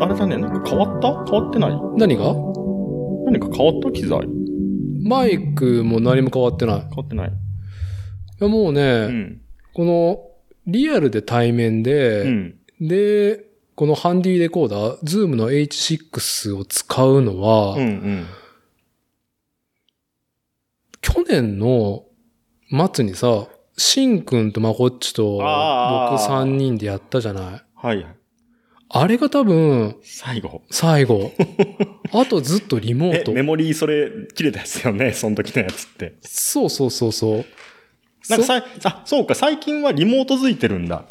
[0.00, 1.24] あれだね、なんか変わった？
[1.30, 1.72] 変わってない？
[1.96, 2.34] 何が？
[3.26, 4.20] 何か変わった機材？
[5.02, 6.76] マイクも何も変わってない。
[6.78, 7.32] い変わってない。
[8.40, 9.40] やもうね、うん。
[9.74, 10.20] この
[10.66, 12.56] リアルで対面で、うん。
[12.80, 18.26] で、このハンディレコーダー、ズームの H6 を使うのは、うんうん。
[21.00, 22.04] 去年の
[22.94, 27.62] 末にさ、シンくんとマコッチと僕あー3人でやったじゃない。
[27.74, 28.06] はい。
[28.92, 30.62] あれが多分、最後。
[30.70, 31.30] 最後。
[32.12, 33.42] あとずっとリモーえ、トメ。
[33.42, 36.14] モリーそれ切れたやつよね、その時のやつって。
[36.22, 37.44] そうそうそうそう。
[38.22, 41.04] そなんかさい、あ、そうか、最近はリモート付いてるんだ。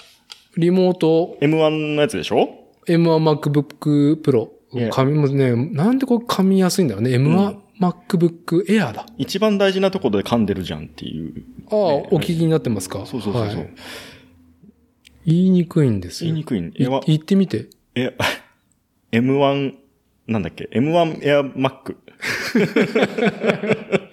[0.58, 2.50] リモート M1 のやつでしょ
[2.88, 4.50] ？M1MacBook Pro。
[4.92, 7.12] 紙もね、なんでこれ噛みやすいんだろうね。
[7.12, 9.06] M1MacBook Air だ。
[9.18, 11.44] 一番大事なところで噛んでるじゃんっていう。
[11.72, 13.06] ああ、ねお聞きになってますか？
[13.06, 13.58] そうそうそうそう。
[13.58, 13.70] はい
[15.26, 16.28] 言いにくいんですよ。
[16.28, 17.70] 言いにくいん言ってみて。
[17.96, 18.16] え、
[19.12, 19.74] M1、
[20.28, 21.96] なんだっけ ?M1 Air Mac。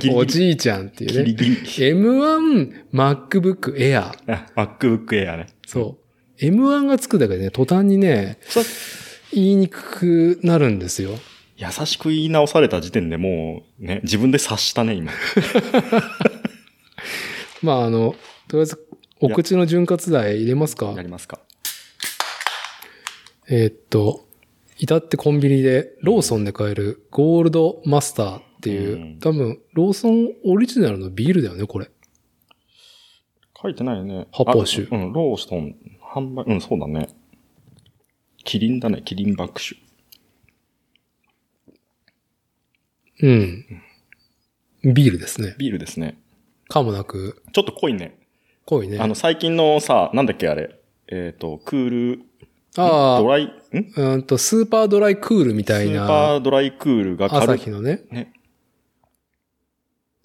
[0.00, 1.24] ギリギリおじいちゃんっていうね。
[1.24, 1.62] ギリギリ。
[1.92, 4.12] M1MacBook Air。
[4.28, 5.46] あ MacBook Air ね。
[5.66, 5.98] そ
[6.40, 6.44] う。
[6.44, 8.60] M1 がつくだけでね、途端にね、そ
[9.32, 11.10] 言いにくくなるんですよ。
[11.56, 15.12] 優しく言い直された時点でもう、ね、自分で察したね、今。
[17.62, 18.14] まあ、あの、
[18.48, 18.78] とりあえず、
[19.20, 20.86] お口の潤滑剤入れますか？
[20.96, 21.40] やりますか。
[23.48, 24.26] えーっと、
[24.78, 31.90] 至ってコンビニで、ローソンで買えるゴールドマスターっていう、うん多分、ローソンオリジナルのビールだよね、これ。
[33.60, 34.26] 書いてないよね。
[34.32, 37.08] 発泡酒あうん、ローストン、販売、うん、そうだね。
[38.44, 39.76] キリンだね、キリンバック酒。
[43.22, 43.66] うん。
[44.94, 45.56] ビールですね。
[45.58, 46.16] ビールですね。
[46.68, 48.16] かもなく、ちょっと濃いね。
[48.70, 48.98] 濃いね。
[49.00, 50.76] あの、最近のさ、なんだっけ、あれ。
[51.08, 52.20] えっ、と、クール、
[52.76, 53.48] ああドライ、ん？
[53.48, 57.58] うーんと、スーパードライクールみスたいーパな、ードライクールが朝軽い。
[57.58, 58.02] 日のね。
[58.10, 58.32] ね。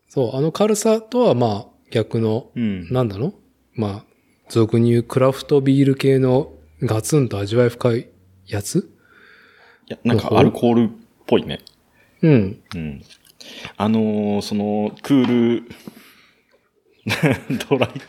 [0.09, 2.87] そう、あの軽さとはまあ、逆の、うん。
[2.93, 3.33] なんだろう
[3.81, 4.05] まあ、
[4.49, 8.09] 俗に言うクラフトビール系のガツンと味わい深い
[8.47, 8.91] やつ？
[9.87, 10.89] いや、なんかアルコールっ
[11.25, 11.61] ぽいね。
[12.21, 12.61] うん。
[12.75, 13.01] うん。
[13.77, 15.63] あのーその、クール、
[17.69, 18.05] ドライク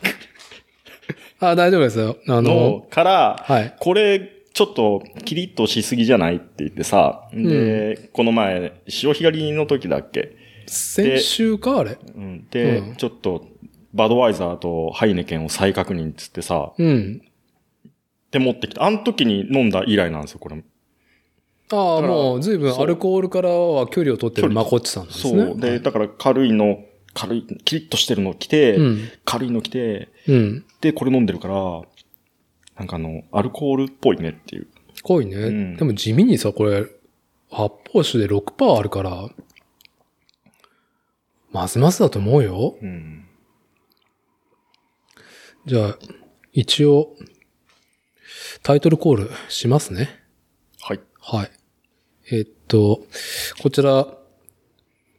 [1.41, 2.17] あ、大丈夫ですよ。
[2.27, 3.75] あのの、から、はい。
[3.79, 10.35] これ、ちょっと、キリッとしすぎじゃないって言ってさ、で、この前、潮干狩りの時だっけ
[10.67, 11.99] 先週かあれ？
[12.15, 12.47] うん。
[12.51, 13.47] で、うんちょっと、
[13.93, 17.23] バドワイザーとハイネケンを再確認っつってさ、うん。
[18.31, 18.85] で持ってきた。
[18.85, 20.57] あの時に飲んだ以来なんですよ、これ。
[21.73, 25.45] ああ、もう随分アルコールからは距離を取ってるまこっちさんですね。
[25.47, 25.61] そう。
[25.61, 26.79] で、だから軽いの、
[27.17, 29.09] 軽い、キリッとしてるの着て、うん。
[29.25, 30.65] 軽いの着て、うん。
[30.83, 31.55] で、これ飲んでるから、
[32.77, 34.69] なんかあの、アルコールっぽいねっていう。
[35.03, 35.37] 濃いね。
[35.37, 36.85] うんでも地味にさ、これ、
[37.51, 39.31] 発泡酒で6%あるから、
[41.53, 42.77] ますますだと思うよ。
[42.83, 43.25] うん。
[45.65, 45.99] じゃあ、
[46.53, 47.17] 一応、
[48.63, 50.11] タイトルコールしますね。
[50.81, 51.01] はい。
[51.19, 51.51] はい。
[52.31, 53.07] えっと、
[53.63, 54.19] こちら、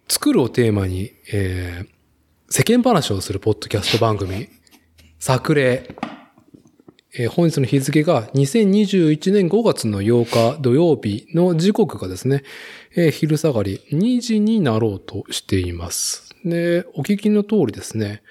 [0.09, 1.87] 作るをテーマに、えー、
[2.49, 4.47] 世間話をするポッドキャスト番組、
[5.19, 5.95] 作例。
[7.13, 12.43] えー本日の日付が2021年5月の8日土曜日の時刻がですね、
[12.95, 16.29] えー昼下がり2時になろうとしています。
[16.45, 18.21] で、お聞きの通りですね、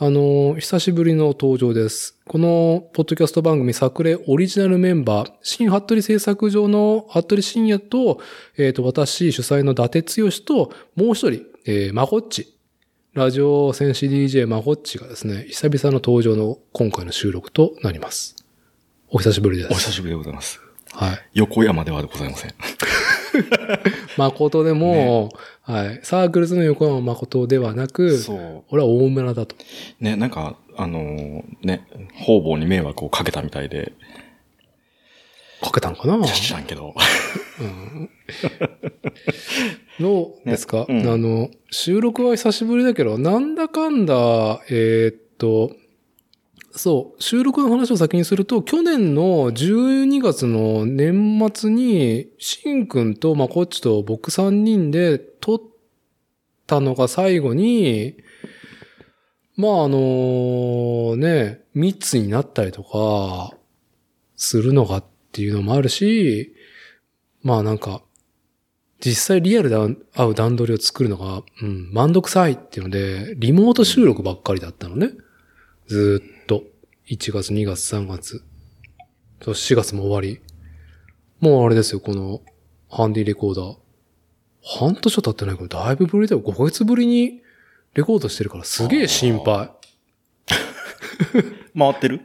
[0.00, 2.16] あのー久しぶりの登場です。
[2.24, 8.20] この、ポッドキャスト番組、作例オリジナルメンバー、新服部製作所の服部深也と、
[8.56, 12.56] えっ、と、私主催の伊達剛と、もう一人、えー、まこっち。
[13.14, 18.36] ラジオ戦士 DJ まこっちがですね、久々の登場の今回の収録となります。
[19.10, 19.72] お久しぶりです。
[19.72, 20.60] お久しぶりでございます。
[20.92, 21.28] はい。
[21.34, 22.54] 横山ではございません。
[24.16, 25.30] 誠でも、
[25.62, 26.00] はい。
[26.02, 28.64] サークルズの横山誠ではなく、そう。
[28.70, 29.54] 俺は大村だと。
[30.00, 33.92] ね、なんか、あのーね、方々に迷惑をかけたみたいで、
[35.60, 36.24] かけたのかな？
[36.26, 36.94] 知らんけど。
[40.00, 45.72] どうですか、ねうんあの、収録は久しぶりだけど、なんだかんだ、えーっと、
[46.78, 55.60] そう、収録の話を先にすると、去年の12月の年末に、しんくんとまあこっちと僕3人で撮っ
[56.68, 58.16] たのが最後に、
[59.56, 63.56] まああのね、密になったりとか、
[64.36, 66.54] するのかっていうのもあるし、
[67.42, 68.02] まあなんか、
[69.00, 69.76] 実際リアルで
[70.14, 75.10] 会う段取りを作るのが、うん、めんどくさいっていうので、リモート収録ばっかりだったのね。
[75.88, 76.37] ずっ。
[77.10, 78.42] 1月、2月、3月。
[79.42, 80.40] そう4月も終わり。
[81.40, 82.42] もうあれですよ、この
[82.90, 83.76] ハンディレコーダー。
[84.62, 86.42] 半年は経ってないけど、だいぶぶりだよ。
[86.42, 87.42] 5ヶ月ぶりに
[87.94, 89.70] レコードしてるからすげえ心配。
[91.78, 92.20] 回ってる？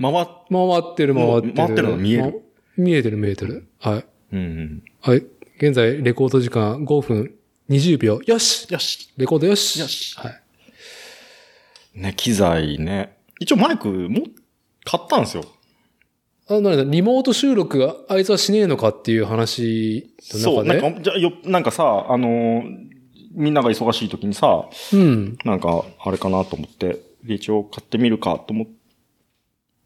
[0.00, 1.14] 回っ、回ってる？
[1.14, 1.54] 回ってる。
[1.54, 2.22] 回ってるの見える？
[2.22, 2.30] ま
[2.76, 3.66] 見えてる見えてる。
[3.80, 4.06] はい。
[4.32, 4.82] うんうん。
[5.00, 5.24] はい。
[5.58, 7.34] 現在、レコード時間5分
[7.68, 8.20] 20秒。
[8.24, 9.12] よしよし。
[9.16, 10.40] レコードよしよしはい。
[11.94, 13.15] ね、機材ね。
[13.38, 14.22] 一応マイクも、
[14.84, 15.44] 買ったんですよ。
[16.48, 20.80] あ、なにだ、リモート収録があいつはしねえのかっていう話そう、の中で？
[20.80, 22.96] なんか、じゃあよ、なんかさ、あのー
[23.32, 25.36] みんなが忙しい時にさ、うん。
[25.44, 28.66] なんか、あれかなと思って、で一応買ってみるかと思っ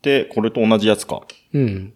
[0.02, 1.22] て、これと同じやつか。
[1.52, 1.92] うん。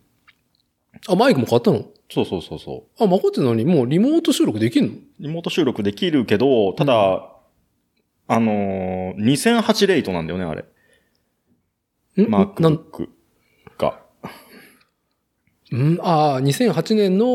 [1.06, 1.84] あ、マイクも買ったの？
[2.10, 3.64] そうそうそうそあ、まこって何？
[3.64, 4.92] もうリモート収録できんの？
[4.94, 4.96] う。
[5.20, 7.30] リモート収録できるけど、ただ、
[8.26, 10.64] あのー、2008レイトなんだよね、あれ。
[12.16, 13.08] MacBook
[13.78, 14.00] が。
[15.74, 15.98] ん？
[16.00, 17.26] ああ、2008年の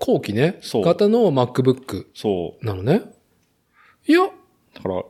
[0.00, 0.58] 後期ね。
[0.60, 3.02] そう型の MacBook そなのね。
[4.06, 4.30] いや、う。
[4.74, 5.04] だから、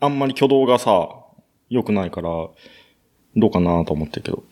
[0.00, 1.08] あんまり挙動がさ、
[1.70, 2.28] 良くないから、
[3.36, 4.44] どうかなと思ってるけど。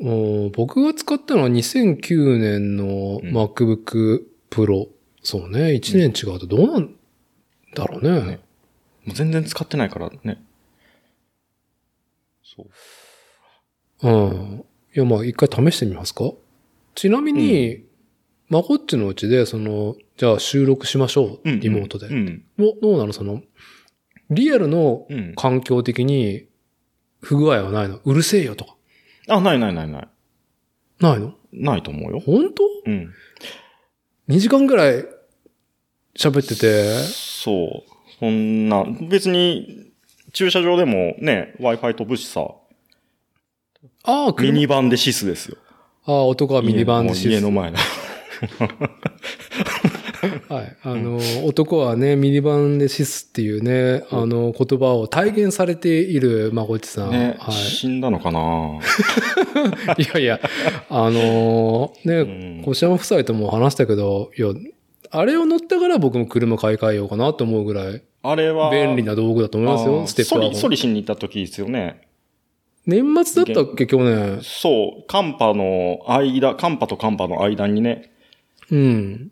[0.00, 4.88] うん僕が使ったのは2009年のうん MacBook Pro。
[5.22, 5.72] そうね。
[5.72, 6.94] 1年違うとどうなん
[7.74, 8.20] だろうね。
[8.22, 8.40] ね
[9.04, 10.42] もう全然使ってないからね。
[12.42, 12.66] そう。
[14.02, 14.64] うん。
[14.94, 16.30] いや、まあ、一回試してみますか？
[16.94, 17.84] ちなみに、
[18.48, 21.50] まこっちのうちで、その、じゃあ収録しましょう。
[21.50, 22.08] うんリモートで。
[22.08, 22.44] うん。
[22.58, 23.12] どどうなの？
[23.12, 23.42] その、
[24.30, 25.34] リアルのうん。
[25.36, 26.46] 環境的に
[27.20, 28.00] 不具合はないの？
[28.04, 28.76] うるせえよとか。
[29.28, 30.08] あ、ないないないない。
[31.00, 31.34] ないの？
[31.52, 32.20] ないと思うよ。
[32.20, 32.62] 本当？
[32.86, 33.12] うん。
[34.28, 35.04] ?2 時間ぐらい
[36.16, 37.90] 喋ってて、そう。
[38.18, 39.92] そんな、別に、
[40.32, 42.46] 駐車場でもね、Wi-Fi 飛ぶしさ、
[44.04, 45.56] ああ、ミ車ニバンでシスですよ。
[46.04, 47.76] ああ、男はミニバンでシス家の前の。
[50.48, 50.76] はい。
[50.82, 57.10] あの、男はね、ミニバンでシスっていうね、あの、言葉を体現されているまこっちさん。
[57.10, 58.78] ね、は死んだのかな
[59.98, 60.02] い。
[60.02, 60.40] いやいや、
[60.88, 64.48] あのね、うん小山夫妻とも話したけど、いや、
[65.10, 70.50] あれを乗ったから僕も車買い替えようかなと思うぐらいあれは、便利な道具だと思いますあよ、ーステップワゴン。
[70.50, 72.09] ソリ、ソリしに行った時ですよね。
[72.86, 74.40] 年末だったっけ、去年？
[74.42, 78.10] そう、カンパの間、カンパとカンパの間にね、
[78.70, 79.30] うん。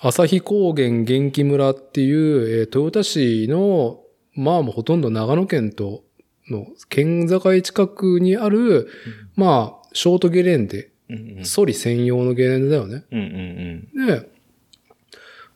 [0.00, 4.00] 旭高原元気村っていう、えー豊田市の、
[4.34, 6.02] まあもうほとんど長野県と
[6.50, 8.88] の県境近くにある、
[9.36, 13.04] まあ、ショートゲレンデ、うんうんソリ専用のゲレンデだよね。
[13.10, 13.18] うん
[13.94, 14.28] うんで、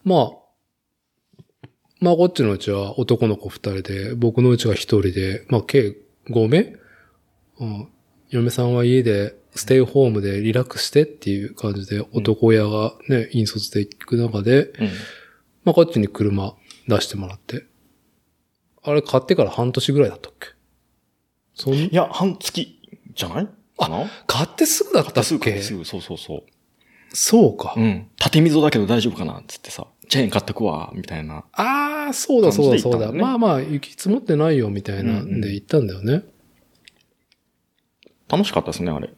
[0.04, 1.68] まあ、
[2.00, 5.96] まあこっちのうちは男の子二人で、僕のうちが一人で、まあ計
[6.28, 6.78] 5名、うん、
[8.30, 14.86] 嫁さんは家でステイホームでリラックスしてっていう感じで男親がね、引率で行く中で、うん。
[15.64, 16.54] まあこっちに車
[16.88, 17.64] 出してもらって。
[18.82, 20.48] あれ買ってから半年ぐらいだったっけ？
[21.54, 22.78] そんいや、半月
[23.14, 23.48] じゃない？
[23.78, 24.04] かな？
[24.26, 26.42] 買ってすぐだったっすぐ、けすぐ、そうそうそう。
[27.12, 27.74] そうか。
[27.76, 28.08] うん。
[28.18, 31.44] 縦溝だけど大丈夫かなつってさ、チェーン買っとくわ、みたいな。
[31.52, 33.10] ああ、そうだそうだそうだ。
[33.12, 36.22] まあまあ、雪積もってないよみたいなうんうんんで行ったんだよね。
[38.28, 39.10] 楽しかったですね、あれ。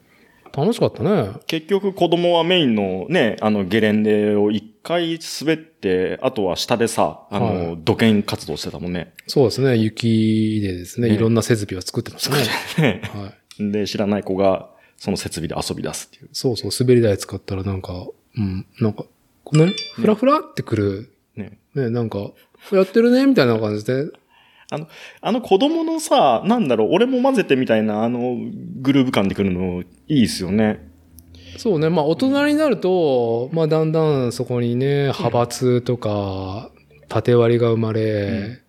[0.55, 1.31] 楽しかったね。
[1.47, 9.13] 結局子供はメインのね、あのゲレンデを一回滑って、あとは下でさ、あの、はい土建活動してたもんね。
[9.27, 9.77] そうですね。
[9.77, 12.37] 雪でですね、ねいろんな設備を作ってますね。
[12.77, 13.71] ねはい。
[13.71, 16.29] で、知らない子がその設備で遊び出すっていう。
[16.33, 19.05] そうそう、滑り台使ったらなんか、うん、なんか、
[19.43, 21.57] このね、ふらふらってくる、ね。
[21.73, 22.31] ね、なんか、
[22.71, 24.05] やってるね、みたいな感じで、
[25.21, 28.37] あの子供のさ、なんだろう、俺も混ぜてみたいな、あの、
[28.81, 30.87] グルーヴ感でくるの、いいですよね。
[31.57, 36.71] そうね、まあ大人になると、まあだんだんそこにね、派閥とか、
[37.07, 38.59] 縦割りが生まれ、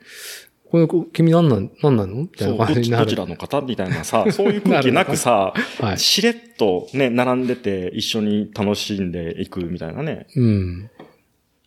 [0.70, 2.14] これ、こ君なんなん、なんなの？
[2.22, 3.04] みたいな感じになる。
[3.06, 3.60] どちらの方？
[3.60, 5.98] みたいなさ、 そういう空気なくさ、はい。
[5.98, 10.28] しれっとね、並んでて一緒に楽しんでいくみたいなね。
[10.36, 10.90] うん。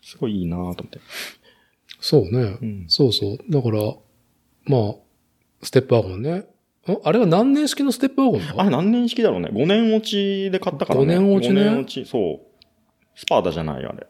[0.02, 1.00] すごいいいなと思って。
[2.00, 2.58] そうね。
[2.62, 2.86] うん。
[2.88, 3.38] そうそう。
[3.50, 3.94] だから、
[4.66, 4.96] まあ、
[5.62, 6.32] ステップワゴンね。
[6.40, 6.46] ん
[7.04, 9.50] あれは何年式のステップワゴンだあれ何年式だろうね。
[9.54, 11.16] 5年落ちで買ったからね。
[11.18, 12.40] 5年落ちね5年落ち、そう。
[13.16, 14.08] スパーダじゃないよ、あれ。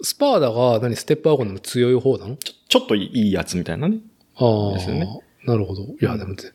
[0.00, 2.36] スパーダが何ステップワゴンでも強い方なの？
[2.36, 3.98] ちょちょっといいやつみたいなね。
[4.36, 5.08] ああ、ですよね
[5.44, 5.82] なるほど。
[5.82, 6.52] いや、でもぜ、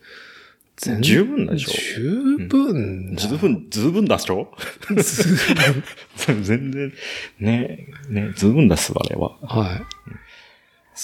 [0.77, 1.71] 全十分でしょ？
[1.99, 3.21] 十分だ。
[3.21, 4.47] 十分、十分だっしょ？
[6.15, 6.93] 全然、
[7.39, 9.37] ね、ね、十分だっす、あれは。
[9.41, 9.81] はい。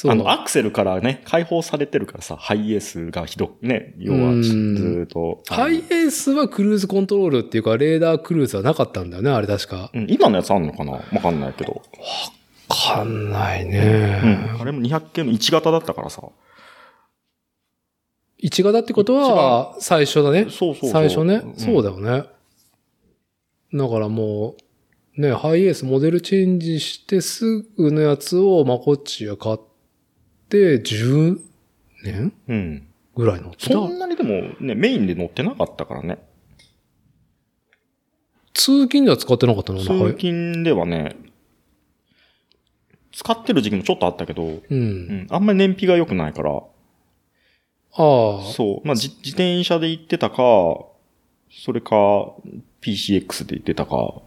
[0.07, 5.41] あの、アクセルからね、解放されてるからさ、ハイエースがひどくね、要はうんずーっと。
[5.47, 9.89] ハイエースはクルーズコントロールっていうか、レーダークルーズはなかったんだよね、あれ確か。
[9.93, 10.91] うん今のやつあんのかな？
[10.91, 11.81] わかんないけど。
[12.69, 13.71] わかんないうん。
[13.71, 14.55] ね。
[14.59, 16.21] あれも200系の1型だったからさ。
[18.43, 20.45] 1型ってことは、最初だね。
[20.49, 21.41] そうそうそう最初ね。
[21.43, 22.25] うんそうだよね。
[23.73, 24.55] だからも
[25.17, 29.68] う、ね、ハイエースモデルチェンジしてすぐのやつをマコッチが買って、
[30.57, 31.39] 10
[32.03, 32.33] 年？
[32.47, 32.87] うん。
[33.15, 33.73] ぐらい乗ってた？
[33.73, 33.87] そ。
[33.87, 36.19] んなにでもね、メインで乗ってなかったからね。
[38.53, 39.79] 通勤では使ってなかったの？
[39.79, 39.87] 通
[40.17, 41.15] 勤ではね、
[43.11, 44.63] 使ってる時期もちょっとあったけど、う。
[44.69, 46.67] うんん、あんまり燃費が良くないから、ああ、
[47.95, 48.87] そう。
[48.87, 50.35] まあ、じ自転車で行ってたか、
[51.51, 52.33] それか、
[52.81, 54.21] PCX で行ってたか。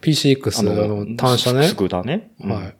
[0.00, 1.76] PCX の単車ねス。
[1.76, 2.30] クーターね。
[2.40, 2.74] うんはい。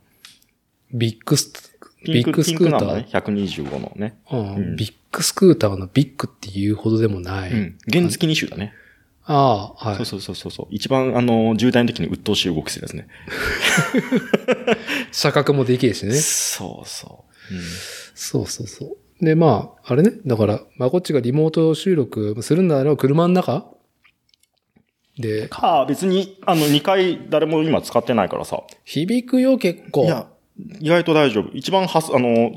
[0.93, 1.68] ビッグス、
[2.05, 2.95] ビッグピスクーター？
[2.95, 3.07] ね。
[3.11, 4.17] 125のね。
[4.31, 7.51] うんうんビッグスクーターのビッグっていうほどでもない。
[7.51, 7.77] うん。
[7.91, 8.73] 原付2種だね。
[9.25, 9.95] ああ、はい。
[9.97, 10.67] そうそうそうそうそう。
[10.71, 13.07] 一番、あの、渋滞の時に鬱陶しい動きするやつね。
[15.11, 16.13] 車格もでけえしね。
[16.13, 17.53] そうそう。
[17.53, 17.61] うん
[18.15, 19.25] そうそうそう。
[19.25, 20.11] で、まあ、あれね。
[20.25, 23.65] だから、まあ、こっちがリモート収録するんだろう、車の中？
[25.17, 28.63] で、か、別に、あの、2回誰も今使ってないからさ。
[28.85, 30.05] 響くよ、結構。
[30.05, 30.27] いや、
[30.79, 31.49] 意外と大丈夫。
[31.53, 32.51] 一番はす、あの、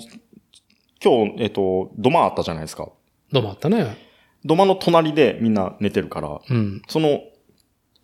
[1.03, 2.89] 今日、えっと、土間あったじゃないですか。
[3.33, 3.97] どうもあったね。
[4.45, 6.83] 土間の隣でみんな寝てるから、うん。
[6.89, 7.21] その、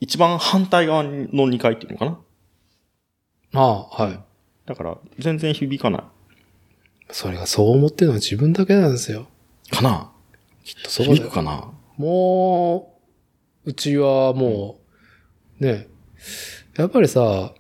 [0.01, 2.21] 一番反対側の2階っていうのかな
[3.55, 4.21] ああ、はい。
[4.67, 6.03] だから、全然響かない。
[7.11, 9.29] それがそう思ってるのは自分だけなんですよ。
[9.71, 10.11] かな
[10.65, 12.99] きっとそうだよ響くかなも
[13.65, 14.79] う、うちはも
[15.61, 15.89] う、ね、
[16.77, 17.53] やっぱりさ、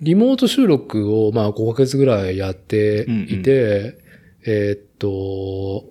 [0.00, 3.98] リモート収録をまあ5ヶ月ぐらいやっていて、
[4.46, 5.84] えーっと、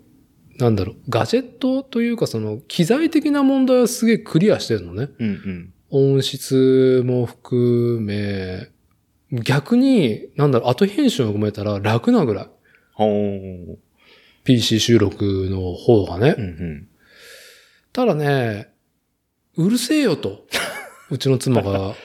[0.58, 5.10] なんだろう、ガジェットというかその機材的な問題はすげえクリアしてるのね。
[5.20, 5.74] うんうん。
[5.92, 8.68] 音質も含め、
[9.32, 12.50] 逆に、なんだろう、後編集を含めたら楽なぐらい。
[14.44, 16.36] PC 収録の方がね。
[16.38, 16.88] うんうん。
[17.94, 18.70] ただね、
[19.56, 20.46] うるせえよと。
[21.12, 21.96] うちの妻が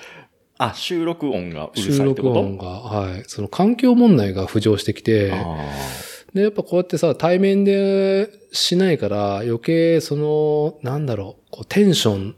[0.58, 2.34] あ、収録音がうる収さいってこと？
[2.34, 3.25] 録音が、はい。
[3.26, 5.58] その環境問題が浮上してきて、あ
[6.32, 12.37] で、やっぱこうやってさ、対面でしないから余計その、なんだろう、こうテンション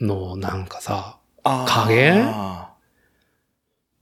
[0.00, 1.64] のなんかさ、あ。
[1.68, 2.24] 加減？
[2.26, 2.74] あ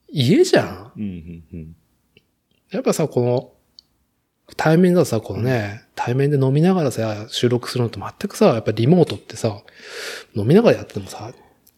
[0.09, 0.67] 家じゃん？
[0.67, 1.77] ーうんうんうん。
[2.71, 3.53] やっぱさ、この、
[4.57, 9.63] 対面だとさ、このね、対面で飲みながらさ、収録するのと全くさ、やっぱリモートってさ、
[10.37, 11.33] 飲みながらやってもさ、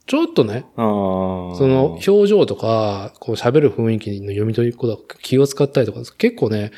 [0.09, 0.65] ちょっとね。
[0.75, 6.73] その表情とか、こう喋る雰囲気の読み取りことか気を使ったりとか、結構ね、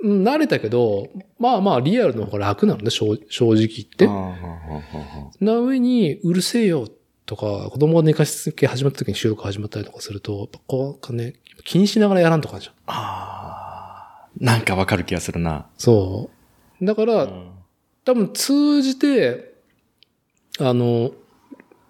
[0.00, 1.08] うん慣れたけど、
[1.38, 4.06] まあまあリアルの方が楽なのね、正正直言って
[5.44, 6.88] な上に、うるせえよ
[7.26, 11.34] とか、子供が寝かしつけ始まった時に収録始まったりとかすると、こうね、
[11.64, 14.44] 気にしながらやらんとかじゃん。
[14.44, 15.66] なんかわかる気がするな。
[15.78, 16.30] そ
[16.80, 16.84] う。
[16.84, 17.50] だから、うん
[18.06, 19.52] 多分通じて、
[20.60, 21.10] あの、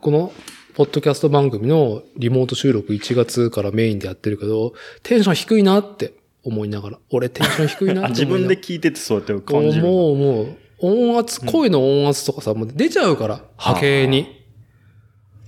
[0.00, 0.32] この、
[0.74, 6.12] ポッドキャスト番組のリモート収録1月からメインでやってるけど、テンション低いなって
[6.44, 8.48] 思いながら、俺テンション低いなって思いながら。
[8.48, 9.82] 分で聞いててそうやって感じる。
[9.82, 14.44] もう、もう、音圧、声の音圧とかさ、もう出ちゃうから、波形に。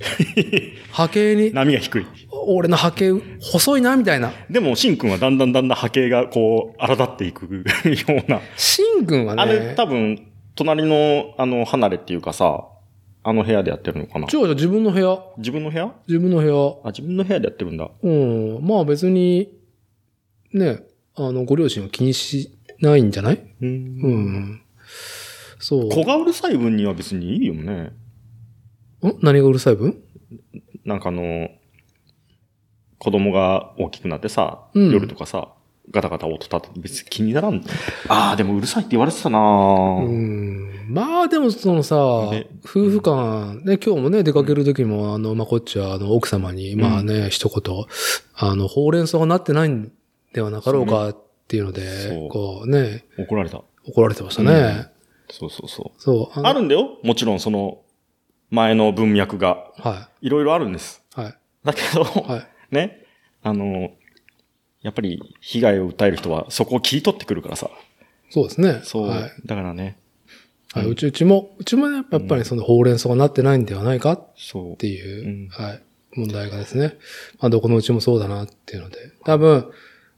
[0.93, 2.07] 波形に、波が低い。
[2.31, 4.33] 俺の波形、細いな、みたいな。
[4.49, 7.63] でも、シンくんはだんだんだんだん波形がこう、荒立っていくよ
[8.27, 8.41] うな。
[8.57, 12.65] シン君はね、あれ、多分、隣の、あの、離れっていうかさ、
[13.29, 14.27] あの部屋でやってるのかな？
[14.33, 15.23] 違う違う、自分の部屋。
[15.37, 15.93] 自分の部屋？
[16.07, 16.81] 自分の部屋。
[16.83, 17.91] あ、自分の部屋でやってるんだ。
[18.03, 18.67] うん。
[18.67, 19.53] まあ別に、
[20.55, 20.83] ね、
[21.15, 23.55] あの、ご両親は気にしないんじゃない？
[23.61, 24.63] うんうん。
[25.59, 25.89] そう。
[25.91, 27.73] 子がうるさい分には別にいいよね。
[27.73, 27.93] ん？
[29.21, 30.03] 何がうるさい分？
[30.87, 31.51] なんかあの、
[32.99, 35.53] 子供が大きくなってさ、うん夜とかさ、
[35.91, 37.65] ガタガタ音立って別に気にならん。
[38.09, 40.87] ああ、でもうるさいって言われてたなうぁん。
[40.89, 41.97] まあでもそのさ
[42.31, 47.85] ね、夫婦間、ね、今日もね、出かける時も、あの、まあ、こっちは、あの、奥様に、まあね、一言、
[48.35, 49.93] あの、ほうれん草がなってないん
[50.33, 51.17] ではなかろうかっ
[51.47, 53.63] ていうので、そうこうね、怒られた。
[53.87, 54.89] 怒られてましたね。
[55.31, 56.01] そうそうそう。
[56.01, 56.41] そう。
[56.41, 57.83] のあるんだよもちろんその、
[58.51, 59.71] 前の文脈が。
[59.77, 61.03] はいろいろあるんです。
[61.17, 61.21] い。
[61.21, 61.39] はい。
[61.65, 62.75] だけど、はい。
[62.75, 63.07] ね、
[63.43, 63.91] あの、
[64.83, 67.71] やっぱり被害を訴える人はそこを切り取ってくるからさ。
[68.31, 68.81] そうですね。
[68.85, 69.09] そう。
[69.09, 69.33] はい。
[69.47, 69.99] だからね、
[70.73, 74.77] はい、うんうち、うちも、うちもね、やっぱりそのほうれん草がなってないんではないかっそう。
[74.77, 75.83] ていう、うんはい、
[76.15, 76.97] 問題がですね。
[77.41, 79.71] まあ、どこのうちもそうだなっていうので、多分、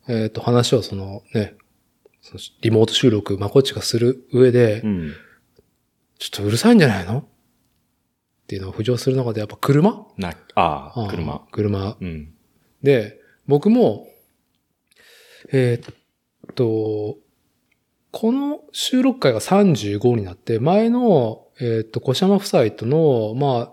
[0.08, 1.54] えっ、と、話をそのね、
[2.20, 5.12] そのリモート収録、まこっちがする上で、うん。
[6.18, 7.20] ちょっとうるさいんじゃないの？
[7.20, 7.24] っ
[8.46, 10.06] ていうのを浮上する中で、やっぱ車？
[10.18, 11.40] な、ああ、あ車。
[11.50, 11.96] 車。
[11.98, 12.34] うん。
[12.82, 14.06] で、僕も、
[15.52, 15.94] えーっ
[16.54, 17.18] と、
[18.12, 23.72] この収録回が35になって、前の、えーっと、小山夫妻との、ま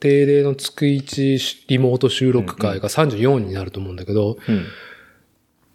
[0.00, 4.64] 定例の月1リモート収録回が34になると思うんだけど、うん。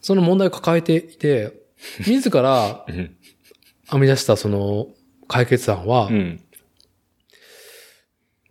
[0.02, 1.54] その問題を抱えていて、
[2.06, 3.16] 自らうん。
[3.90, 4.90] 編み出したその
[5.30, 6.44] 解決案は、うん。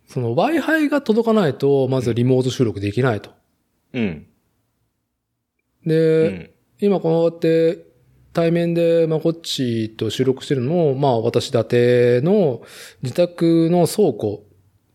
[0.07, 3.31] その Wi-Fi が届かないと、まずリモート収録できないと。
[3.93, 4.27] うん。
[5.85, 6.49] で、うん。
[6.79, 7.85] 今こうやって
[8.33, 12.61] 対面でまあこっちと収録してるのも、まあ私立ての
[13.01, 14.43] 自宅の倉庫。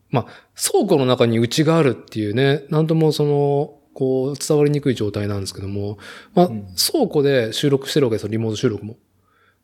[0.09, 5.97] まあ倉庫の中に内があるっていうね、なんともその、こう伝わりにくい状態なんですけども、
[6.33, 8.97] まあうん倉庫で収録してるわけですよ、リモート収録も。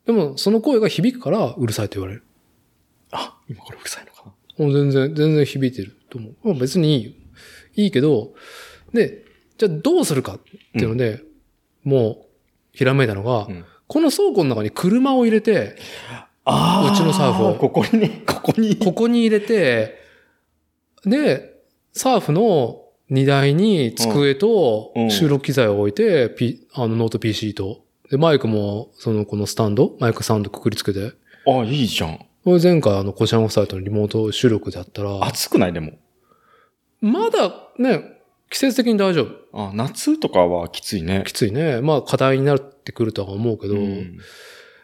[0.06, 2.24] でもその声が響くからうるさいと言われる。
[3.12, 4.24] あ、今これうるさいのか
[4.58, 6.34] なもう全然、全然響いてると思う。
[6.44, 7.12] まあ別にいいよ。
[7.76, 8.34] いいけど、
[8.92, 9.24] で、
[9.56, 11.22] じゃあどうするかっていうので、
[11.84, 12.26] もう、
[12.72, 15.74] ひらめいたのが、うんこの倉庫の中に車を入れて、
[16.44, 16.92] ああ。
[16.92, 18.76] うちのサーフをここにね、ここに。
[18.76, 19.98] ここに入れて、
[21.04, 21.60] で、
[21.92, 27.82] サーフの荷台に机とうん収録機材を置いて、P、あのノート PC と、
[28.12, 31.12] で、マイクも、その、このスタンド、マイクスタンドくくりつけて、
[31.48, 32.18] あ、いいじゃん。
[32.44, 35.72] これ前回あの、コシャンオフサイトのリモート収録だったら、暑くない？
[35.72, 35.94] でも。
[37.00, 38.19] まだね、
[38.50, 39.68] 季節的に大丈夫。
[39.68, 41.22] あ、夏とかはきついね。
[41.26, 41.80] きついね。
[41.80, 44.18] まあ課題になってくるとは思うけど、うん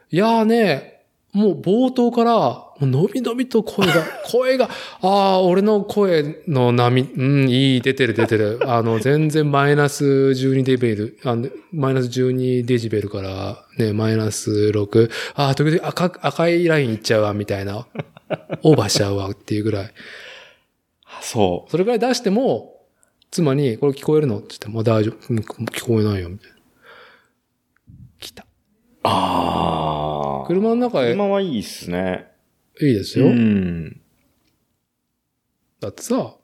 [0.09, 0.97] いやーね、
[1.33, 3.93] もう冒頭から、もう伸び伸びと声が、
[4.31, 4.71] 声が、
[5.03, 8.61] ああ、俺の声の波、うん、いい、出てる出てる。
[8.65, 17.87] あの、全然マイナス12デベル、あのマイナス12デジベルから、ね、マイナス6、ああ、時々赤、赤いラインいっちゃうわ、みたいな。
[18.63, 19.85] オーバーしちゃうわ、っていうぐらい。
[21.05, 21.71] あそう。
[21.71, 22.76] それぐらい出しても、
[23.37, 24.39] 妻に、これ聞こえるの？
[24.39, 25.33] って言っても、大丈夫。
[25.33, 26.57] うん聞こえないよ、みたいな。
[28.19, 28.47] 来た。
[29.03, 30.47] ああ。
[30.47, 32.29] 車の中へ、車はいいっすね。
[32.81, 33.27] いいですよ。
[33.27, 34.01] うん。
[35.81, 36.37] だってさ、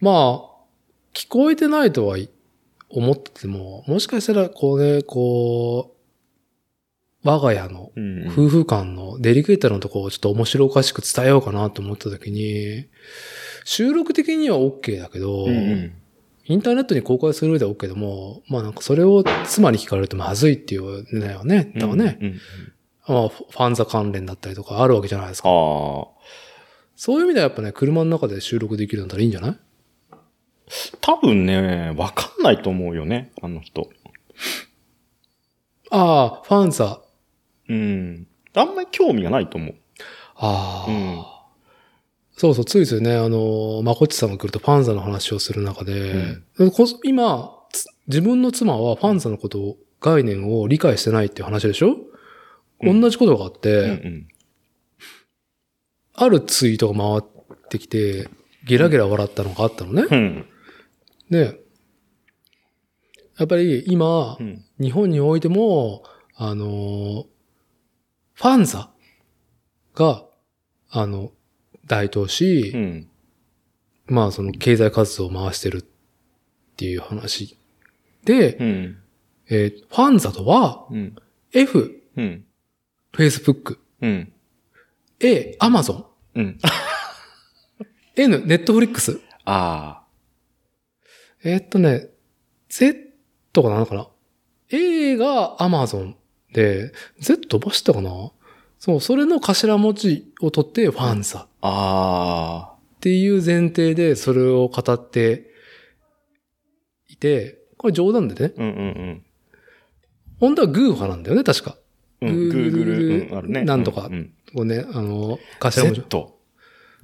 [0.00, 0.14] まあ、
[1.14, 2.18] 聞こえてないとは
[2.90, 5.93] 思ってても、もしかしたら、こうね、こう、
[7.24, 8.28] 我が家のうん。
[8.28, 12.86] 夫婦間のデリケートなところをちょっと面白おかしく伝えようかなと思った時に、
[13.64, 15.94] 収録的には OK だけど、うんうん。
[16.46, 21.72] インターネットに公開する上では OK でも、まあなんかそれを妻に聞かれるとまずいっていうんだよね。
[21.74, 22.40] だからね、うんうん。
[23.08, 25.48] まあファンザ関連だったりとかあるわけじゃないですか。
[26.96, 29.56] そういう意味ではやっぱね、車の中で収録できるんだったらいいんじゃない？
[31.00, 33.88] 多分ね、わかんないと思うよね、あの人。
[35.90, 37.00] ああ、ファンザ。
[37.68, 38.26] うん。
[38.54, 39.74] あんまり興味がないと思う。
[40.36, 41.34] ああ、うん
[42.36, 46.36] そうそう、ついついね、あの、まこっちさんが来るとファンザの話をする中で、
[46.72, 51.96] こ今、つ自分の妻はファンザのことを、概念を理解してないっていう話でしょ、
[52.82, 54.28] うん同じことがあって、うんうん。
[56.12, 58.28] あるツイートが回ってきて、
[58.66, 60.02] ゲラゲラ笑ったのがあったのね。
[60.10, 60.46] うん。
[61.30, 61.60] で、
[63.38, 64.64] やっぱり今う、ん。
[64.80, 66.02] 日本においても、
[66.36, 67.26] あのー
[68.34, 68.90] ファンザ
[69.94, 70.24] が、
[70.90, 71.32] あの、
[71.86, 73.10] 台頭し、うん。
[74.06, 75.84] まあその経済活動を回してるっ
[76.76, 77.58] ていう話。
[78.24, 78.98] で、うん。
[79.48, 81.14] えーファンザとは、うん。
[81.52, 82.44] F、うん。
[83.12, 84.32] Facebook、うん。
[85.20, 86.58] A、Amazon、うん。
[88.16, 89.20] N、Netflix。
[89.44, 90.02] あ
[91.44, 92.08] えーっとね、
[92.68, 92.96] Z
[93.54, 94.08] かなのかな
[94.70, 96.14] ?A が Amazon
[96.54, 98.30] で、Z 飛ばしたかな？
[98.78, 101.68] そう、それの頭文字を取ってファンザあ。
[101.68, 102.74] ああ。
[102.96, 105.50] っていう前提でそれを語って
[107.08, 108.54] いて、これ冗談でね。
[108.56, 109.22] うんうん
[110.40, 111.76] 本当はグー派なんだよね、確か。
[112.20, 112.28] うん。
[112.28, 112.50] うん。
[112.50, 113.62] Google Google、うん、あるね。
[113.62, 114.32] なんとかうん。
[114.54, 116.00] こうね、あの、頭文字。
[116.00, 116.34] Z。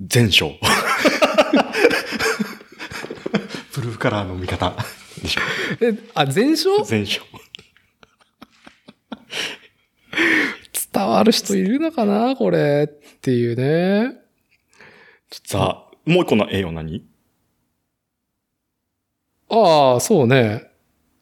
[0.00, 0.52] 全章。
[3.74, 4.74] ブルーカラーの見方。
[5.22, 5.40] でしょ。
[5.80, 7.22] え、あ、全章全章。
[10.92, 12.88] 伝わる人いるのかなこれ。
[12.90, 14.16] っていうね。
[15.44, 17.04] さあ、もう一個の A は何？
[19.48, 20.70] ああ、そうね。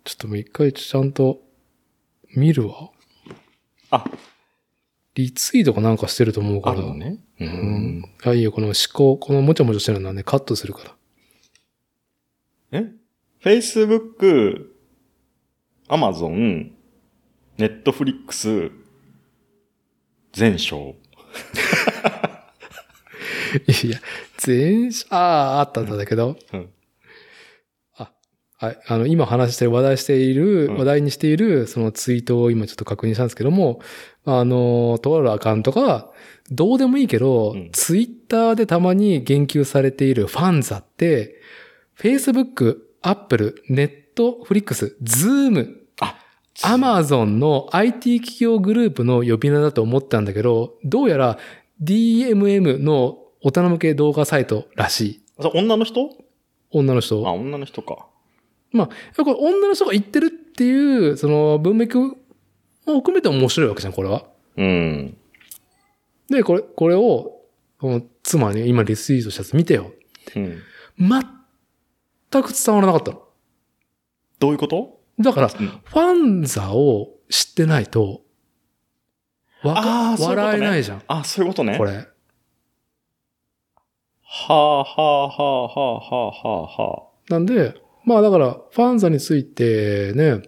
[0.04, 1.40] ちょっともう一回ちゃんと
[2.34, 2.90] 見るわ。
[3.90, 4.04] あ、
[5.14, 6.78] リツイートかなんかしてると思うから。
[6.78, 7.18] あるのね。
[7.40, 7.50] ううん
[8.00, 8.04] ん。
[8.24, 10.96] あ、いいよ、この思考、このもちゃもちゃしてるのはね、カットするか
[12.72, 12.80] ら。
[12.80, 12.92] え
[13.42, 14.66] ?Facebook、
[15.88, 16.72] Amazon、
[17.58, 18.70] Netflix、
[20.38, 20.94] 全章。
[23.66, 23.98] いや、
[24.36, 26.36] 全社、ああ、あったんだけど。
[26.52, 26.68] うん
[27.96, 28.12] あ、
[28.58, 28.78] はい。
[28.86, 33.80] あの、今話してる、話題している、うん話題にしている、そのツイートを今ちょっと確認したんですけども、
[34.24, 36.08] あの、とあるアカウントが、
[36.52, 41.40] どうでもいいけど、うんツイッターでたまに言及されているファンザって、
[41.98, 45.77] Facebook、Apple、Netflix、Zoom、あ、
[46.62, 51.38] アマゾンの IT 企業グループの呼び名だと思ったんだけど、どうやら
[51.82, 55.22] DMM の大人向け動画サイトらしい。
[55.54, 56.00] 女の人？
[56.00, 56.06] あ、
[56.70, 57.22] 女の人。
[57.22, 58.08] 女の人か。
[58.72, 62.16] まあ、これ女の人が言ってるっていう、その文脈も
[62.86, 64.24] 含めて面白いわけじゃん、これは。
[64.56, 65.16] うん。
[66.28, 67.40] で、これ、これを、
[67.78, 69.92] この妻に今リツイートしたやつ見てよ。
[70.34, 70.58] うん。
[70.98, 73.22] 全く伝わらなかったの。
[74.40, 74.97] どういうこと？
[75.20, 78.22] だから、うんファンザを知ってないと、
[79.62, 81.76] わか笑えないじゃん、あ、そういうことね。
[81.76, 81.84] こ。
[81.84, 82.06] れ。
[84.30, 90.42] はあ、はあ、はあ、はあ、はあ、はあ、はなんで、まあだから、ファンザについてね、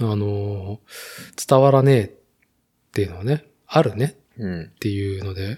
[0.00, 2.10] あのー伝わらねえっ
[2.92, 4.16] ていうのはね、あるね。
[4.38, 4.72] うん。
[4.80, 5.56] ていうので、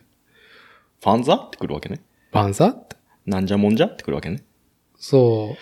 [1.02, 1.34] ファンザ？
[1.34, 2.02] ってくるわけね。
[2.32, 2.68] ファンザ？
[2.68, 2.96] って
[3.26, 3.86] なんじゃもんじゃ？
[3.86, 4.42] ってくるわけね。
[5.00, 5.56] そ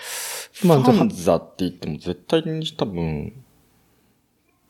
[0.64, 0.66] う。
[0.66, 3.32] まあ、ファンザって言っても絶対に多分、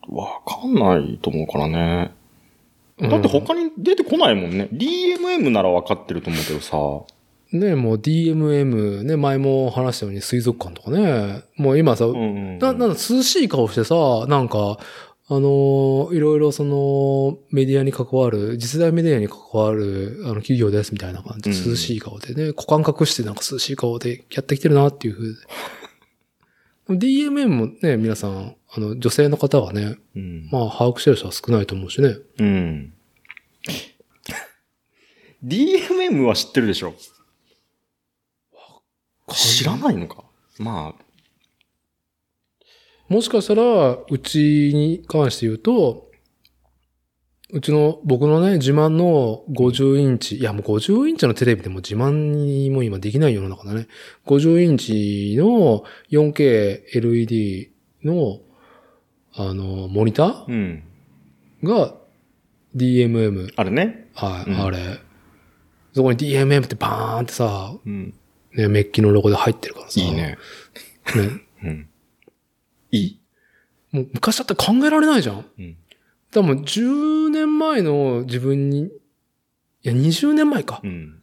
[0.07, 2.13] わかんないと思うからね。
[3.01, 4.69] だって他に出てこないもんね。
[4.71, 6.77] DMM ならわかってると思うけどさ。
[7.51, 12.59] ね、もう DMM、ね、前も話したように水族館とかね、もう今さ、うんうん。
[12.59, 13.95] な、なんか涼しい顔してさ、
[14.27, 14.77] なんか、
[15.31, 27.07] あのーいろいろその、メディアに関わる、次世代メディアに関わる、あの、企業ですみたいな感じで、うん涼しい顔でね、股間隠してなんか涼しい顔でやってきてるなっていうふうで。
[27.07, 30.49] DMM もね、皆さん、あの、女性の方はね、うん。
[30.51, 32.15] まあ、把握してる人は少ないと思うしね。
[32.39, 32.93] うん。
[35.43, 36.93] DMM は知ってるでしょ？
[39.31, 40.23] 知らないのか？
[40.57, 41.03] まあ、
[43.09, 46.09] もしかしたら、うちに関して言うと、
[47.51, 53.87] うちの、僕のね、自慢の50インチ、いやもう50インチのテレビでも自慢にも今できない世の中だね。
[54.27, 57.71] 50インチの 4K LED
[58.03, 58.39] の、
[59.33, 60.83] あの、モニタうん。
[61.63, 61.95] ーが
[62.75, 64.07] DMM、あれね。
[64.13, 64.99] はい、うんあれ。
[65.95, 68.13] そこに DMM ってバーンってさ、うん。
[68.53, 69.99] ね、メッキのロゴで入ってるからさ。
[69.99, 70.37] いいね。
[71.15, 71.41] ね。
[71.63, 71.88] うん。
[72.91, 73.19] いい。
[73.91, 75.45] もう昔だって考えられないじゃん。
[75.57, 75.77] うん。
[76.31, 78.89] 多分10年前の自分に、い
[79.83, 80.87] や20年前かう。
[80.87, 81.21] ん。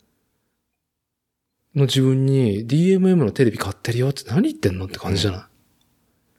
[1.75, 5.41] の自分に DMM のテレビ買ってるよって何言ってんのって感じじゃない、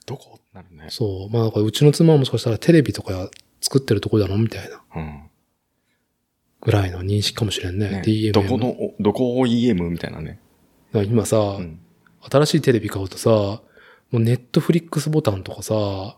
[0.05, 0.39] どこ？
[0.51, 0.87] なるね。
[0.89, 1.33] そう。
[1.33, 3.29] まあだからうちの妻ももしかしたらテレビとか
[3.61, 5.23] 作ってるとこだろみたいなうん。
[6.59, 7.89] ぐらいの認識かもしれんね。
[7.89, 8.33] ね DMM。
[8.33, 10.39] どこの、おどこ EM みたいなね。
[10.93, 11.79] 今さ、うん。
[12.29, 13.61] 新しいテレビ買うとさ、
[14.11, 16.17] もうネットフリックスボタンとかさ、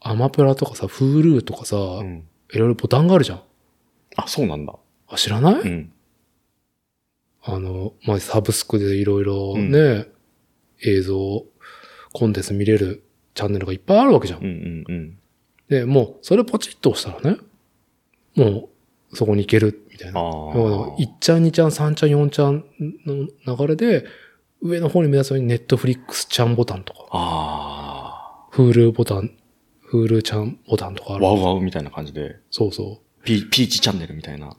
[0.00, 2.24] アマプラとかさ、フールーとかさ、うん。
[2.52, 3.42] いろいろボタンがあるじゃん。
[4.16, 4.74] あ、そうなんだ。
[5.08, 5.92] あ、知らない、うん。
[7.42, 10.06] あの、まあ、サブスクでいろいろうんね、
[10.84, 11.44] 映像、
[12.12, 13.02] コンテンツ見れる
[13.34, 14.40] チャンネルがいっぱいあるわけじゃん。
[14.40, 15.18] うんうんうん。
[15.68, 17.40] で、もう、それポチッと押したらね、
[18.34, 18.68] も
[19.12, 20.20] う、そこに行ける、みたいな。
[20.20, 21.16] あ1あ。
[21.20, 22.64] ちゃん、2ちゃん、3ちゃん、4ちゃん
[23.04, 24.06] の流れで、
[24.62, 29.30] 上の方に目立つようにネットフリックスちゃんボタンとか、あフールボタン、
[29.80, 31.18] フールちゃんボタンとかああ。
[31.18, 31.24] る。
[31.24, 33.24] ワウワウみたいな感じで、そうそう。
[33.24, 34.48] ピピーチチャンネルみたいな。
[34.48, 34.56] こ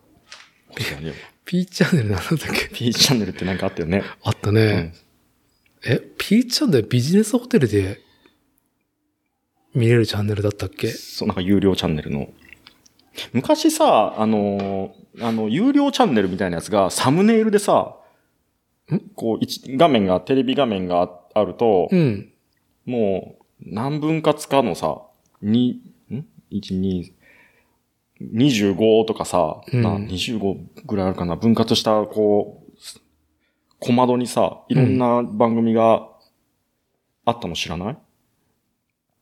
[0.76, 1.14] とだよね
[1.46, 2.70] P チャンネルなんだっけ？
[2.70, 4.04] ピーチチャンネルってなんかあったよね。
[4.24, 4.94] あったね。
[5.86, 5.94] うん。
[5.94, 8.00] え、P チャンネルビジネスホテルで
[9.74, 10.90] 見れるチャンネルだったっけ？
[10.90, 12.28] そう、なんか有料チャンネルの。
[13.32, 17.96] 昔さ、あのー、あの、有料チャンネルみたいなやつが、サムネイルでさ、ん
[19.16, 22.32] こう、一画面が、テレビ画面がああると、うん。
[22.86, 25.02] もう、何分割かのさ、
[25.42, 27.12] に、ん ?1、2、
[28.22, 32.72] 25とかさ、うんな25ぐらいあるかな、分割した、こう、
[33.80, 36.10] 小窓にさ、いろんな番組が
[37.26, 37.98] あったの知らな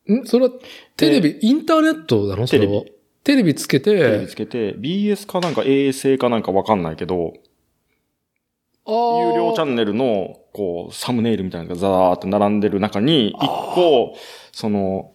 [0.07, 0.51] い、んそれは、
[0.95, 2.91] テレビ、インターネットなのそれはテレビ。
[3.23, 7.33] テレビつけテレビてつ、けて、BS かなんか衛星かなんかわかんないけど、
[8.87, 14.15] 有有料チャンネルの、こう、サムネイルみたいなのがザーって並んでる中に、一個、
[14.51, 15.11] その、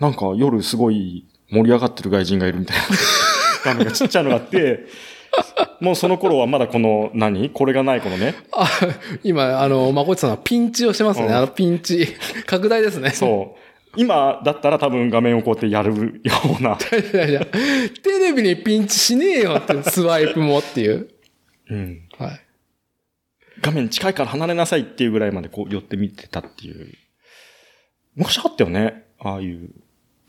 [0.00, 2.82] なんか夜すごい盛り上がってる外人がいるみたいな。
[3.64, 4.86] 画面がちっちゃいのがあって、
[5.80, 7.50] もうその頃はまだこの、何？
[7.50, 8.34] これがないこのね。
[8.52, 8.68] あ、
[9.22, 11.26] 今、あの、まこっちさんはピンチをしてますね。
[11.26, 12.08] うんあのピンチ。
[12.46, 13.10] 拡大ですね。
[13.10, 13.60] そう。
[13.96, 16.78] 今だったら多分画面をこうやってやるような。
[17.12, 17.46] いやいや、
[18.02, 21.08] テレビにピンチしねえよって、スワイプもっていう。
[21.70, 22.00] うん。
[23.62, 23.72] はい。
[23.72, 26.92] 画面近いから離れなさいっていうぐらいまでこう寄って見てたっていう。
[28.16, 29.04] 昔あったよね。
[29.18, 29.70] ああいう。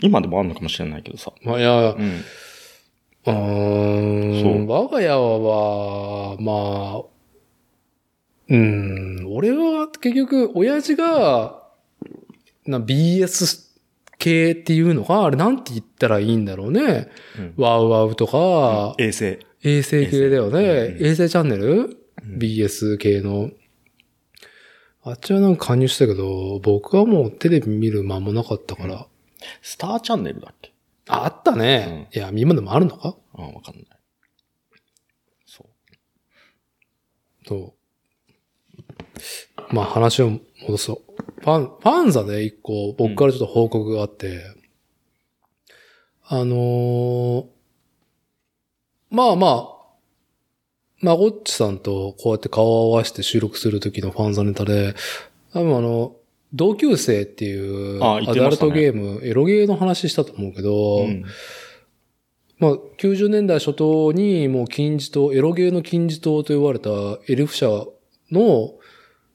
[0.01, 1.31] 今でもあるのかもしれないけどさ。
[1.43, 2.23] まあ、いや、ううん。
[3.25, 7.03] ーん、そう我が家は、まあ、
[8.49, 11.63] うん、俺は結局、親父が、
[12.65, 13.69] な BS
[14.19, 17.07] 系っていうのか、あれなんて言ったらいいんだろうね。
[17.37, 19.39] うんワウワウとか、衛星。
[19.63, 20.59] 衛星系だよね。
[20.99, 23.51] うん衛星チャンネル、?BS 系の。
[25.03, 29.07] あっちはなんか加入したけど、僕はもうテレビ見る間もなかったから。
[29.61, 30.71] スターチャンネルだっけ？
[31.09, 32.07] ああったね。
[32.13, 33.15] いや、今でもあるのか？
[33.33, 33.85] ああ、わかんない。
[35.45, 35.67] そう。
[37.47, 37.75] そ
[39.69, 39.73] う。
[39.75, 41.13] まあ話を戻そう。
[41.41, 44.41] ファン、ファンザで一個僕からちょっと報告があって、
[46.25, 47.45] あのー
[49.09, 49.72] まあまあ、
[51.03, 54.95] まごっちさんとこうやって顔を合わせて収録するときのファンザネタで、
[55.53, 56.15] 多分あの、
[56.53, 61.23] 同級生っていうアダルトゲーム、エロゲーの話したと思うけど、うん
[62.59, 66.89] まあ、90年代初頭にもう金字塔、エロゲーの金字塔と言われた
[67.27, 67.67] エルフ社
[68.31, 68.75] の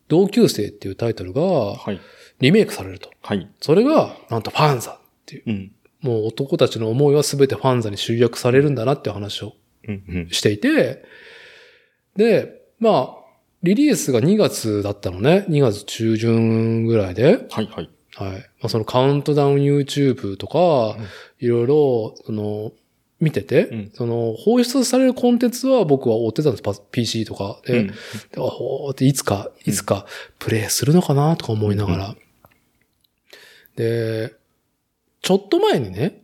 [0.09, 2.00] 同級生っていうタイトルがはい。
[2.40, 3.11] リメイクされると。
[3.20, 3.50] はい。
[3.61, 5.42] それが、なんとファンザっていう。
[5.46, 5.72] うん。
[6.00, 9.54] もう男たちの思いは全てファンザに集約されるんだなっていう話を
[9.87, 10.04] うん。
[10.09, 10.28] うん。
[12.18, 13.18] で、まあ、
[13.62, 15.46] リリースが2月だったのね。
[15.48, 17.46] 2月中旬ぐらいで。
[17.48, 17.68] はい。
[17.68, 17.90] はい。
[18.14, 18.33] はい。
[18.33, 20.96] まあ、そのカウントダウン YouTube とか、
[21.38, 22.72] いろいろ、その、
[23.20, 27.78] 見てて、うんその、放出されるコンテンツは僕は追ってたんです、パ PC とかで。
[27.78, 27.94] うんで
[28.38, 30.04] あほーっていつか、いつか
[30.40, 32.16] プレイするのかなとか思いながら。
[33.76, 34.35] で、
[35.22, 36.22] ちょっと前にね、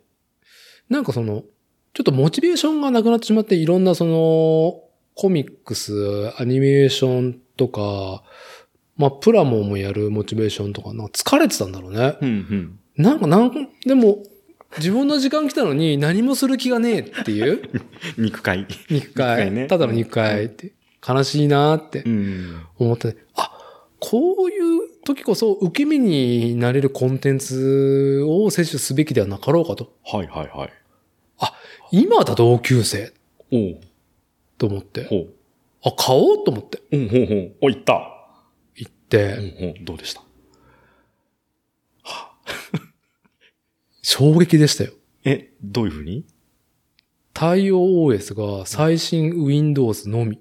[0.89, 1.45] なんかその、
[1.93, 4.84] ちょっとモチベーションがなくなってしまって、いろんなその、
[5.15, 8.23] コミックス、アニメーションとか、
[8.97, 12.17] まあ、プラモもやるモチベーションとか、なんか疲れてたんだろうね。
[12.21, 12.29] うん。
[12.29, 12.79] うん。
[12.97, 14.19] なんか、なんか、でも、
[14.79, 17.63] 自分の時間来たのに何もする気がねえっていう
[18.19, 18.67] 肉塊。
[18.91, 19.51] 肉塊。
[19.51, 20.73] ねただの肉塊って。
[21.07, 22.63] 悲しいなってうん。
[22.79, 23.53] 思って、あ、
[24.01, 29.93] こういう時こそ受け身になれるコンテンツを摂取すべきではなかろうかと。
[30.05, 30.27] はい。
[30.27, 30.49] はい。
[30.49, 30.71] はい。
[31.93, 33.13] 今だ同級生
[33.53, 33.79] おう。
[34.59, 35.05] と思って。
[35.05, 35.35] ほう。
[35.85, 37.53] あ、買おうと思ってうん、ほうほう。
[37.63, 38.11] お、行った。
[38.77, 39.85] 行っうん、て、ほう。
[39.85, 40.23] どうでした？
[44.03, 44.93] 衝撃でしたよ。
[45.25, 46.25] え、どういうふうに？
[47.33, 47.79] 対応
[48.11, 50.39] OS が最新 Windows のみ。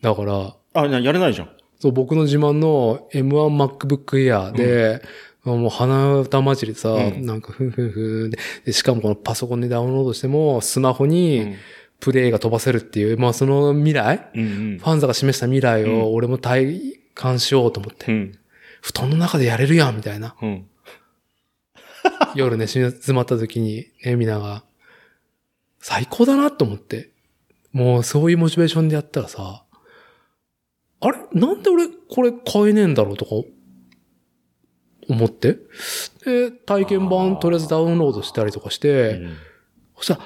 [0.00, 1.50] だから、あ、いややれないじゃん。
[1.78, 5.02] そう、僕の自慢の M1MacBook Air で、
[5.44, 11.56] もう鼻歌混じりでさ、うんなんかふんふんふんでで、しかもこのパソコンでダウンロードしても、スマホうにん。
[12.02, 14.84] プレイが飛ばせるっていう、まあその未来、うん、うんフ。
[14.84, 18.38] ァンザが示した未来うんを俺も体感しようと思って、うん。
[18.80, 20.34] 布団の中でやれるやん、みたいな。
[20.42, 20.66] うん。
[22.34, 24.64] 夜ね、静まった時に、ね、みんなが、
[25.78, 27.12] 最高だなと思って。
[27.70, 29.64] もうそういうモチベーションでやったらさ、
[31.00, 31.18] あれ？
[31.32, 33.30] なんで俺これ買えねえんだろうとか、
[35.08, 35.58] 思って。
[36.24, 39.20] で、体験版とりあえずダウンロードしたりとかして、
[39.96, 40.20] そしたら、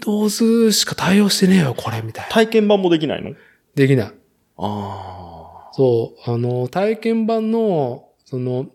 [0.00, 2.30] Windows しか対応してねえよ、これ、みたいな。
[2.30, 3.34] 体験版もできないの？
[3.74, 4.12] できない。
[4.58, 8.66] あそう、あの、体験版の、その、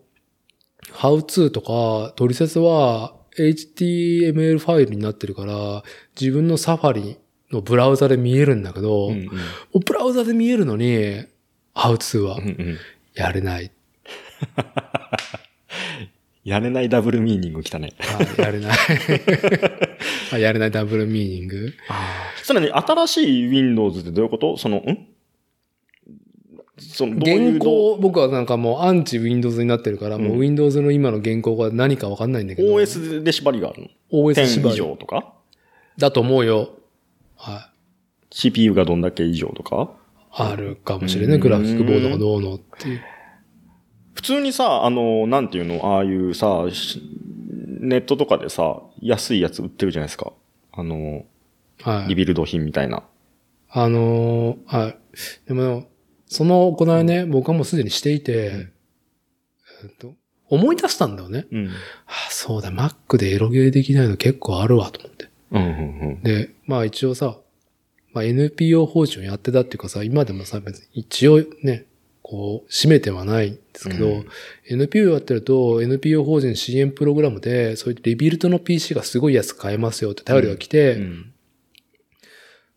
[0.92, 5.82] How to とか、取説は HTML ファイルになってるから、
[6.20, 7.18] 自分のサファリ
[7.50, 9.80] のブラウザで見えるんだけど、うんうん。
[9.84, 11.24] ブラウザで見えるのに、
[11.74, 12.78] How to はうんうん。
[13.14, 13.70] やれない。
[16.44, 17.92] やれないダブルミーニング来たね。
[18.38, 18.78] あやれない。
[20.32, 21.74] あやれないダブルミーニング？
[22.42, 24.56] さらに新しい Windows ってどういうこと？
[24.56, 25.06] その、ん？
[26.78, 32.74] その、どういう現行、僕はなんかもうアンチ Windows になってるから、もう Windows の今の現行が何かわかんないんだけど。
[32.74, 35.34] OS で縛りがあるの？OS 10以縛り上とか？
[35.98, 36.70] だと思うよ。
[37.36, 37.70] は
[38.32, 38.34] い。
[38.34, 39.92] ?CPU がどんだけ以上とか？
[40.32, 41.38] あるかもしれない。
[41.38, 43.00] グラフィックボードがどうのっていう。
[44.20, 47.00] 普通にさ、あの、なんていうの、ああいうさ、し
[47.80, 50.34] ネットとかでさ、安いやつ売ってるじゃないですか。
[50.72, 51.24] あの、
[51.80, 52.08] はい。
[52.08, 53.02] リビルド品みたいな。
[53.70, 54.98] あのーはい。
[55.48, 55.88] でも、
[56.26, 58.72] その行いね、僕はもうすでにしていて、ん
[59.84, 60.12] えっと、
[60.50, 61.46] 思い出したんだよね。
[61.50, 61.70] うん。
[62.06, 65.30] あ、そうだ、Mac でエロゲーできないの結構あるわ、と思って。
[65.52, 65.66] うんう
[66.18, 67.38] んで、まあ一応さ、
[68.12, 71.86] まあ NPO 法人をやってたっていうかさ、今でもさ、別に一応ね、
[72.30, 74.26] こう、閉めてはないんですけど、うん
[74.68, 81.02] NPO やってると、NPO 法人支援プログラムで、そういうリビルドの PC がすごい安く買えますよって便りが来て、うん。
[81.02, 81.32] うん。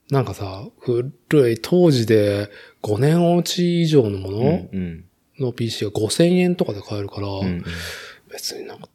[0.09, 2.49] なんかさ、古い当時で
[2.81, 5.05] 5年落ち以上のもうんのうん。
[5.39, 7.63] の PC が5000円とかで買えるから、うん
[8.31, 8.89] 別になんか、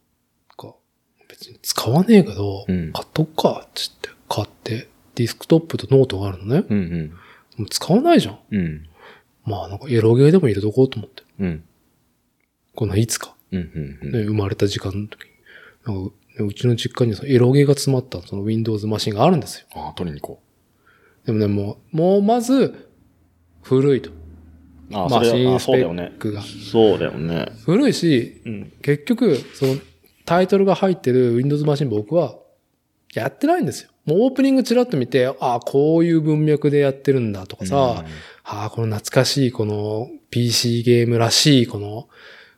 [1.29, 6.65] 別に使わねえけど、うん買っとくか、つって買って、ディスクトップとノートがあるのね。
[6.69, 7.09] うんうん。
[7.59, 8.39] もう使わないじゃん。
[8.51, 8.88] うん。
[9.49, 11.23] まあなんかエロゲーでも入れとこうと思って。
[11.39, 11.63] うん。
[12.75, 15.29] このいつか、うんうんね、生まれた時間の時に。
[15.85, 16.13] なんか
[16.45, 19.67] うちの実家にそのエロゲーが詰まったその Windows マシンがあるんですよ。
[19.73, 20.41] ああ、取りに行こ
[21.25, 22.89] でもね、もう、もうまず、
[23.61, 24.09] 古いと。
[24.09, 24.13] う。
[24.93, 26.17] ああ、それは、あマシンスペそうだよねッ。
[26.17, 26.41] クが。
[26.41, 27.47] そうだよね。
[27.65, 28.73] 古いし、うん。
[28.81, 29.75] 結局、その
[30.25, 32.37] タイトルが入ってる Windows マシン僕は
[33.13, 33.89] やってないんですよ。
[34.05, 38.05] もうオープニングチラッと見て、ああ、こういう文脈でやってるんだとかさ、
[38.51, 42.09] ああ、この懐かしい、この PC ゲームらしい、この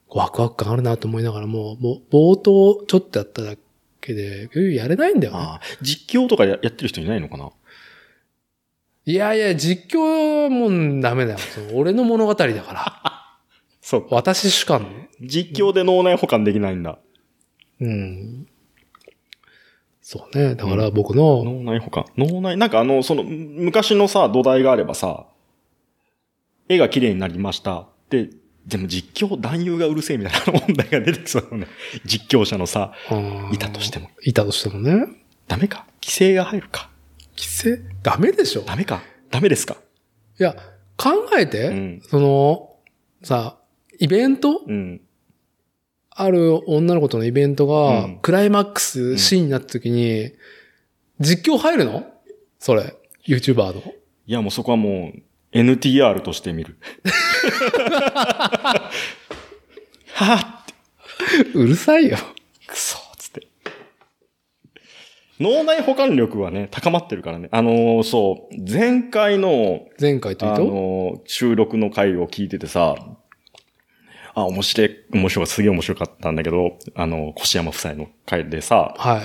[0.07, 3.55] ワクワク感あるなと思いながらも、もう冒頭ちょっとやっただ
[3.99, 5.39] けで、うんやれないんだよね。
[5.39, 7.49] ああ、実況とかややってる人いないのかな？
[9.05, 11.39] いやいや、実況はもうダメだよ。
[11.39, 13.37] その俺の物語だから。
[13.81, 14.07] そう。
[14.11, 15.09] 私主観。
[15.19, 16.99] 実況で脳内保管できないんだ。
[17.81, 18.47] うん。
[20.01, 20.55] そうね。
[20.55, 22.05] だから僕の、脳内保管。
[22.17, 25.25] 脳内、なんかあの、その、昔のさ、土台があればさ、
[26.73, 27.87] 絵が綺麗になりました。
[28.09, 28.29] で、
[28.65, 31.67] でも実況、男優がうるせえみたいな問題が出てきそうね。
[32.05, 32.93] 実況者のさ、
[33.51, 34.09] いたとしても。
[34.23, 35.07] いたとしてもね。
[35.47, 35.85] ダメか？
[36.01, 36.89] 規制が入るか？
[37.35, 37.81] 規制？
[38.03, 39.01] ダメでしょダメか？
[39.31, 39.77] ダメですか？
[40.39, 40.55] いや、
[40.95, 42.75] 考えて、うんその、
[43.23, 43.57] さ、
[43.99, 44.61] イベント？
[44.65, 45.01] うん。
[46.11, 50.33] ある女の子とのイベントが、うんクライマックスシーンになった時に、
[51.19, 52.05] 実況入るの？
[52.59, 52.95] それ。
[53.27, 53.81] YouTuber の。
[54.27, 55.21] いや、もうそこはもう、
[55.53, 56.77] NTR として見る。
[60.13, 60.61] はぁ
[61.53, 62.17] うるさいよ。
[62.67, 63.47] くそつって。
[65.39, 67.49] 脳内保管力はね、高まってるからね。
[67.51, 72.95] あのーそう、前回の、前回というあと、のー収録の回を聞いててさ、
[74.33, 79.21] あ、面白い、面白い、すげえ面白かったんだけど、あの、越山夫妻の回でさ、はい。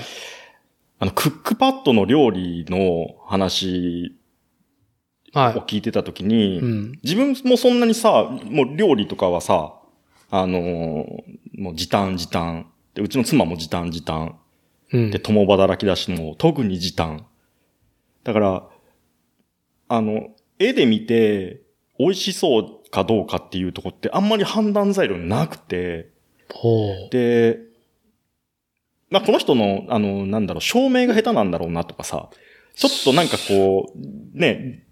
[0.99, 4.16] あの、クックパッドの料理の話
[5.37, 6.59] をは聞いてたときに、い。
[6.59, 6.99] うん。
[7.03, 9.73] 自分もそんなにさ、もう料理とかはさ、
[10.29, 12.71] あのーもう時短時短。
[12.93, 14.37] で、うちの妻も時短時短。
[14.93, 15.19] うんで、。
[15.19, 17.25] 共働きだしもう特に時短。
[18.23, 18.67] だから、
[19.89, 21.61] あの、絵で見て
[21.97, 26.11] 美味しそうかどうかっていうとこってあんまり判断材料なくて。
[27.11, 27.59] で、
[29.09, 32.29] まあ、この人の、あの、なんだろう、照明が下手なんだろうなとかさ、
[32.75, 34.85] ちょっとなんかこう、ね、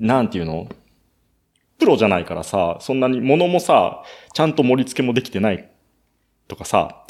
[0.00, 0.66] なんていうの？
[1.78, 4.02] プロじゃないからさ、そんなに物もさ、
[4.34, 5.70] ちゃんと盛り付けもできてない
[6.48, 7.04] とかさ、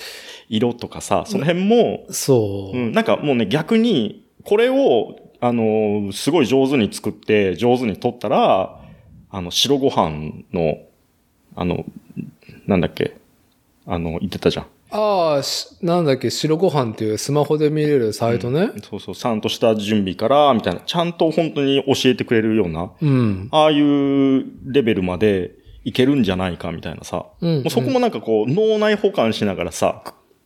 [0.48, 2.76] 色とかさ、その辺も、そう。
[2.76, 8.80] うん、なんかもうね、逆に、これを、あの、すごい上手に作って、上手に撮ったら、
[9.30, 10.78] あの、白ご飯の、
[11.56, 11.84] あの、
[12.66, 13.16] なんだっけ、
[13.86, 14.66] あの、言ってたじゃん。
[14.90, 18.70] ああ、しなんだっけ、白ご飯っていうスマホで見れるサイトね。
[18.88, 23.48] そうそう、ちゃんとした準備から、みたいな、ちゃんと本当に教えてくれるような、うん。
[23.52, 25.52] ああいうレベルまで
[25.84, 27.26] いけるんじゃないか、みたいなさ。
[27.40, 27.54] うん。
[27.58, 30.02] もうそこもなんかこう、脳内保管しながらさ、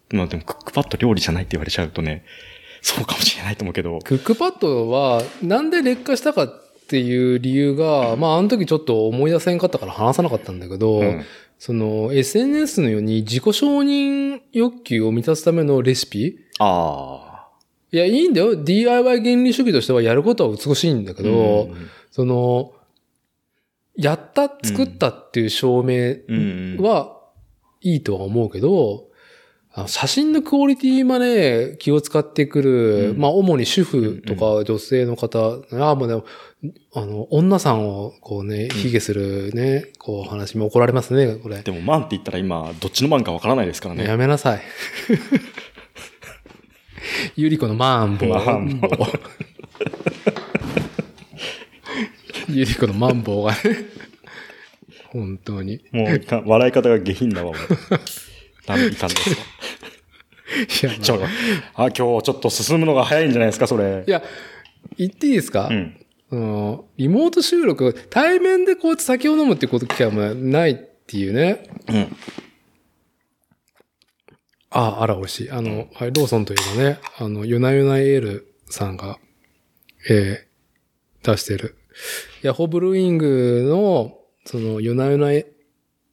[0.08, 2.24] くまあでもクックパッド料理じゃないって言われちゃうとね、
[2.82, 6.50] そうかもしれないと思うけど、クックパッドは、なんで劣化したかっ
[6.86, 11.24] ていう理由が、まあ、あの時ちょっと思い出せんかったから話さなかったんだけど、うん
[11.58, 16.38] その、SNS のように自己承認欲求を満たすためのレシピ？
[16.58, 17.48] ああ。
[17.90, 18.56] いや、いいんだよ。
[18.56, 22.72] DIY 原理主義としてはやることは美しいんだけど、うんその、
[23.96, 26.76] やった、作ったっていう証明うん。
[26.80, 27.14] は
[27.80, 29.08] いいとは思うけど、
[29.86, 36.24] 写真のクオリティまで気を使ってくる、うんまあ主に主婦とか女性の方、ああ、もうでも、
[36.94, 41.62] あの、女さんをこうね、卑下するね、こう話も怒られますね、これ。
[41.62, 44.04] でも、マンって言ったら今、どっちのマンかわからないですからね。
[44.04, 44.62] やめなさい。
[47.36, 48.28] ゆり子のマンボウ。
[48.30, 48.90] マンボウ
[52.48, 53.58] ゆり子のマンボウがね。
[55.06, 55.74] 本当に。
[55.74, 57.58] いもういかん、笑い方が下品だわ、もう。
[58.66, 59.36] ダメ、いかんですわ。
[60.82, 61.28] や、まあちょ、あ、
[61.76, 64.10] 今日ちょっと進むのが早いんじゃないですか、それい。
[64.10, 64.22] や、
[64.96, 66.03] 言っていいですか、うん。
[66.34, 71.62] そのリモート収録、対面でこうやって酒を飲むってこと機会もないっていうね。
[71.88, 72.16] うん。
[74.70, 75.50] あ、あら、美味しい。
[75.52, 79.20] あの、はい、ローソンといえばね、あの、夜な夜なエールさんが、
[80.10, 80.54] えー
[81.22, 81.78] 出してる。
[82.42, 85.46] ヤホーブルーイングの、その、夜な夜なエ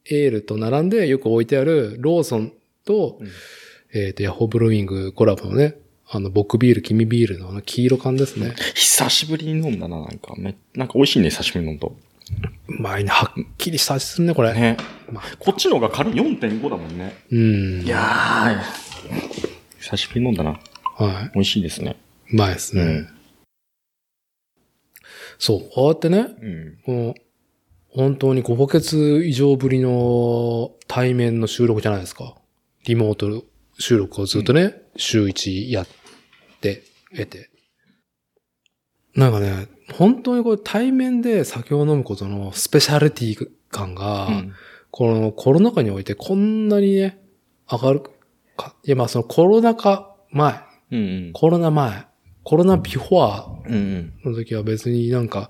[0.06, 2.54] ールと並んでよく置いてあるローソン
[2.86, 3.28] と、うん
[3.94, 5.81] えっ、と、ヤホーブルーイングコラボのね、
[6.14, 8.54] あの、僕ビール、君ビールのあの黄色缶ですね。
[8.76, 10.34] 久しぶりに飲んだな、なんか。
[10.38, 11.96] め、なんか美味しいね、久しぶりに飲むと。
[12.68, 13.10] うまいね。
[13.10, 14.54] はっきりした味するね、これ。
[14.54, 14.76] ね。
[15.10, 17.16] まあこっちの方が軽い4.5だもんね。
[17.32, 17.82] うん。
[17.84, 20.60] いやー、久しぶりに飲んだな。
[20.98, 21.32] はい。
[21.34, 21.96] 美味しいですね。
[22.32, 22.84] うまいですね。
[22.84, 23.08] うん
[25.44, 26.78] そう、こうやってね、うん。
[26.86, 27.16] この、
[27.90, 32.36] 本当に5ヶ月以上ぶりの対面の収録じゃないですか。
[32.86, 33.44] リモート
[33.80, 35.88] 収録をずっとね、週1やっ
[36.62, 37.50] て、得て。
[39.16, 44.54] なんかね、本当にこれ対面で酒を飲むことのスペシャリティ感が、うん
[44.94, 47.18] このコロナ禍においてこんなにね、
[47.72, 48.02] 上がる
[48.58, 48.76] か。
[48.84, 50.60] いや、まあそのコロナ禍前、
[50.92, 52.06] うんコロナ前、
[52.44, 53.74] コロナビフォアうん。
[53.74, 55.50] うんの時は別になんか、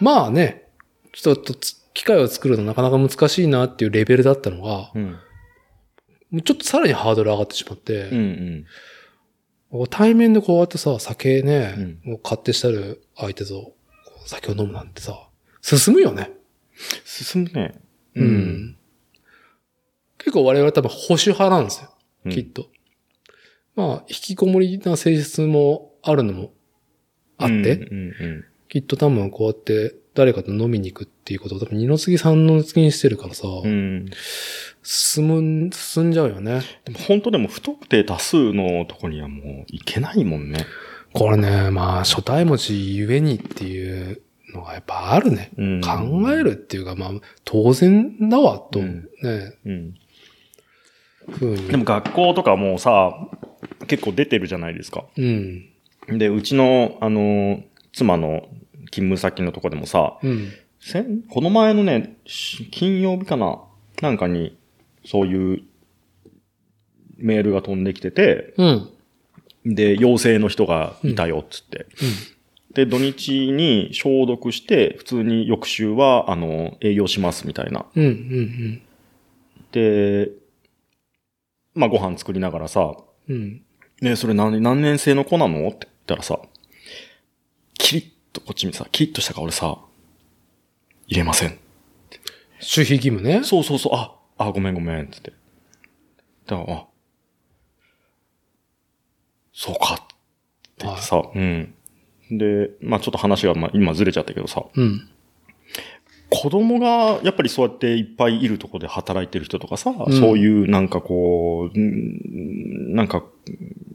[0.00, 0.70] まあね、
[1.12, 5.10] ちょっとつ機械を作るのなかなか難しいなっていうレベルだったのが、うん。
[6.30, 8.64] もうちょっとさらにハードル上がってしまって、うんうん。
[9.90, 13.74] 対面でこうやってさ、酒ね、うんもう買ってしたる相手と
[14.26, 15.28] 酒を飲むなんてさ、
[15.60, 16.30] 進むよね。
[17.04, 17.80] 進むね。
[18.14, 18.76] うん。
[20.16, 21.90] 結構我々多分保守派なんですよ、
[22.24, 22.68] うんきっと。
[23.76, 26.52] まあ、引きこもりな性質もあるのも
[27.36, 27.54] あって、
[27.90, 33.68] うんうんきっと多分こうやって誰かと飲みに行くっていうことを多分二の次三の次にしてるからさ、うん。
[33.68, 34.10] うん。
[34.82, 35.28] 進
[35.66, 36.62] む、進んじゃうよね。
[36.86, 40.64] でも本当でも不特定多数のとこにはもう行けないもんね。
[41.12, 44.22] これね、まあ、初対持ちゆえにっていう
[44.54, 45.50] のがやっぱあるね。
[45.58, 47.10] うん考えるっていうか、まあ、
[47.44, 49.94] 当然だわ、と、うんね、うん。
[51.68, 53.12] でも学校とかもうさ、
[53.86, 55.04] 結構出てるじゃないですか。
[55.14, 55.68] うん。
[56.08, 57.62] で、うちの、あの、
[57.92, 58.48] 妻の
[58.90, 60.52] 勤務先のとこでもさ、うん。
[60.80, 63.60] 先この前のね、し金曜日かな？
[64.00, 64.56] なんかに、
[65.04, 65.62] そういう
[67.16, 69.74] メールが飛んできてて、うん。
[69.74, 71.86] で、陽性の人がいたよ、っつって。
[72.74, 77.86] で、土日に消毒して、普通に翌週は、あの、営業しますみたいな。
[77.94, 78.04] うん。
[78.04, 78.82] うん。
[79.72, 80.30] で、
[81.74, 82.94] まあ、ご飯作りながらさ、
[83.28, 83.34] うん。
[83.34, 83.62] うん。
[84.00, 85.66] ねそれ何何年生の子なの？
[85.66, 86.38] って言ったらさ、
[87.74, 89.76] キリッとこっち見てさ、キリッとした顔でさ、
[91.08, 91.58] 入れません。
[92.60, 93.42] 守秘義務ね。
[93.42, 95.32] そうそうそう、あ、あ、ごめんごめん、つって。
[96.46, 96.86] だから、あ、
[99.52, 100.04] そうか、って
[100.78, 101.74] 言ってさ、うん。
[102.30, 105.08] で、まあちょっと話が、まあ、今ずれちゃったけどさ、うん。
[106.30, 113.24] 子供がやっぱりそうやっていっぱいいるところで働いてる人とかさ、んそういうなんかこう、うんなんか、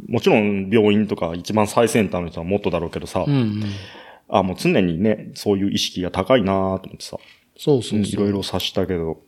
[0.08, 3.34] もちろん病院とか一番最先端の人はもっとだろうけどさ、うん。
[3.34, 3.64] うん。
[4.34, 7.18] あ、もう常にね、そういう意識が高いなと思ってさ、
[7.56, 8.02] そうそうう。
[8.02, 8.14] んそう。
[8.14, 9.22] いろいろ察したけど、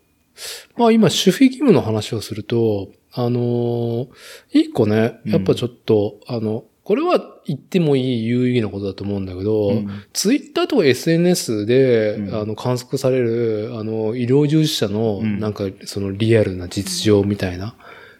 [0.75, 4.07] まあ今、守秘義務の話をすると、あのー
[4.51, 10.03] 一個ね、やっぱちょっと、あの、これは言ってもいい有意義なことだと思うんだけど、うん。
[10.11, 12.35] ツイッターとか SNS で、うん。
[12.35, 15.39] あの、観測される、あの、医療従事者の、うん。
[15.39, 17.75] なんか、そのリアルな実情みたいな、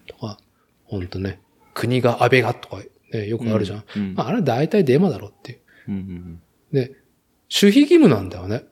[0.08, 0.38] とか、
[0.86, 1.40] ほんとね、
[1.74, 2.78] 国が安倍がとか、
[3.12, 3.84] ね、よくあるじゃん。
[3.96, 4.14] うん。
[4.16, 5.60] まあ、あれは大体デマだろっていう。
[5.90, 6.42] うんうんうん
[6.72, 6.96] で、
[7.62, 8.64] 守秘義務なんだよね。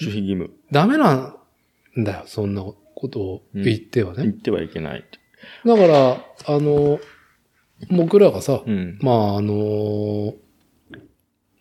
[0.00, 0.50] 守秘義務。
[0.70, 4.22] ダメなんだよ、そんなことを言ってはね。
[4.22, 5.04] 言ってはいけない。
[5.64, 6.98] だから、あの、
[7.90, 8.98] 僕らがさ、うん。
[9.02, 10.34] まあ、あの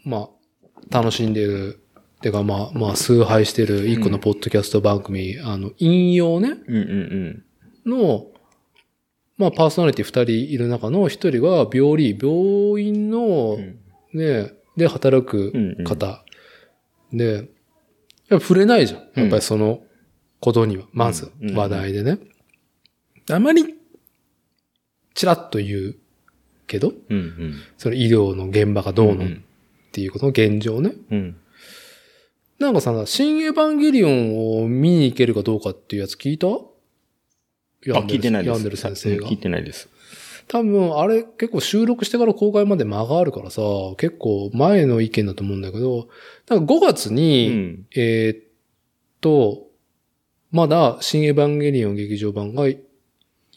[0.05, 0.29] ま
[0.91, 1.79] あ、楽しんでる、
[2.21, 7.43] てかまあ、まあ、崇拝してる一個のポッドキャスト番組、あの、引用ね、うんうん
[7.85, 8.27] の、
[9.37, 13.79] まあ、パーソナリティ二人いる中の一人が病理、病院のうん。
[14.13, 16.23] ね、で働くうんうん方。
[17.11, 17.33] で、
[18.29, 19.01] やっぱ触れないじゃん。
[19.19, 19.81] やっぱりその
[20.39, 22.19] ことには、まずうん話題でね。
[23.29, 23.75] あまり、
[25.13, 25.95] ちらっと言う
[26.67, 27.55] けど、うんうん。
[27.77, 29.43] その医療の現場がどうのっん
[29.91, 30.93] ていうことの現状ね。
[31.11, 31.37] うん。
[32.59, 36.47] なんかさ、新エヴァンゲリオンを見に行けるかどうかっていうやつ聞いた？
[36.47, 38.53] あ、聞いてないです。
[38.53, 39.37] ヤンデル先生が聞い。
[39.37, 39.89] てないです。
[40.47, 43.61] 多分、あれ結構収録してから公開まで間があるからさ、
[43.97, 46.07] 結構前の意見だと思うんだけど、
[46.49, 47.85] なんか5月うに、ん。
[47.95, 48.43] えーっ
[49.21, 49.67] と、
[50.51, 52.65] まだ新エヴァンゲリオン劇場版が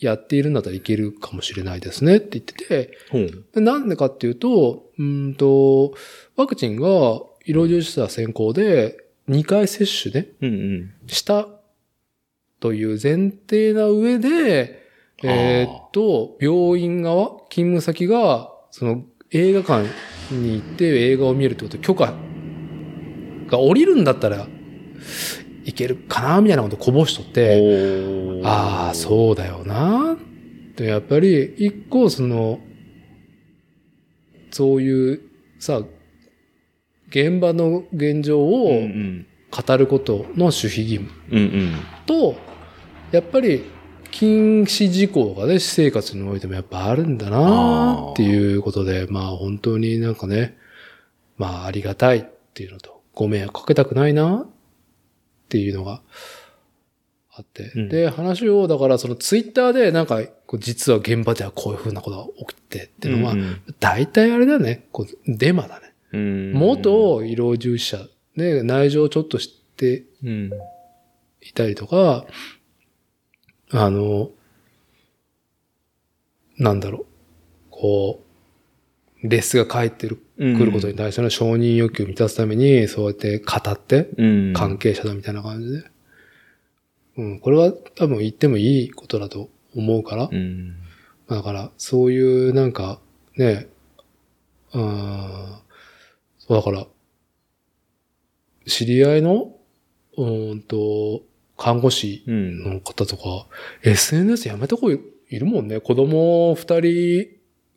[0.00, 3.44] やっているんだったらいけるかもしれないですねって言ってて、ほう。
[3.54, 5.94] でなんでかっていうと、うーんと、
[6.36, 6.86] ワクチンが
[7.44, 11.08] 医療従事者先行で2回接種ね、うんうん。
[11.08, 11.48] した
[12.60, 14.85] という前提な上で、
[15.22, 19.88] えーっと、病院側、勤務先が、その映画館
[20.30, 22.14] に行って映画を見るってこと、許可
[23.48, 24.46] が降りるんだったら
[25.64, 30.16] いけるかなみたいなことこぼしとって、ああ、そうだよな。
[30.76, 32.60] で、やっぱり、一個、その、
[34.50, 35.20] そういう、
[35.58, 35.82] さ、
[37.08, 39.26] 現場の現状うんをうん。
[39.48, 41.08] 語ることの守秘義務。
[42.04, 42.36] と、
[43.10, 43.62] やっぱり、
[44.10, 50.56] 禁止事項がね、私生活においてもやっぱあるんだなっていうことで、まあ本当になんかね、
[51.36, 54.46] まあありがたいっていうのと、ご迷惑かけたくないなっ
[55.48, 56.02] ていうのが
[57.30, 57.72] あって。
[57.74, 60.22] うんで、話を、だからそのツイッターでなんか、
[60.58, 65.92] 実は現場ではこういうふうなことが起きてっていうのは、うん大体あれだね、こうデマだね。
[66.12, 66.52] うん。
[66.52, 70.50] 元医療従事者で内情をちょっと知ってうん。
[71.48, 72.26] いたりとか、
[73.72, 74.30] あの、
[76.58, 77.06] なんだろう、
[77.70, 78.22] こ
[79.22, 84.52] う、レスが返ってる、うん来ることに対しての承認欲求を満たすために、そうやって語って、うん。
[84.52, 85.84] 関係者だみたいな感じで。
[87.16, 90.76] うん、これは多分言ってもいいことだと思うから、うん。
[91.28, 93.00] だから、そういうなんか、
[93.36, 93.68] ね、
[94.74, 95.58] うん、
[96.38, 96.86] そうだから、
[98.66, 99.56] 知り合いの、
[100.18, 101.22] うーんと、
[101.56, 102.74] 看護師うん。
[102.74, 103.46] の方とか、
[103.82, 104.98] SNS やめた子い
[105.30, 105.80] るもんね。
[105.80, 107.28] 子供二人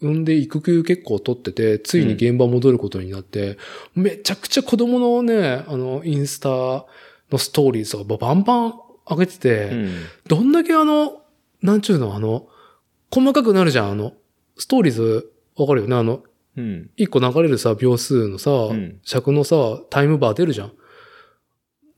[0.01, 3.57] 産んで育休結構取ってて、ついに現場戻ることになって、
[3.95, 8.73] めちゃくちゃ子供のね、あの、インスタのストーリーズとかバンバン
[9.09, 9.95] 上げてて、うん。
[10.27, 11.21] どんだけあの、
[11.61, 12.47] なんちゅうの、あの、
[13.11, 14.13] 細かくなるじゃん、あの、
[14.57, 16.23] ストーリーズ、わかるよね、あの、
[16.55, 16.89] うん。
[16.95, 20.71] 一個流れるさ、秒数のさ、ん尺のさ、タイムバー出るじゃん。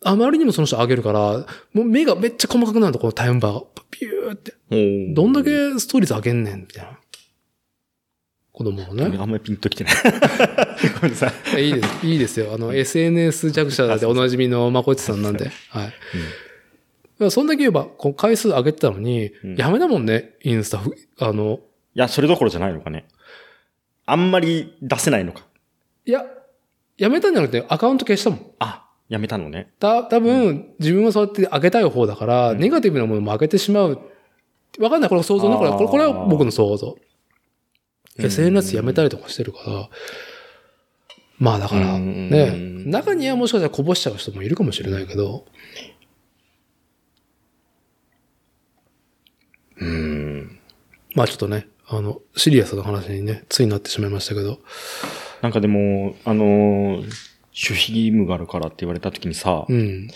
[0.03, 3.63] あまりにもその人上げるから、もう目がめっちゃ細かくなると、このタイムバーが。
[3.91, 4.53] ピューって。
[5.11, 5.49] おどんだけ
[5.79, 6.97] ストーリーズ上げんねん、みたいな。
[8.51, 9.03] 子供もね。
[9.03, 9.93] あんまりピンときてない。
[10.95, 11.61] ごめんなさい。
[11.61, 12.53] いいです、いいですよ。
[12.53, 15.51] あの、SNS 弱者でおなじみのまこっちさんなんで。
[15.69, 15.85] はい。
[15.85, 15.91] だか
[17.19, 21.59] らそんだけ言えば、こう回数上げてたのに、うんやめだもんね、インスタふ、あの、
[21.95, 23.05] いや、それどころじゃないのかね。
[24.05, 25.45] あんまり出せないのか。
[26.05, 26.25] いや、
[26.97, 28.51] やめたんじゃなくてアカウント消したもん。
[28.59, 29.67] あ、やめたのね。
[29.77, 33.99] た、多分、自分はそうやって上げたい方だから、うんネガティブなものも上げてしまう。
[34.79, 35.09] わかんない。
[35.09, 35.57] これ想像ね。
[35.57, 36.87] これ、これこれは僕の想像。
[36.87, 36.95] うん
[38.17, 39.89] SNS やめたりとかしてるから、
[41.39, 42.51] まあだから、うんね、
[42.85, 45.45] 中にはもしかしたらこぼしちゃう人もいるかもしれないけど、
[49.77, 50.59] うん。
[51.15, 54.59] まあちょっとね、あの、シリアスな話にね、ついになってしまいましたけど、
[55.41, 57.30] なんかでも、あのー、
[57.61, 60.09] 守秘義務があるからって言われた時にさ、うん。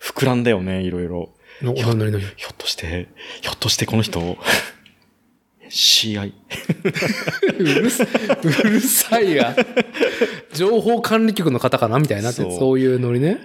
[0.00, 1.30] 膨らんだよね、いろいろ。
[1.62, 3.08] の、ひょっとして、
[3.42, 4.38] ひょっとしてこの人、
[5.70, 6.32] CI?
[7.58, 8.06] うるさ
[8.42, 9.54] うるさいが、
[10.52, 13.38] 情報管理局の方かなみたいなそういうノリね。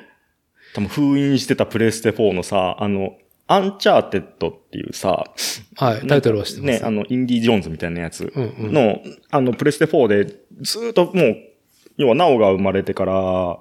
[0.73, 3.17] 多分封印してたプレステ4のさ、あの、
[3.47, 5.25] Uncharted っていうさ、
[5.75, 6.81] はい、タイトルは知ってます。
[6.81, 8.99] ね、あの、インディ・ジョーンズみたいなやつうんうんの、
[9.29, 10.25] あの、プレステ4で、
[10.61, 11.37] ずーっともう、
[11.97, 13.59] 要は、ナオが生まれてから、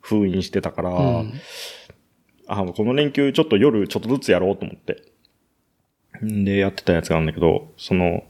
[0.00, 1.32] 封印してたから、うん
[2.50, 5.04] あ、この連休ちょっと夜ちょっとずつやろうと思って。
[6.24, 8.24] んで、やってたやつがあるんだけど、その、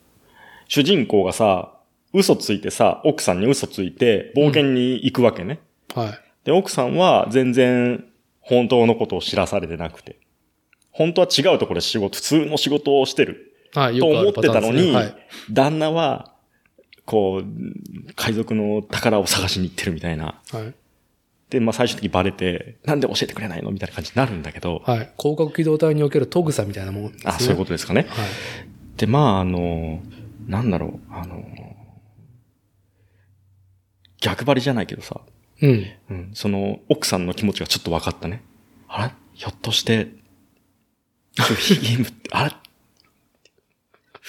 [0.68, 1.72] 主人公がさ、
[2.12, 5.60] 嘘ついてさ、奥さんに嘘ついて、冒険に行くわけね。
[5.94, 6.18] はい。
[6.44, 8.04] で、奥さんは全然
[8.40, 10.18] 本当のことを知らされてなくて。
[10.90, 13.54] 本当は違うところで仕事、普通の仕事をしてる。
[13.72, 16.29] はい、と思ってたのに、パターンですね旦那は、
[17.10, 20.40] こう、海賊の宝を探しに行ってるみたいな。
[20.52, 20.62] はい。
[20.62, 20.74] はい。
[21.50, 25.12] で、まあ最終的にバレて、なんで教えてくれないのみたいな感じになるんだけど、はい。
[25.18, 27.32] 広角機動隊におけるトグサみたいなもんですね。
[27.32, 28.06] あ、そういうことですかね。
[28.08, 28.28] はい。
[28.96, 30.00] で、まあ、あの、
[30.46, 31.42] なんだろう、あの、
[34.20, 35.20] 逆張りじゃないけどさ、
[35.62, 35.86] うん。
[36.10, 38.44] うん、その奥さんの気持ちがちょっと分かったね。
[38.86, 40.06] あれひょっとして、
[41.36, 42.54] 守秘義務って、あれ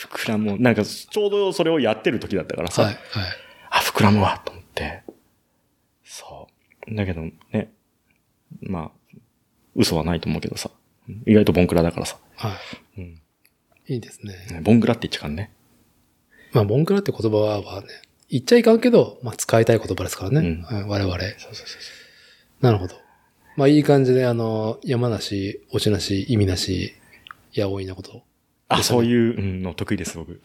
[0.08, 0.60] 膨らむ。
[0.60, 2.94] なんか、ちょうどそれをやってる時だったからさ、はい。
[2.94, 3.04] はい。
[3.72, 5.04] あ、膨らむわ、と思って。
[6.04, 6.48] そ
[6.88, 6.96] う。
[6.96, 7.22] だけど
[7.52, 7.72] ね、
[8.62, 9.18] まあ、
[9.76, 10.70] 嘘はないと思うけどさ、
[11.26, 12.58] 意外とボンクラだからさ、は
[12.98, 13.22] うん、
[13.88, 13.94] い。
[13.94, 14.62] いいですね。
[14.62, 15.52] ボンクラって言っちゃうからね。
[16.54, 17.88] まあ、ボンクラって言葉はね、
[18.30, 20.40] 言っちゃいかんけど、まあ、使いたい言葉ですからね。
[20.40, 21.18] うんはい我々。
[21.18, 21.66] そうそうそう
[22.62, 22.96] なるほど。
[23.58, 26.94] まあ、いい感じで、あの、山梨、落ちなし、意味なし、
[27.54, 28.24] やおいなこと。
[28.74, 30.40] あ、そういううんの得意です、僕。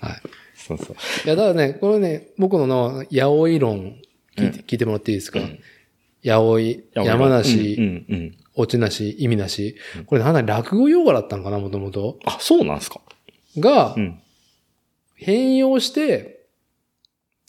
[0.00, 0.20] はい。
[0.54, 0.96] そうそう。
[1.24, 3.96] いや、だからね、これね、僕のの、やおい論
[4.36, 5.40] 聞いて、聞いてもらっていいですか、
[6.22, 8.36] やおい、山梨、うん、うん、うん。
[8.54, 9.76] 落ちなし、意味なし。
[10.06, 12.18] これなんだ、落語用語だったのかな、もともと。
[12.24, 13.00] あ、そうなんですか？
[13.58, 14.20] がう、ん。
[15.14, 16.44] 変容して、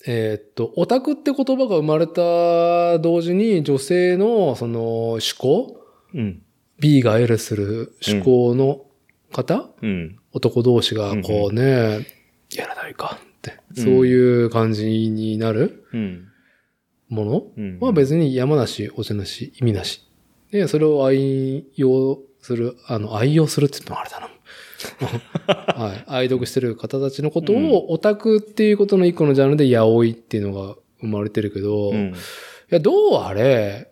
[0.07, 5.81] えーっと、オタクって言葉が生まれた同時に女性のその思考？
[6.13, 6.41] うん。
[6.79, 8.85] ?B が L する思考の
[9.31, 10.17] 方、うん。
[10.31, 12.07] 男同士がこうね、
[12.55, 16.27] やらないかって、そういう感じになるうん。
[17.09, 17.43] もの？
[17.57, 17.79] うん。
[17.79, 20.03] は別に山なし、お茶なし、意味なし。
[20.51, 24.29] で、それを愛用する、あの、愛用するって言ってもあれだな。
[25.85, 26.03] はい。
[26.07, 32.13] 愛読してる方たちのことを、オタクっていうことの一個のジャンルで、ヤオイっていうのが生まれてるけど、いうん。
[32.69, 33.91] や、どうあれ、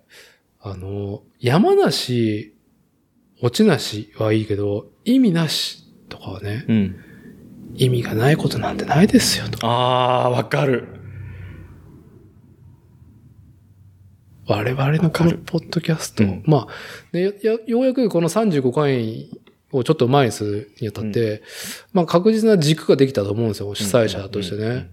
[0.62, 2.54] あの、山なし、
[3.42, 6.96] 落ちなしはいいけど、意味なしとかはね、うん。
[7.76, 9.60] 意味がないことなんてないですよと。
[9.62, 10.88] あー、わかる。
[14.48, 19.30] 我々のこのポッドキャスト、うんまあ、ね、やようやくこの35回
[19.74, 21.44] をちょっと前にするにあたって、
[21.92, 24.90] まあ確実な軸ができたと思うんですよ、主催者としてね。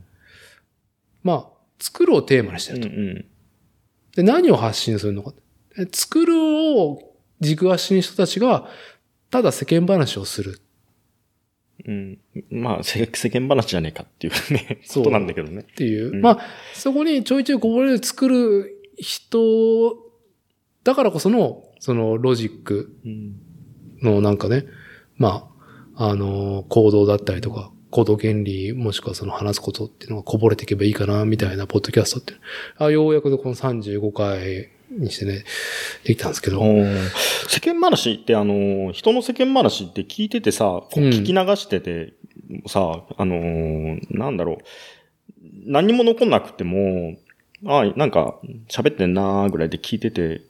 [1.22, 2.80] まあ、作るをテーマにしてうん。
[2.80, 2.96] ると。
[2.96, 3.24] うん。
[4.16, 5.32] で、何を発信するのか。
[5.76, 7.13] で作るを
[7.44, 8.68] 軸足に人たちが、
[9.30, 10.60] ただ世間話をする。
[11.86, 12.18] うん。
[12.50, 15.62] まあ、世世間話じゃねえかっていうね、そうなんだけどね。
[15.62, 16.12] っていう。
[16.12, 16.38] うんまあ、
[16.72, 19.96] そこにちょいちょいこぼれる作る人、
[20.82, 23.36] だからこその、そのロジックうん。
[24.02, 24.66] のなんかね、
[25.16, 25.48] ま
[25.96, 32.34] あ、あの、行動だったりとか、行動原理、もしくはその話すことっていうのがこぼれていけばいいかな、みたいなポッドキャストって。
[32.76, 35.44] あようやくこの35回にしてね、
[36.04, 36.62] できたんですけど。
[37.48, 42.14] 世間話って、あの、人の世間話って聞いててさ、聞き流してて、
[42.66, 44.56] さ、あのーなんだろう、
[45.66, 47.16] 何にも残んなくても、
[47.66, 50.42] あなんか、喋ってんなーぐらいで聞いてて、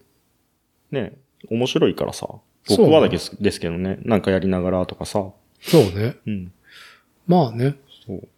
[0.91, 1.13] ね、
[1.51, 2.29] 面白いからさ、
[2.69, 5.31] 僕はだけですけどね、なんかやりながらとかさ、
[5.61, 6.17] そうね。
[6.27, 6.53] うん。
[7.27, 7.77] まあね。
[8.07, 8.29] そう。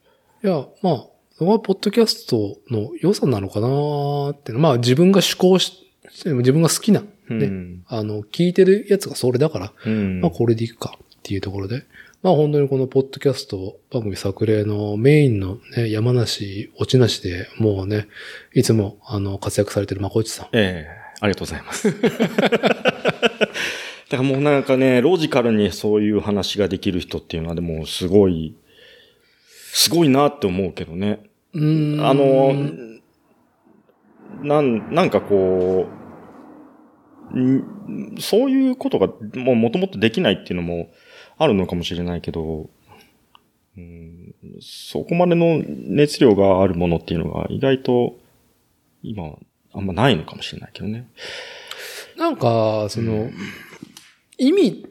[0.44, 1.06] いや、まあ、
[1.38, 7.84] そこはポッドキャストの良さなのかなーってまあ自分が趣向し、自分が好きな、ね、うん。
[7.88, 10.20] あの、聞いてるやつがそれだから、うん。
[10.20, 11.84] まあこれでいくかっていうところで。
[12.22, 18.08] まあ本当にこのポッドキャスト番組作例のメインのね、山梨、落ちなしで、もうね、
[18.54, 20.46] いつもあの活躍されてるまこいちさん。
[20.52, 21.94] ええありがとうございます。
[24.08, 28.54] だからもうなんかね、ロジカルにそういう話ができる人っていうのはでもすごい、
[29.72, 31.20] すごいなって思うけどね。
[31.54, 32.06] うーん。
[32.06, 32.54] あの、
[34.42, 35.86] なん、なんかこ
[37.32, 40.90] う、んそういうことがもうもともとできないっていうのも
[41.38, 42.70] あるのかもしれないけど、
[43.76, 48.16] うん、そこまでの熱量があるものっていうのが意外と
[49.02, 49.34] 今
[49.74, 51.08] あんまないのかもしれないけどね。
[52.16, 53.30] なんか、その、
[54.38, 54.90] 意味っ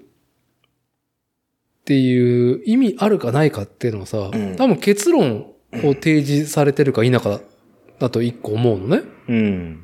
[1.86, 7.42] ていう、意味あるかないかっていうのはさ、うん多分結論を提示されてるか否か
[8.00, 9.15] だと一個思うのね。
[9.28, 9.82] うん。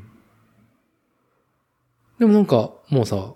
[2.20, 3.34] でもなんか、もうさ、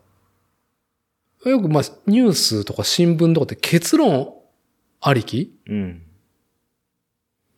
[1.46, 4.34] よくまあ、ニュースとか新聞とかって結論
[5.02, 6.02] ありきうん。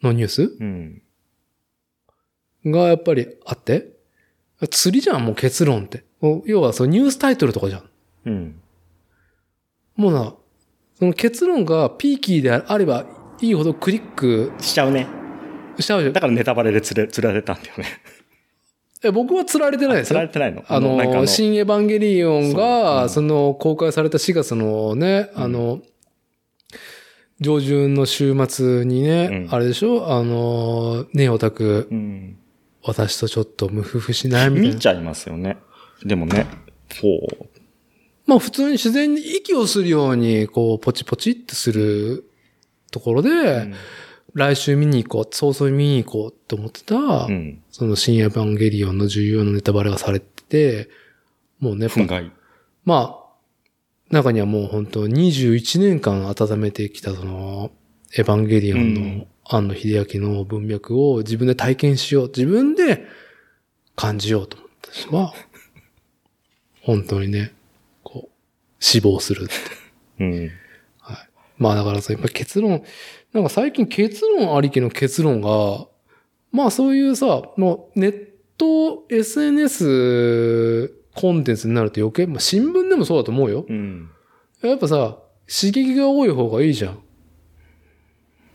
[0.02, 1.02] のニュースうん。
[2.66, 3.93] がやっぱりあって、
[4.70, 6.04] 釣りじゃん、もう結論って。
[6.45, 7.89] 要はそうニュースタイトルとかじゃん。
[8.26, 8.62] うん。
[9.95, 10.34] もうな、
[10.95, 13.06] その結論がピーキーであれば
[13.39, 15.08] いいほどクリックしちゃうね。
[15.80, 16.22] しちゃうじゃんだ。
[16.22, 17.86] からネタバレで釣れ、釣られたんだよね。
[19.04, 20.30] え僕は釣られてないですよ釣られ。
[20.30, 20.64] てないの？
[20.68, 25.82] あなんかの、新エヴァンゲリオンそうが、うんその、公開された4月のね、うんあの、
[27.39, 30.12] 上旬の週末にね、うんあれでしょ？
[30.12, 32.38] あの、ねえオタク、うん。
[32.84, 34.50] 私とちょっとムフフしない？
[34.50, 34.74] みたいな。
[34.76, 35.58] 見ちゃいますよね。
[36.04, 36.48] でもね、
[36.89, 37.45] そう。
[38.26, 42.30] まあ普通に自然に息をするように、こう、ポチポチってする
[42.91, 43.76] ところで、うん
[44.34, 47.63] 来週見に行こう、早々に見に行こうって思ってた、うん。
[47.71, 50.89] その新エヴァンゲリオンの重要なネタバレがされてて、
[51.59, 51.88] もうね。
[52.86, 53.28] まあ、
[54.09, 57.71] 中にはもう本当21年間温めてきたその、
[58.17, 63.05] エヴァンゲリオンうんの庵野秀明の文脈を自分で体験しよう、自分で
[63.95, 65.34] 感じようと思った人は、
[66.82, 67.53] 本当にね、
[68.03, 68.32] こう、
[68.80, 69.53] 死亡するって。
[70.19, 70.51] うん。
[71.57, 72.84] まあだからさ、やっぱ結論、
[73.34, 75.88] なんか最近結論ありきの結論が、
[76.51, 83.65] まあそういうさ、もうネット、SNS コンテンツになると余計、まあ新聞でもそうだと思うよ。
[83.67, 84.09] うん。
[84.61, 85.17] やっぱさ、
[85.47, 86.99] 刺激が多い方がいいじゃん。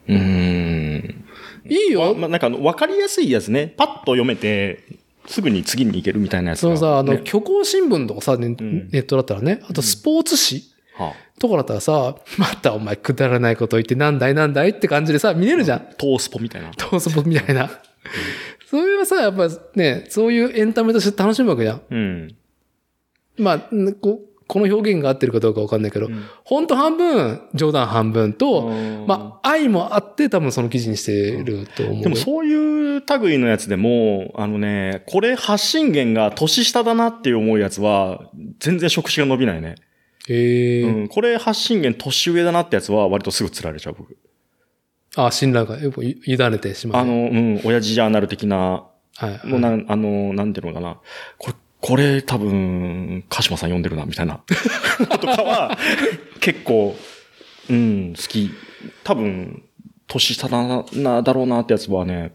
[0.09, 1.25] うん。
[1.65, 2.15] いいよ。
[2.15, 3.75] まあ、なんかあの、わかりやすいやつね。
[3.77, 4.85] パッと読めて、
[5.27, 15.79] すぐに次に行けるみたいなやつがそのさ、あの、ね虚構新聞とかさ、ネットだったらね、あとスポーツ紙はとかだったらさ、またお前くだらないこと言ってなんだいなんだいって感じでさ、見れるじゃん。
[15.79, 16.71] あ、トースポみたいな。
[16.71, 17.69] トースポみたいな。
[18.71, 21.83] そういうさ、やっぱね、そういうエンタメとして楽しむわけじゃん。
[21.91, 22.37] うん。
[23.39, 32.03] まあ、んここの表現が合ってるかどうかわかんないけど、うん本当半分、冗談半分と、うんまあ、愛もあって多分その記事にしてると思うよ。
[32.03, 39.77] でもそういう類のやつでも、あのね、これ発信源が年下だなって思うやつは、全然触手が伸びないね。
[40.29, 41.09] へえ、うん。
[41.09, 44.17] これ発信源年上だなってやつは割とすぐ釣られちゃう、僕。
[45.17, 47.03] あ、信頼が委ねてしまう。
[47.03, 49.47] あの、うん、親父ジャーナル的な、はい。
[49.47, 50.99] もうなん、あの、なんていうのかな。
[51.39, 54.43] これ、これ多分、鹿島さん読んでるな、みたいな。
[55.21, 55.77] とかは、
[56.41, 56.97] 結構、
[57.69, 58.51] うん、好き。
[59.05, 59.65] 多分、
[60.07, 62.33] 年下だな、なだろうなってやつはね、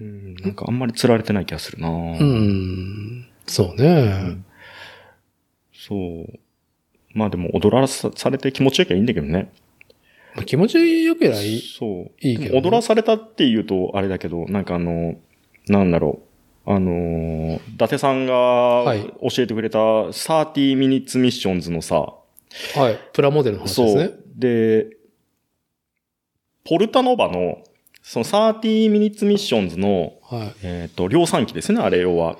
[0.00, 1.88] うん、なんかあんまり釣られてない気がするな。
[1.88, 3.28] うん。
[3.46, 4.38] そうね。
[5.88, 6.38] そう。
[7.14, 9.52] まあでも、踊らさされて気持ちよきゃいいんだけどね。
[10.34, 11.60] まあ気持ちよけりゃいい。
[11.60, 12.10] そう。
[12.20, 15.16] いいけどね踊らされたっていうと、あれだけど、なんかあの、
[15.68, 16.20] なんだろ
[16.66, 16.72] う。
[16.72, 22.14] あのー、伊達さんがい教えてくれた30 minutes missions のさ、
[22.76, 22.98] はい。
[23.12, 23.86] プラモデルの話そう。
[23.86, 24.18] ですね。
[24.36, 24.96] で、
[26.64, 27.64] ポルタノバの、
[28.02, 32.38] その30 minutes missions の、はえっ、と、量産機ですね、あれ要は。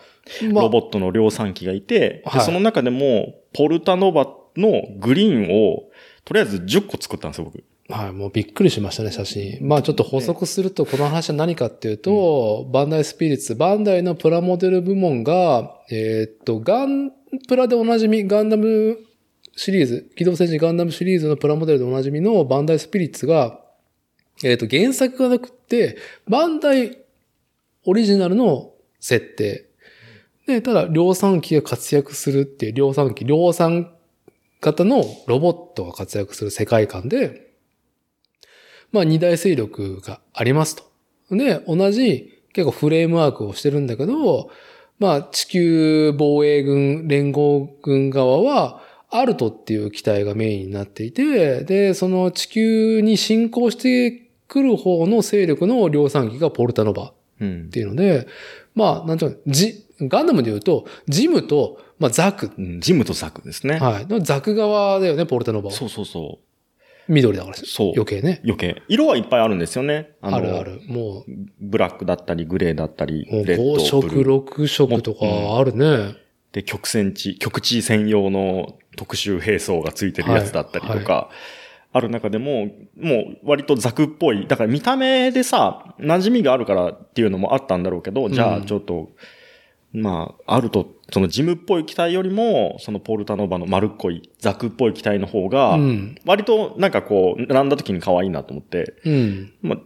[0.52, 5.84] ロボットの量産機がいて、その中でも、ポルタノバのグリーンを、
[6.24, 7.62] とりあえず10個作ったんですよ、僕。
[7.88, 9.58] はい、もうびっくりしましたね、写真。
[9.60, 17.12] まあちょっと補足すると、この話は何かっていうと、バンダイスピリッツ、バンダイのプラモデル部門が、えーっと、ガン
[17.48, 18.98] プラでおなじみ、ガンダム
[19.56, 23.60] シリーズ、機動戦士ガンダムシリーズのプラモデルでおなじみのバンダイスピリッツが、
[24.44, 25.98] えーっと、原作がなくって、
[26.28, 26.98] バンダイ
[27.84, 29.66] オリジナルの設定。
[30.52, 33.92] で、ただ、量産機が活躍するっていう、量産機、量産
[34.60, 37.52] 型のロボットが活躍する世界観で、
[38.92, 40.84] まあ二大勢力がありますと。
[41.30, 44.50] で、同じ結構フレームワークをしてるんだけど、
[44.98, 48.82] まあ地球防衛軍、連合軍側は、
[49.14, 57.12] アルトっていう機体がメインになっていて、で、その地球に侵攻してくる方の勢力の量産機がポルタノバっ
[57.70, 58.26] ていうので、
[58.74, 59.36] まあ、なんていうの、
[60.08, 62.50] ガンダムで言うと、ジムと、まあザク。
[62.56, 63.78] うんジムとザクですね。
[63.78, 64.06] はい。
[64.22, 65.74] ザク側だよね、ポルタノバは。
[65.74, 66.52] そうそうそう。
[67.08, 68.40] 緑だからそう余計ね。
[68.44, 68.82] 余計。
[68.88, 70.12] 色はいっぱいあるんですよね。
[70.22, 70.80] のあるある。
[70.86, 71.24] もう、
[71.60, 74.44] ブラックだったり、グレーだったり、レッド、5ブ色、ルー。
[74.44, 75.26] 6色とか
[75.58, 76.14] あるね。
[76.52, 81.30] で、極戦地、極地専用の特殊兵装がついてるやつだったりとか、
[81.92, 84.46] ある中でも、もう割とザクっぽい。
[84.46, 89.10] だから見た目でさ、馴染みがあるからっていうのもあったんだろうけど、じゃうんあちょっと、
[89.92, 96.16] まあ、あると、そのジムっぽい機体よりも、そのポルタノバの丸っこい、ザクっぽい機体の方が、うん。
[96.24, 99.52] 割となんかこう、並んだ時に可愛いなと思って、うん。
[99.60, 99.78] まあ、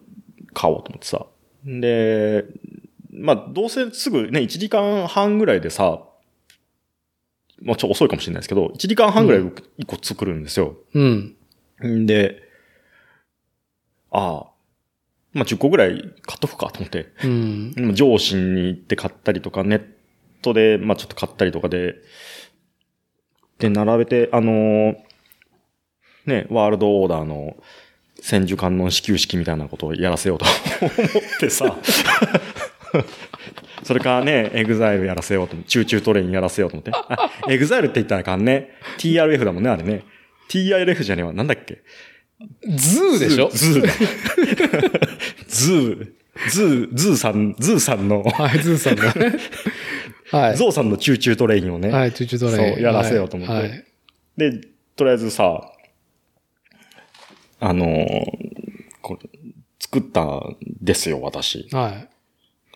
[0.54, 1.26] 買おうと思ってさ。
[1.64, 2.44] で、
[3.12, 6.02] まあ、どうせすぐね、1時間半ぐらいでさ、
[7.62, 10.76] まあ、ちょっと遅いかもしれないですけど、1時間半ぐらい僕1個作るんですよ。
[10.94, 11.36] うん。
[11.84, 12.42] んで、
[14.12, 14.46] ああ、
[15.32, 17.74] まあ、10個ぐらい買っとくかと思って、うん。
[17.76, 19.95] まあジョーシンに行って買ったりとか、ネッ
[20.43, 21.97] トで、まあ、ちょっと買ったりとかで、
[23.59, 24.97] で、並べて、あのー
[26.26, 27.57] ね、 WORLD ORDER の
[28.20, 30.45] 千手観音始球式みたいなことをやらせようと
[30.80, 30.93] 思っ
[31.41, 31.76] てさ、
[33.84, 36.91] それからね、 EXILE やらせようと思って、 Choo Choo TRAIN やらせようと思って。
[36.93, 38.70] あ、 EXILE って言ったらあかんね。
[38.99, 40.03] TRF だもんね、あれね。
[40.49, 41.32] TRF じゃねえわ。
[41.32, 41.82] なんだっけ？
[42.68, 43.49] ZOO でしょ？
[43.51, 43.93] ZOO だ。
[45.47, 49.39] ZOO。ZOO、ZOO さん、 ZOO さんの、はい、 ZOO さんだね。
[50.31, 50.57] はい。
[50.57, 51.91] ZOO さんの Choo Choo TRAIN をね。
[51.91, 53.85] はい、 Choo Choo TRAIN そうやらせようと思ってはい。
[54.37, 54.61] で、
[54.97, 55.72] とりあえずさ、
[57.61, 58.07] あのー
[59.03, 59.31] これ
[59.79, 61.68] 作ったんですよ、私。
[61.70, 62.09] は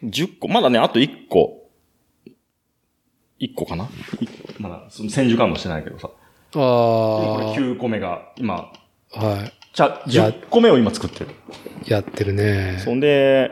[0.00, 0.06] い。
[0.06, 1.68] 10個、まだね、あと1個。
[3.40, 3.84] 1個かな？
[3.84, 3.88] い
[4.60, 6.08] まだ、その千手観音してないけどさ。
[6.08, 6.12] あ
[6.52, 7.54] これあ。
[7.56, 8.70] 9個目が、今、
[9.12, 11.30] はじゃあ、いや10個目を今作ってる。
[11.84, 11.90] い。
[11.90, 12.80] やってるね。
[12.84, 13.50] そんで、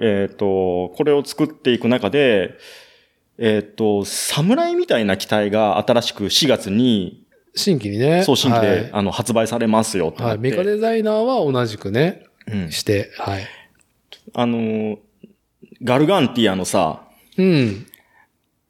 [0.00, 2.54] えっ、と、これを作っていく中で、
[3.38, 7.24] えっ、と、侍みたいな機体が新しく4月に、
[7.54, 8.22] 新規にね。
[8.22, 10.38] 送信機で、はいあの、発売されますよってなはい。
[10.38, 11.14] メカデザイナー
[11.46, 12.70] は同じくね、うん。
[12.70, 13.46] して、はい。
[14.34, 14.98] あのー、
[15.82, 17.02] ガルガンティアのさ、
[17.38, 17.86] うん。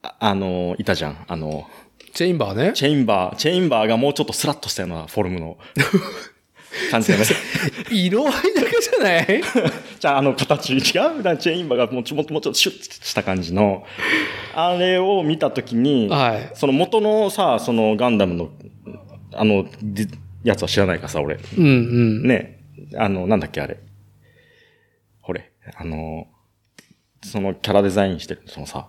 [0.02, 1.24] ああのー、いたじゃん。
[1.26, 1.68] あの、
[2.12, 2.72] チェインバーね。
[2.74, 5.58] チェインバー、チェインバーがもうちょっとスラッとしたようなフォルムの
[6.90, 7.24] 感じだね。
[7.90, 9.26] 色合いだけじゃない？
[10.00, 13.84] じゃあ、あの形違うだからチェインバーがもうちょもっともうちょっとシュッとした感じの、
[14.54, 16.50] あれを見たときに、はい。
[16.54, 18.50] その元のさ、そのガンダムの、
[19.34, 20.06] あの、で
[20.44, 21.38] やつは知らないかさ、俺。
[21.58, 22.28] うんうん。
[22.28, 22.60] ね。
[22.96, 23.78] あの、なんだっけ、あれ。
[25.20, 25.50] ほれ。
[25.76, 26.28] あの、
[27.24, 28.88] そのキャラデザインしてる、そのさ、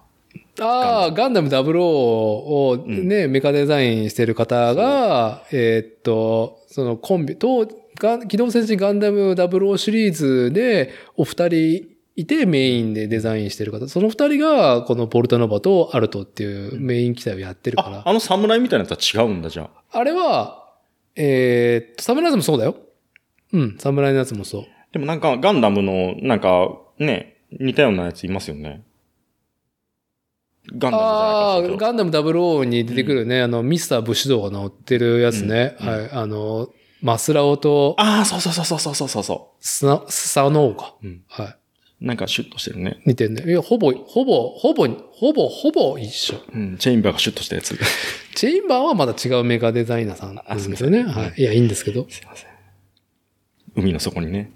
[0.60, 7.68] ああ、ガンダム00をね、メカデザインしてる方が、えーっと、そのコンビと、
[8.00, 13.88] ガン機動戦士ガンダム00シリーズでお二人いてメインでデザインしてる方。
[13.88, 17.98] その二人がこのポルタノバとアルトっていうメイン機体をやってるから。
[18.00, 20.00] あ、あの侍みたいなやつは違うんだ、じゃあ。
[20.00, 20.68] あれは、
[21.16, 22.76] えーっと、サムライズもそうだよ。
[23.54, 24.66] うん、サムライのやつもそう。
[24.92, 28.84] でもなんか、ガンダムの、なんか、ね、似たようなやついますよね。
[30.76, 35.76] ガンダムじゃないああー、かガンダム00に出てくるね、あの、ミスター武士道が乗ってるやつね。
[35.80, 36.12] うんうんはい。
[36.12, 36.70] あの、
[37.02, 40.96] マスラオとああ、そうそうそうそうそうそうそスナ、スサノオか。
[41.04, 41.08] う。
[41.08, 41.22] うん。
[41.28, 41.58] はい。
[42.00, 43.02] なんかシュッとしてるね。
[43.06, 43.44] 似てんね。
[43.46, 46.36] いや、ほぼ、ほぼ、ほぼ、ほぼ、ほぼ一緒。
[46.54, 46.78] うん。
[46.78, 47.78] チェインバーがシュッとしたやつ。
[48.36, 51.04] チェインバーはまだ違うメガデザイナーさんなんですよね。
[51.04, 51.42] はい。
[51.42, 52.06] いや、いいんですけど。
[52.10, 52.50] すいません。
[53.76, 54.52] 海の底にね。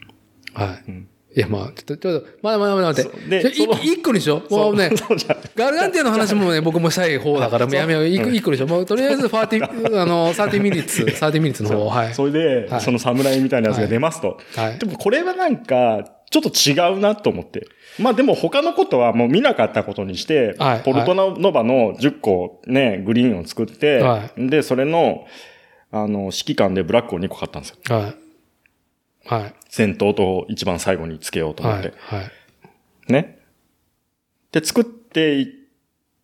[0.53, 0.83] はい。
[0.87, 3.41] うんいや、まあ、ちょっと、ちょっと、まだまだまだ待って。
[3.41, 4.53] で一一個にしよう。
[4.53, 4.89] もうね、
[5.55, 8.05] ガルガンティアの話もね、 僕もしたい方だから、もうやめよう。
[8.05, 8.69] 一個にしよう。
[8.69, 9.63] もうとりあえず、ファーティ、
[10.01, 12.13] あの、30ミニッツ、30ミニッツの方、はい。
[12.13, 14.37] それで、はいその侍みたいなやつが出ますと。
[14.55, 14.85] はいで。
[14.85, 17.67] もこれはなんか、ちょっと違うなと思って。
[17.99, 25.25] まあでも他のことはもう見なかったことにして、はいポルトノバの10個ね、グリーンを作って、はで、それの、
[25.91, 27.95] あの、指揮官でブラックを2個買ったんですよ。
[27.95, 28.20] はい。
[29.25, 29.53] はい。
[29.69, 31.93] 先頭と一番最後につけようと思って。
[31.97, 32.19] はい。
[32.19, 33.13] はい。
[33.13, 33.39] ね。
[34.51, 35.45] で、作っていっ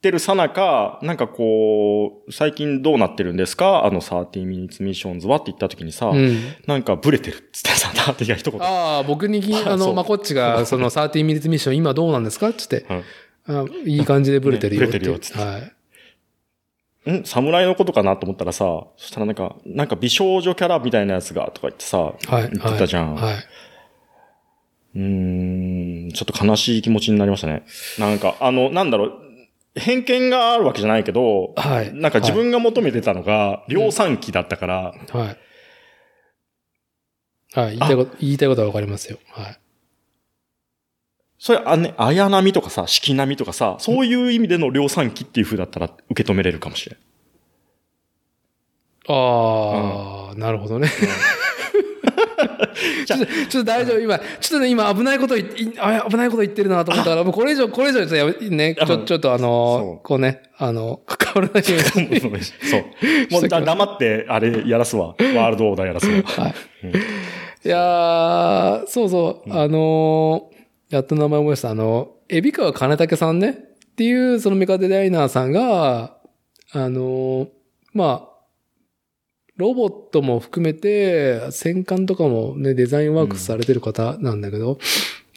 [0.01, 3.85] てるさなか、なんかこう、最近どうなってるんですか？
[3.85, 6.37] あの30 minutes missions はって言った時にさ、うん。
[6.65, 8.61] なんかブレてるっつってさ、ダーティが一言。
[8.61, 12.51] ああ、僕にき、 あの、まこっちが、 その30ミニッツミッション今どうなんですか？
[12.53, 13.03] つって、うん
[13.49, 14.99] あいい感じでブレてるよって。
[14.99, 15.73] ねブレてるよつってはい。
[17.11, 18.65] ん侍のことかなと思ったらさ、
[18.97, 22.17] そしたらなんか、なんか美少女キャラみたいなやつがとか言ってさ、はい。
[22.27, 23.15] 言ってたじゃん。
[23.15, 23.35] はい。
[24.95, 27.63] うーん、ちょっと悲しい気持ちになりましたね。
[27.99, 29.11] なんか、あの、なんだろう、
[29.75, 31.93] 偏見があるわけじゃないけど、はい。
[31.93, 35.37] なんか自分が求めてたのが量産機だったから、はい。
[37.53, 37.77] はい。
[37.77, 39.19] 言いたいこと、言いたいことはわかりますよ。
[39.31, 39.59] はい。
[41.39, 46.99] それ、あね、綾波とかさ、四季波とかさ、そういう意味での量産機っていう風だったら受け止めれるかもしれん。
[49.09, 50.89] ああ、なるほどね。
[53.05, 53.99] ちょっと、ちょっと大丈夫。
[53.99, 62.19] 今、ちょっとね、今危ないこと言い、あ危ないこと言ってるなと思ったから、もうこれ以上、これ以上ちょっとやめね、ちょ、ちょっとあのそ、こうね、あの、関わらないように。
[62.21, 62.31] そう。
[63.31, 65.07] もう だ黙って、あれやらすわ。
[65.07, 66.13] ワールドオーダーやらすわ。
[66.25, 66.53] はい。
[67.65, 70.56] いやー、そうそう、あのー
[70.89, 73.55] やっと名前思い出した、あの、海老川金武さんね、っ
[73.95, 76.17] ていうそのメカデザイナーさんが、
[76.71, 77.49] あのー
[77.93, 78.37] まあ、
[79.57, 84.77] ロボットも含めて、戦艦とかもね、デザインワークスされてる方なんだけど、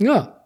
[0.00, 0.40] が、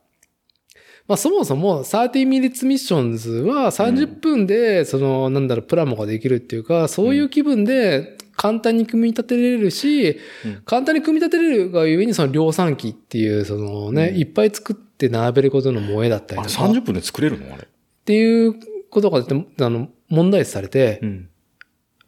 [1.07, 10.63] まあそもそも30 minutes missions は30分で、その、なんだろう、プラモができるっていうか、そういう気分で簡単に組み立てれるし、うん。
[10.65, 14.19] 簡単に組み立てれるがゆえにその量産機っていう、そのね、うん。
[14.19, 17.55] いっぱい作って並べることの萌えだったりあれとか、っ30分で作れるの？
[17.55, 17.69] あれ。
[18.05, 18.55] ていう
[18.91, 21.29] ことが、あの、問題視されて、うん。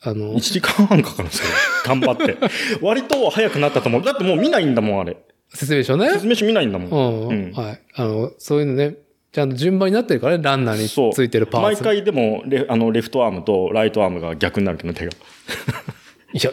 [0.02, 1.48] あの1、時間半かかるんですよ。
[1.84, 2.36] 頑張って。
[2.82, 4.02] 割と早くなったと思う。
[4.02, 5.16] だってもう見ないんだもん、あれ。
[5.52, 6.10] 説明書ね。
[6.12, 7.28] 説明書見ないんだも。
[7.28, 7.80] うんん、うんはい。
[7.94, 8.96] あの、そういうのね、
[9.32, 11.12] ちゃんと順番になってるからね、ランナーにそう。
[11.12, 11.82] ついてるパーツ。
[11.82, 15.12] 毎回でもレ、あの、レフトアームとライトアームが逆になるけど、手が。
[16.32, 16.52] いや、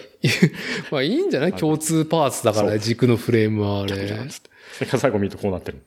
[0.91, 1.53] まあいいんじゃない？
[1.53, 3.95] 共通パーツだから、軸のフレームはあれ。
[3.95, 5.81] それから最後見るとこうなってる。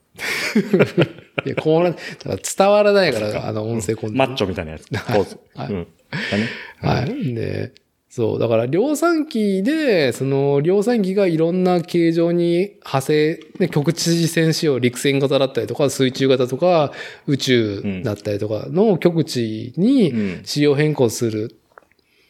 [1.45, 1.95] や、こうな、
[2.37, 4.89] 伝わらないから、あの、音声コンテンツマッチョみたいなやつ。
[4.89, 5.39] ポーズ。
[5.55, 5.87] はいうん。
[6.81, 7.35] はい。
[7.35, 7.73] で、
[8.09, 16.93] そう、だから量産機で、その量産機がいろんな形状に派生、ね、局地戦仕様、陸戦型だったりとか、水中型とか、
[17.27, 21.57] 宇宙だったりとかの局地にうん仕様変更する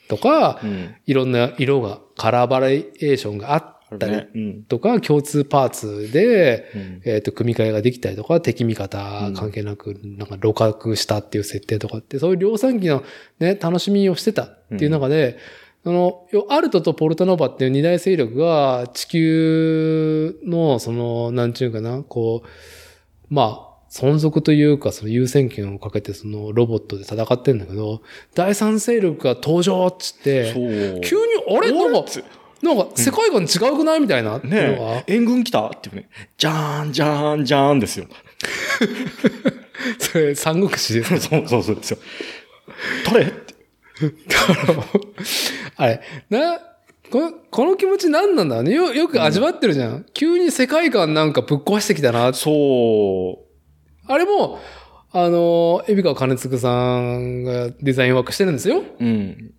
[0.08, 0.94] とか、うん。
[1.06, 4.28] いろんな色が、カラーバリエーションがあったりね。
[4.34, 4.62] うん。
[4.64, 13.02] とか、共通パーツで、うんえっ、と、組み替えができたりとか、敵味方関係なく、なんか、露覚したっていう設定とかって、そういう量産機の
[13.38, 15.38] ね、楽しみをしてたっていう中で、
[15.84, 22.48] その、よアルトとポルタノバっていう二大勢力が地球の、その、なんちゅうかな、こう、
[23.28, 28.02] まあ、存続というか、その優先権をかけて、そのロボットで戦ってんだけど、
[28.34, 30.52] 第三勢力が登場っつって。
[30.54, 31.22] 急に、
[31.56, 31.72] あれ？
[31.72, 32.10] なんか、
[32.62, 36.08] なんか世界観違うくないみたいなねえ、援軍来たっていうね。
[36.38, 38.06] じゃーん、じゃーん、じゃーんですよ。
[39.98, 41.18] それ、三国志です。
[41.28, 41.98] そうそうそうですよ。
[43.12, 43.54] 誰って。
[45.76, 46.00] あれ、
[46.30, 46.58] な、
[47.10, 50.06] ここの気持ち何なんだねよ、よく味わってるじゃん。
[50.12, 52.32] 急に世界観なんかぶっ壊してきたな。
[52.32, 53.38] そ
[54.08, 54.58] あれも、
[55.12, 58.78] あの、海老川金次さんがデザインワークしてるんですよ。
[58.78, 58.84] う。
[59.00, 59.52] うん。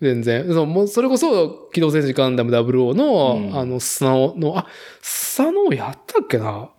[0.00, 0.46] 全然。
[0.46, 4.66] そう、もうそれこそ、機動戦士ガンダム00の、うんあの、スナオの、あ、
[5.02, 6.70] スサノオやったっけな？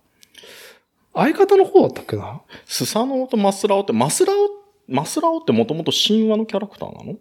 [1.14, 2.40] 相方の方だったっけな？
[2.66, 4.36] スサノオとマスラオって、マスラオ、
[4.88, 7.16] マスラオってもともと神話のキャラクターなの？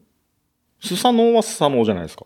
[0.80, 2.26] スサノオはスサノオじゃないですか。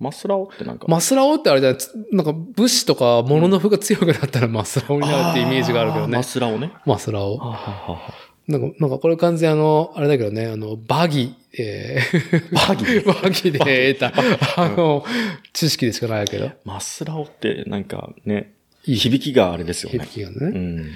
[0.00, 0.86] マスラオってなんか。
[0.88, 6.22] マスラオってあれだよ、つなんか武士とかモノノフが強くなったらマスラオになるってイメージがあるけどねーマ。
[6.24, 6.72] スラオね。
[6.84, 7.36] マスラオ。
[7.36, 8.14] ははは
[8.46, 15.04] なんか、なんかこれ完全あの、あれだけどね、あの、バギ、えー、バギ バギで得た、あの、
[15.52, 16.50] 知識でしかないけど。
[16.64, 19.98] マスラオってなんかね、響きがあれですよね。
[20.00, 20.36] 響きがね。
[20.40, 20.90] うん。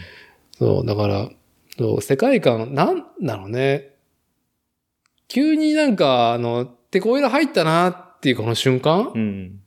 [0.59, 1.31] そう、だから、
[1.79, 3.95] そう世界観、なんだろうね。
[5.29, 9.61] 急になんか、あの、てこいら入ったなっていうこの瞬間うん。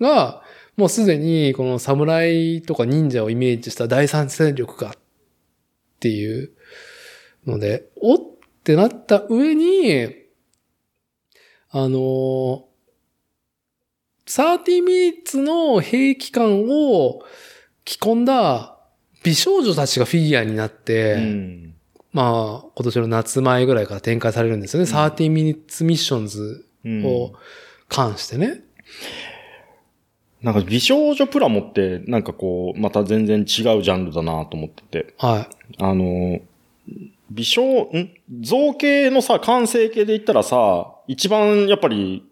[0.00, 0.42] が、
[0.76, 4.98] もうすでにこの侍とか忍者をイメージした第三戦力かっ
[6.00, 6.52] ていう
[7.46, 8.18] ので、おっ
[8.64, 10.14] てなった上に、
[11.70, 12.66] あの、
[14.26, 17.22] 30ミニッツの兵器感を
[17.84, 18.78] 着込んだ
[19.22, 21.74] 美少女たちがフィギュアになって、うん。
[22.12, 24.90] まあ、今年の夏前ぐらいから展開されるんですよね。
[24.90, 27.32] うん30ミニッツミッションズうんを
[27.88, 28.62] 関してね。
[30.42, 35.14] なんか美少女プラモってなんかこう、また全然違うジャンルだなと思ってて。
[35.18, 36.40] はあの、
[37.34, 38.10] 美少、ん？
[38.42, 42.24] 造形のさ、完成形で言ったらさ、一番やっぱり、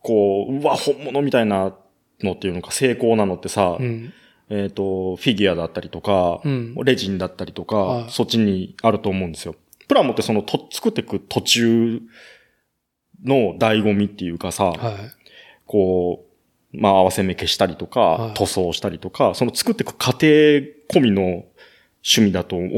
[0.00, 1.74] こう、うわ、本物みたいな
[2.22, 3.82] のっていうのか成功なのってさ、い。
[3.82, 4.12] うん。
[4.48, 6.74] えっ、と、フィギュアだったりとか、うん。
[6.84, 9.54] レジンだったりとか、はいそっちにあると思うんですよ。
[9.88, 12.00] プラモってそのと、作っていく途中
[13.24, 14.76] の醍醐味っていうかさ、はい。
[15.66, 16.30] こう、
[16.72, 21.44] まあ合わせ目消したりとか、はい塗装したりとか、その作っていく過程込みの
[22.02, 22.68] 趣味だと思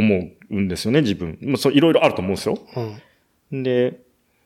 [0.50, 1.38] うんですよね、自分。
[1.42, 2.58] まあ、そういろいろあると思うんですよ。
[3.50, 3.62] うん。
[3.62, 4.00] で、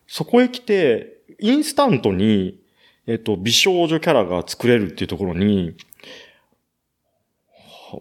[0.07, 2.61] そこへ来て、インスタントに、
[3.07, 5.77] えっ、と、美少女キャラが作れるっていうところに、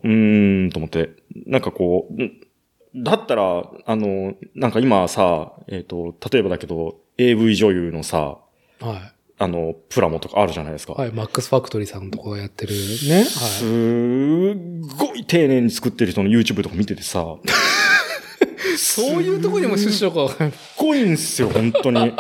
[0.03, 1.11] うーん、と思って、
[1.45, 2.41] なんかこう、ん
[2.95, 8.39] だったら、あの、なんか今さ、えっ、と、例えばだけど、AV 女優のさ、
[8.79, 10.93] はあの、プラモとかあるじゃないですか。
[10.93, 10.95] い。
[10.97, 11.11] はい。
[11.11, 13.19] マックスファクトリーさんのとこがやってるね。
[13.19, 17.47] はすっごい丁寧に作ってる人の YouTube とか見ててさ、い。
[18.77, 20.57] そういうとこにも出所かわかんない。
[20.99, 22.13] いんですよ、本当に。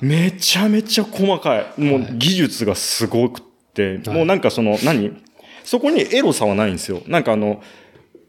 [0.00, 1.80] めちゃめちゃ細かい。
[1.80, 3.42] もう技術がすごくっ
[3.74, 5.12] て、はいもうなんかその、何？
[5.64, 7.02] そこにエロさはないんですよ。
[7.06, 7.62] なんかあの、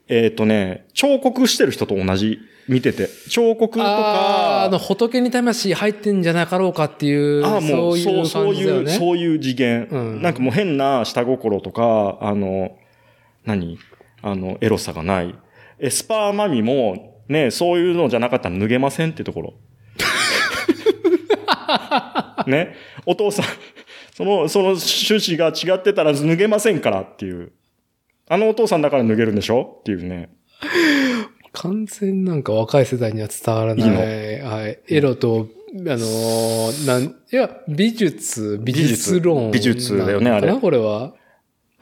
[0.07, 3.09] えっ、とね、彫刻してる人と同じ、見てて。
[3.29, 8.89] 彫刻とか、あの、仏に魂入ってんじゃなかろうかっていう、ああ、もう、そういうそう、そういう。
[8.89, 9.87] そういう次元。
[9.91, 12.77] うんなんかもう変な下心とか、あの、
[13.45, 13.77] 何？
[14.23, 15.35] あの、エロさがない。
[15.79, 19.53] エスパーマミも、ね、そういうのじゃなかったら脱げませんってところ。
[22.47, 22.75] ね。
[23.05, 23.45] お父さん、
[24.15, 27.51] その、その趣旨が違ってたら脱げませんからっていう。
[28.29, 29.77] あのお父さんだから脱げるんでしょ？
[29.81, 30.29] っていうね。
[31.51, 33.87] 完全なんか若い世代には伝わらない。
[33.87, 34.79] いいのはい。
[34.87, 41.13] エロと、あのーなん、いや、美術、美術論美術だよねあれこれは。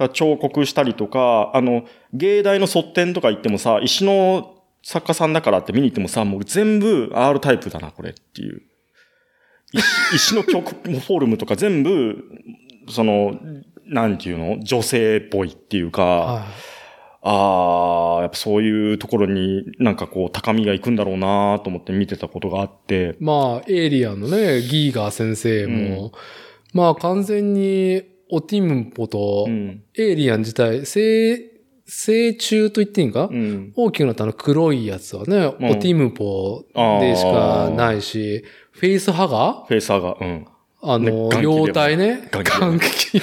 [0.09, 8.61] 彫刻したりとか、あの、芸大の卒展とか行ってもさ、石の作家さんだからって見に行ってもさ、もう全部 R タイプだな、これっていう。
[9.73, 12.23] 石 石の曲、フォルムとか全部、
[12.89, 13.39] その、
[13.85, 14.59] なんていうの？
[14.61, 16.45] 女性っぽいっていうか、は
[17.23, 26.13] ああ、やっぱそういうところになんかこう高みが行くんだろうなと思って見てたことがあってい。、まあ、エイリアンのね、ギーガー先生も、
[26.73, 29.83] まあ完全に、オティムポとう、ん。
[29.97, 31.37] エイリアン自体、成、
[31.85, 33.73] 成虫と言っていいんか、うん。
[33.75, 36.63] 大きくなったあの黒いやつはね、うんオティムポ
[37.01, 40.45] でしかないし、フェイスハガフェイサーが、うん。
[40.83, 42.29] あの、ね眼気妖体ね？
[42.31, 42.43] 眼
[42.79, 43.19] 気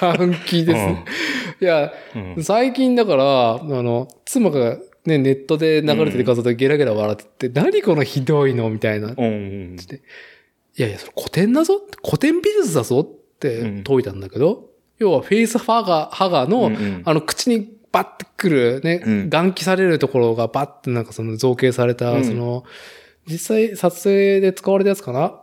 [0.00, 0.64] 眼気。
[0.64, 1.04] ですね。
[1.60, 1.92] いや、
[2.36, 2.42] うん。
[2.42, 8.70] 最近だから、あの、妻がね、ネットで流れてる画像でゲラゲラ笑ってて、何このひどいの？
[8.70, 9.10] みたいな。
[9.10, 9.76] いうん。
[10.76, 11.80] やいや、それ古典だぞ？
[12.04, 13.06] 古典美術だぞ？
[13.40, 22.64] って解いたんだけど、要はフェイスハガ、ハガの、うんうんあの、口にバッてくるね、うん眼気されるところがバッてなんかその造形された、うんその、
[23.26, 25.40] 実際撮影で使われたやつかな？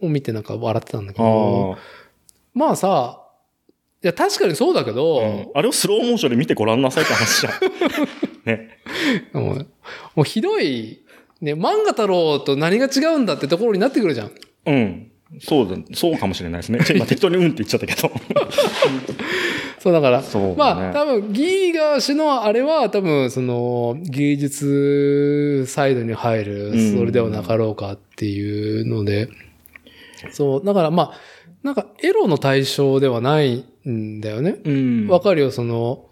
[0.00, 1.78] を見てなんか笑ってたんだけど、あ
[2.52, 3.20] まあさ、
[4.02, 5.26] いや確かにそうだけど、あ。
[5.26, 7.52] うんあれをスローモーションで見てごらんなさいって話じゃん。
[8.44, 8.78] ね。
[9.32, 9.66] もう
[10.14, 11.02] もうひどい、
[11.40, 14.32] ね、漫画太郎と何が違うんだってところになってくるじゃん。
[14.66, 15.10] うん。
[15.40, 16.78] そうだ、そうかもしれないですね。
[16.94, 18.10] 今適当にうんって言っちゃったけど。
[19.78, 29.28] そうだから、ねまあ多分ギーガー氏のあれは多分その芸術サイドに入るうんそれではなかろうかっていうので、
[30.30, 31.12] そう、だからまあ、
[31.62, 34.56] なんかエロの対象ではないんだよね。
[34.64, 36.06] うんわかるよ、その、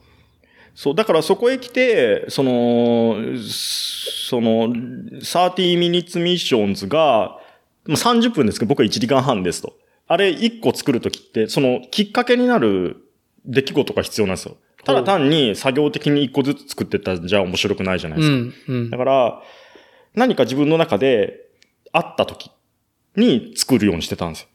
[0.75, 7.42] そう、だからそこへ来て、その、その、30 minutes missions が、まあ
[7.87, 9.75] 30分ですけど、僕は1時間半ですと。
[10.07, 13.09] あれ1個作るときって、その、きっかけになる
[13.45, 14.57] 出来事が必要なんですよ。
[14.85, 18.35] ただ単に作業的に1個ずつ作ってったらじゃあ面白くないじゃないですか。
[18.35, 18.99] うん、うんだ。
[18.99, 19.43] から、
[20.15, 21.49] 何か自分の中で
[21.93, 22.51] あった時
[23.17, 24.49] に作るようにしてたんですよ。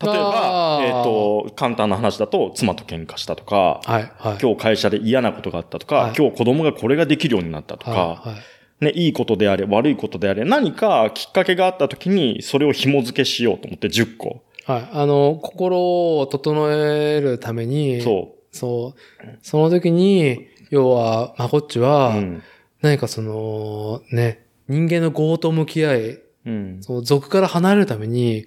[0.00, 4.38] 例えばえっ、と、簡単な話だと、妻と喧嘩したとか、はい、はい。
[4.40, 8.40] 今日会社で嫌なことがあったとか、はい今日子供がこれができるようになったとか、はい、はい。
[8.80, 14.42] ね、いいことであれ、悪いことであれ、何かきっかけがあった時に、それを紐付けしようと思って10個。
[14.64, 14.88] はい。
[14.92, 19.38] あの、心を整えるために、そそう。
[19.42, 21.82] その時に、要は、まこっちう。
[21.82, 22.42] は、うん。
[22.80, 26.78] 何かその、ね、人間の業と向き合い、うん。
[26.80, 28.46] その族から離れるために、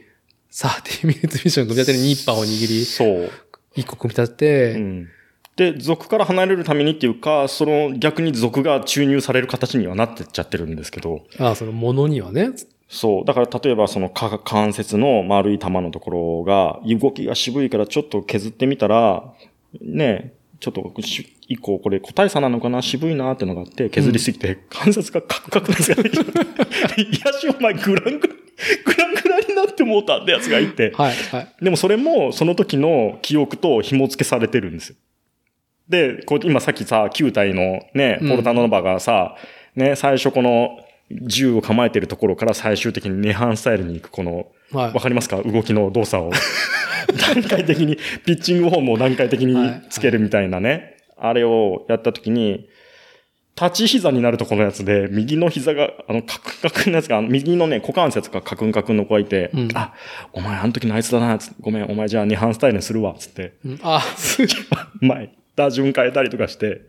[0.51, 3.29] 30ミニッツミッション組み立てるニッパーを握り、そう。
[3.75, 5.09] 一個組み立てて、うん。
[5.55, 12.51] で、族から離れるためにっていうか、その逆に族が注入される形にはなってっちゃってるんですけど、ああ、そのものにはね。
[12.87, 13.25] そう。
[13.25, 19.23] だから例えばそのか関節の丸い玉のところが、動きが渋いからちょっと削ってみたら、
[19.81, 22.81] ね、ちょっとし一個これ個体差なのかな？
[22.81, 26.17] 渋いなってのがあって、削りすぎて関節がカクカクなやつがいて、
[27.01, 28.33] いやしお前グラングラ、
[28.85, 31.55] グラングラになってもうたってやつがいて、はい、はい。
[31.63, 34.95] でもそれもその時の記憶と紐付けされてるんですよ。
[35.91, 38.29] で、こう今さっきさ、9体のね、うん。
[38.29, 39.35] ポルタノバがさ、
[39.75, 40.79] ね、最初この
[41.27, 44.93] 銃を構えてるところから最終的にネハンスタイルに行くこの、はい。
[44.93, 45.41] わかりますか？
[45.41, 46.31] 動きの動作を。
[47.33, 49.55] 段階的に、ピッチングフォームを段階的に
[49.89, 50.95] つけるみたいなね。
[51.17, 52.69] あれをやった時に、
[53.59, 59.69] 立ち膝になるとこのやつで、右の膝が、あの、カクンカクンのやつが、右のね、股関節がカクンカクンの子がいて、うん。
[59.73, 59.93] あ、
[60.31, 63.79] お前あの時のあいつだな、ごめん、お前じゃあ二半スタイルにするわ、つって、うん。
[63.83, 64.43] あ、す
[65.01, 66.81] 前、 打順変えたりとかして、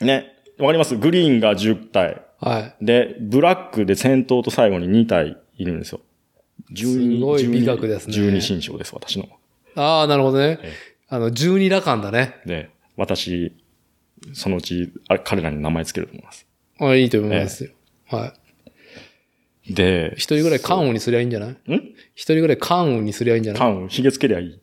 [0.00, 0.96] ね、わかります？
[0.96, 2.22] グリーンが10体。
[2.40, 2.84] はい。
[2.84, 6.00] で、ブラックで先頭と最後に2体いるんですよ。
[6.72, 9.28] 12すごい美学ですね12新章です、私の。
[9.76, 10.72] ああ、なるほどねえ。
[11.08, 12.36] あの、十二羅漢だね。
[12.44, 13.52] で、私、
[14.32, 16.46] そのうち、あれ、彼らに名前つけると思います。
[16.80, 17.70] あいいと思いますよ。
[18.06, 18.34] は
[19.68, 19.74] い。
[19.74, 21.50] で、一人ぐらい関羽にすりゃいいんじゃない？
[21.50, 21.56] ん？
[22.14, 23.60] 一人ぐらい関羽にすりゃいいんじゃない？
[23.60, 24.60] 関羽、髭つけりゃいい。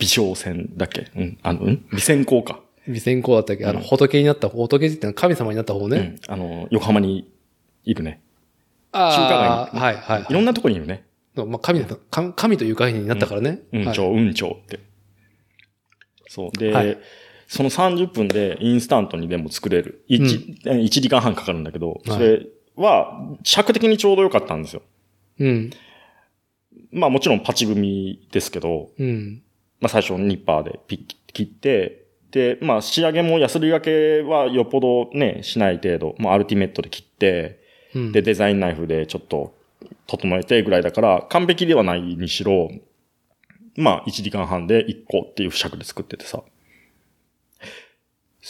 [0.00, 1.10] うん微小戦だっけ？
[1.16, 1.38] うん。
[1.42, 1.86] あの、うん？
[1.92, 2.60] 微線香か。
[2.86, 3.66] 微線香だったっけ？
[3.66, 6.18] あの、うん仏になった方、仏ってのは神様になった方ね。
[6.28, 6.32] うん。
[6.32, 7.28] あの、横浜に
[7.84, 8.22] いるね。
[8.92, 10.26] あ中あ、華街にはい、はい。
[10.30, 11.04] いろんなとこにいるね。
[11.34, 13.62] まあ、神だと、神神という概念になったからね。
[13.72, 14.80] はいうんちょう、うんちょうって。
[16.28, 16.56] そう。
[16.56, 16.98] で、はい
[17.50, 20.04] その30分でインスタントにでも作れる。
[20.10, 22.46] 1、1時間半かかるんだけど、はいそれ
[22.76, 24.82] は尺的にちょうど良かったんですよ。
[25.40, 25.70] うん。
[26.92, 29.42] まあもちろんパチ組みですけど、うん。
[29.80, 37.60] まあ最初ニッパーでピッ切って、で、まあ仕上げもヤスリがけはよっぽどね、しない程度、まあアルティメットで切って、
[37.94, 38.12] うん。
[38.12, 39.54] で、デザインナイフでちょっと
[40.06, 42.70] 整えてぐらいだから、完璧ではないにしろ、
[43.76, 46.42] まあ、1時間半で1個っていう尺で作っててさ。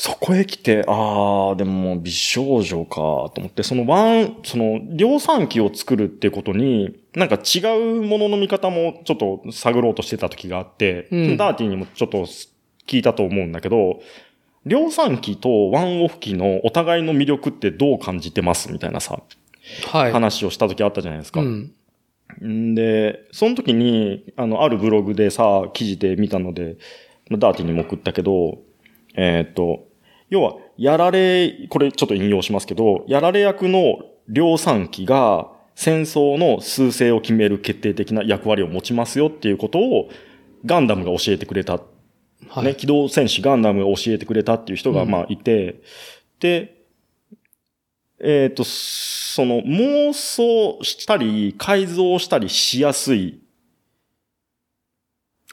[0.01, 7.59] そこへ来て、ああ、でも美少女か、と思って、そのワン、その、量産機を作るってことに、なんか違
[7.97, 12.19] うものの見方もちょっと探ろうとしてた時があって、うんダーティーにもちょっと
[12.87, 13.99] 聞いたと思うんだけど、
[14.65, 19.21] 量産機とワンオフ機のお互いの魅力ってどう感じてますみたいなさ、
[19.91, 20.13] はい。
[20.13, 21.41] 話をした時あったじゃないですか。
[21.41, 21.73] うん。
[22.47, 26.77] んで、その時に、あの、あるブログでさ、記事で見たので、
[27.31, 28.59] まあダーティーにも送ったけど、
[29.17, 29.88] えーっと、
[30.31, 33.99] 要は、やられ、これちょっと引用しますけど、やられ役の
[34.29, 40.11] 量産機が戦争の数勢を決める決定的な役割を持ちますよっていうことを、
[40.65, 41.81] ガンダムが教えてくれた。
[42.49, 42.65] はい。
[42.65, 45.11] ね、機動戦士ガンダムが教えてくれたっていう人が、うん。
[45.11, 45.81] まあ、いて、
[46.41, 46.79] で、
[48.21, 53.41] えっ、と、その、妄想したり、改造したりしやすい、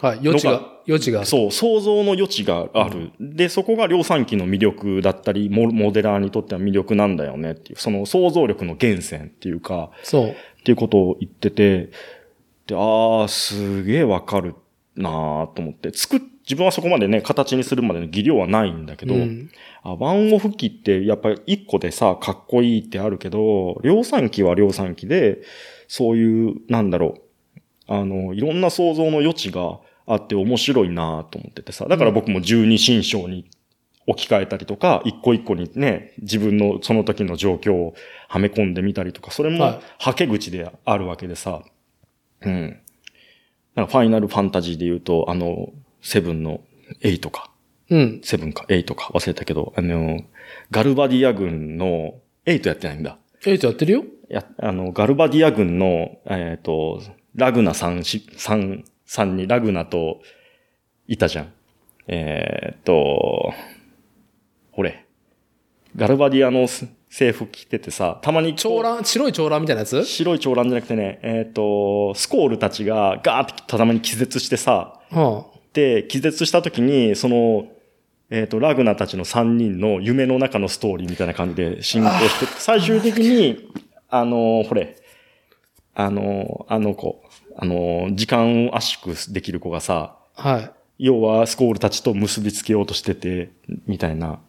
[0.06, 0.20] はい。
[0.24, 1.28] 余地のが、余地がある。
[1.28, 3.12] そう、想像の余地がある。
[3.20, 10.30] で、そこが量産機の魅力だったり、モモデラーにとっては魅力なんだよねっていう、その想像力の源泉っていうか、そう。
[10.30, 10.34] っ
[10.64, 11.90] ていうことを言ってて、
[12.68, 14.56] で、ああ、すげえわかる
[14.96, 19.50] なーと思って、作っ自分はそこまでね、形にするまでの技量はないんだけど、うん
[19.82, 25.42] あワンオフ機ってやっぱり一個でさ、かっこいいってあるけど、量産機は量産機で、
[25.88, 33.50] そういう、なんだろう、あの、いろんな想像の余地があって面白いなと思っててさ、だから僕も十二神章に
[34.08, 37.96] 置き換えたりとか、一個一個にね、自分のその時の状況を
[38.28, 41.64] はめ込んでみたりとか、それもはけ口であるわけでさ、
[42.42, 42.80] うん。
[43.74, 46.62] なんかファイナルファンタジーで言うと、あの、セブンの
[47.02, 47.50] 8か、
[47.90, 48.22] うん。
[48.24, 50.22] セブンか、8か忘れたけど、あの、
[50.72, 52.16] ガルバディア軍の、
[52.46, 53.18] 8やってないんだ。
[53.46, 57.02] エイトやってるよや、あの、ガルバディア軍の、えっ、と、
[57.36, 58.26] ラグナさんし、
[59.06, 60.22] さん、にラグナと、
[61.08, 61.54] いたじゃん。
[62.08, 63.54] えっ、と、
[64.72, 65.06] ほれ。
[65.96, 70.04] ガルバディアのす制服着ててさ、たまに長蘭、白い長蘭みたいなやつ？
[70.04, 77.68] 白い長蘭じゃなくてね、えっ、と、スコールたちがガーってたまに気絶してさ、はで、気絶した時に、その、
[78.30, 83.70] えっ、と、ラグナたちの3人の夢の中のストーリーみたいな感じで進行して、最終的に、
[84.10, 84.98] あの、ほれ、
[85.94, 87.22] あの、あの子、
[87.56, 90.50] あの、時間を圧縮できる子がさ、あ。
[90.50, 90.72] はい。
[90.98, 93.52] 要はスコールたちと結びつけようとしてて、
[93.86, 94.40] みたいな。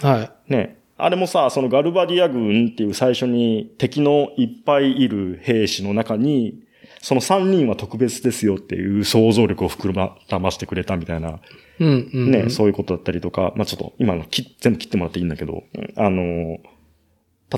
[0.00, 0.52] はい。
[0.52, 0.78] ね。
[0.96, 6.62] あれもさ、そのガルバディア軍っていう最初に敵のいっぱいいる兵士の中に、
[7.00, 11.40] その3人は特別ですよっていう想像力を膨らましてくれたみたいな、
[11.80, 12.30] うん、うん。
[12.30, 16.58] ね、そういうことだったりとか、まあちょっと今のき全部切ってもらっていいんだけど、うんあの、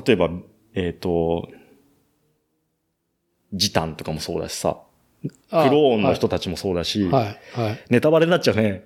[0.03, 0.29] 例えば、
[0.73, 1.47] えっ、と、
[3.53, 4.77] ジタンとかもそうだしさ、
[5.49, 7.23] クあローンの人たちもそうだし、はい。
[7.23, 7.67] はい。
[7.67, 8.85] はいネタバレになっちゃうね。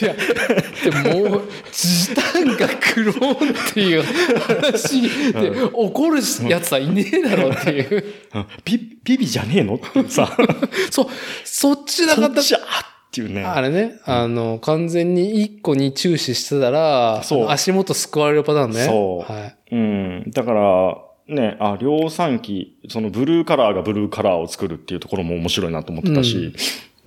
[0.00, 5.02] いや、でも時短がクローンっていう話
[5.32, 8.04] で怒るやつはいねえだろうっていう。
[8.34, 10.36] うんピ、ピビじゃねえのってさ、
[10.90, 11.06] そう、
[11.44, 12.44] そっちなかったそっ。
[12.44, 13.44] ちあっていうね。
[13.44, 18.86] あれね、あの、完全に一個に注視してたら、足元救われるパターンね。
[18.86, 19.56] そうはい。
[19.70, 20.30] うん。
[20.30, 20.96] だから、
[21.28, 26.52] ね、あ、量産機、そのブルーカラーがブルーカラーを作るっていうところも面白いなと思ってたし、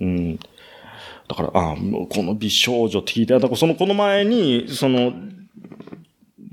[0.00, 0.38] うん。
[1.28, 5.12] だから、あ、もうこの美少女って聞いて、だからその、この前に、その、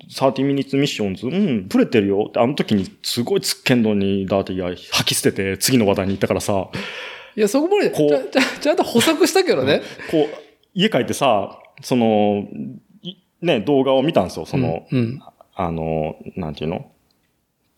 [0.10, 6.70] 30 minutes missions、うん、ブレてるよって、あの時にすごいつっけんどにダーティが吐き捨てて次の話題に行ったからさ、
[7.36, 9.82] いや、そこまで、こうちゃちゃんと補足したけどね。
[10.12, 10.38] こう、
[10.76, 12.48] 家帰ってさ、その、
[13.02, 15.20] いね、動画を見たんですよ、その、うん、うん。
[15.56, 16.92] あの、なんていうの？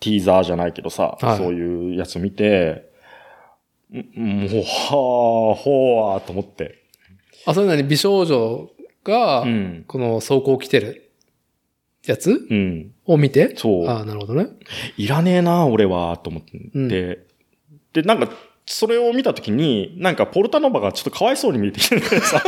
[0.05, 2.91] ティーザーじゃないけどさ、はいそういうやつ見て、
[3.91, 6.83] んもう、はあ、ほわーと思って。
[7.45, 8.69] あ、それなに美少女
[9.03, 9.83] が、うん。
[9.87, 11.11] この走行来てる
[12.05, 12.91] やつうん。
[13.05, 13.55] を見て？
[13.57, 14.47] そうああ、なるほどね。
[14.97, 16.51] いらねえな、俺は、と思って。
[16.73, 18.29] うんで、なんか、
[18.67, 22.43] それを見たときに、なんかポルタノバがちょっとかわいそうに見えてきてさ、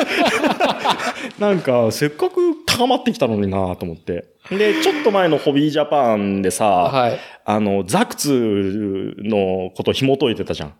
[1.40, 4.36] なんかせっかく高まってきたのになと思って。
[4.50, 7.20] で、ちょっと前のホビージャパンでさ、はい。
[7.46, 10.74] あの、ザクツのこと紐解いてたじゃん。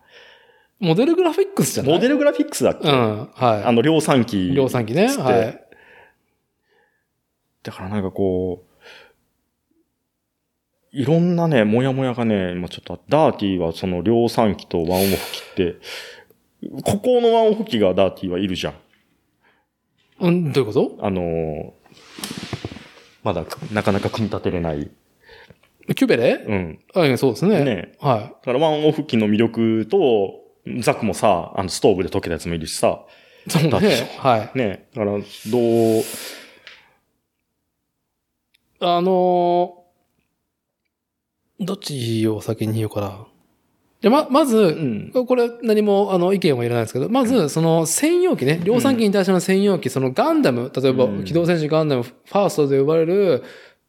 [0.80, 1.94] モデルグラフィックスじゃない？
[1.94, 3.30] モデルグラフィックスだっけ、うん。
[3.34, 3.64] はい。
[3.64, 4.52] あの、量産機。
[4.52, 5.08] 量産機ね。
[5.08, 5.60] はい。
[7.64, 8.68] だからなんかこう、
[10.92, 15.76] いろんなね、もやもやがね、今ちょっと、ダーティーはその量産機とワンオフ機って、
[16.84, 18.74] ここのワンオフ機がダーティーはいるじゃん。
[20.20, 20.98] うん、どういうこと？
[21.06, 21.72] あのー
[23.24, 24.90] まだなかなか組み立てれない。
[25.96, 26.44] キュベレ？
[26.46, 26.80] うん。
[26.94, 27.64] はい、そうですね。
[27.64, 30.42] ねはだからワンオフ機の魅力と、
[30.82, 33.06] ザクもさ、あのストーブで溶けたやつもいるしさ、
[33.48, 33.52] い。
[33.52, 34.18] そうね。
[34.18, 34.58] はい。
[34.58, 35.24] ね、だから、どう、
[38.80, 39.88] あのー
[41.60, 43.26] どっちを先に言おうかな。
[44.02, 45.12] じゃ、ま、まず、うん。
[45.26, 53.44] これ何もあの意見はいらないですけど、まずその専用機ね、量産機に対しての専用機、そのガンダム、例えばうん機動戦士ガンダムファーストと呼ばれる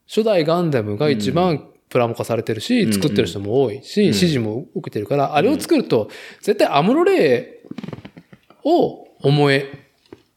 [0.06, 6.08] 初代ガンダムが一番プラモ化されてるし、うん作ってる人も多いし、うん支持も受けてるから、あれを作ると
[6.40, 7.68] 絶対アムロレイ
[8.64, 9.64] を思い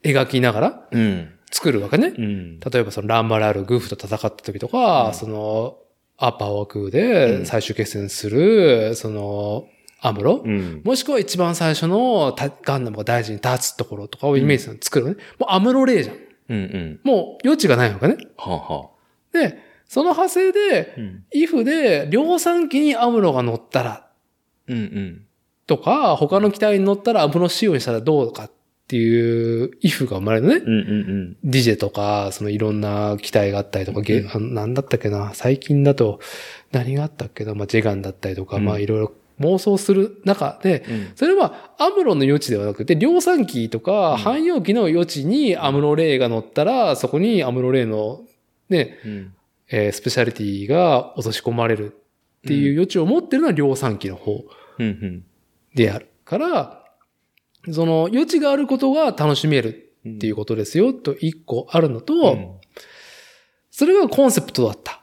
[0.04, 1.30] 描きながらうん。
[1.54, 2.14] 作るわけね。
[2.18, 2.60] うん。
[2.60, 5.78] 例えばそのランマラール、グーフと戦った時とか、うんその
[6.24, 9.68] アッパーワークうでん最終決戦する、その
[10.00, 10.82] アムロ、うん。
[10.84, 15.18] もしくは一番最初のたガンダムが大事に立つところとかをイメージする作るのね。
[15.40, 16.16] もうアムロレイじゃん。
[16.50, 16.58] うん。
[16.58, 17.00] うん。
[17.04, 18.18] もう余地がないわけね。
[18.38, 18.90] はあ、は
[19.34, 19.38] あ。
[19.38, 19.58] で、
[19.88, 21.24] その派生で、うん。
[21.34, 24.08] イフで量産機にアムロが乗ったら
[24.68, 24.78] うん。
[24.78, 25.26] うん。
[25.66, 28.52] とか、他の機体に乗ったらアムロ仕様にしたらどうかっ
[28.92, 30.62] ていうイフが生まれるのね。
[30.66, 30.74] うん。
[30.74, 31.38] うん。
[31.46, 36.20] ディジェとか、そのいろんな機体があったりとか、ゲうんあなんだったっけな、最近だと
[36.74, 41.12] 何があったっけな、まあ、ジェガンだったりとか、うんまあいろいろ妄想する中で、うん。
[41.16, 48.24] それはアムロの余地ではなくて、量産機とか汎用機の余地にアムロレイが乗ったら、そこにアムロレイの
[48.68, 49.34] ね、うん。
[49.70, 51.96] えースペシャリティが落とし込まれるっ
[52.46, 54.44] ていう余地を持ってるのは量産機の方
[54.80, 54.86] うん。
[54.86, 55.24] うん。
[55.74, 56.81] であるから、
[57.72, 60.16] その余地があることが楽しめるうん。
[60.16, 62.62] っていうことですよと一個あるのと、うん
[63.74, 65.02] それがコンセプトだった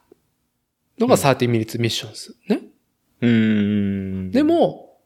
[0.98, 2.60] のがうん30 minutes missions ね。
[3.22, 3.28] うー
[4.28, 4.30] ん。
[4.30, 4.98] で、も、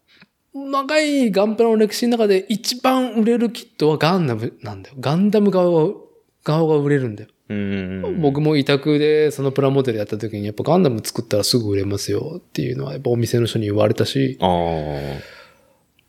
[0.54, 4.96] 長いガンプラの歴史の中で一番売れるキットはガンダムなんだよ。
[5.00, 5.94] ガンダム側が
[6.44, 7.30] 側が売れるんだよ。
[7.48, 8.20] うーん。
[8.20, 14.36] 僕も委託でそのプラモデルやった時にやっぱガンダム作ったらすぐ売れますよっていうのはやっぱお店の人に言われたし。
[14.40, 15.41] ああ。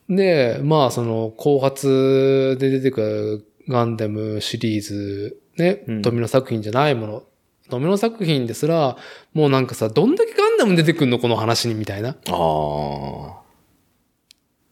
[0.10, 7.24] で、まあその後発で出てくるガンダムシリーズ、ねうん、富野作品じゃないもの。
[7.70, 8.98] 富野作品ですら、
[9.34, 12.10] もうなんかさ、どんだけガンダム出てくんのこの話にみたいな。
[12.10, 13.44] ああ。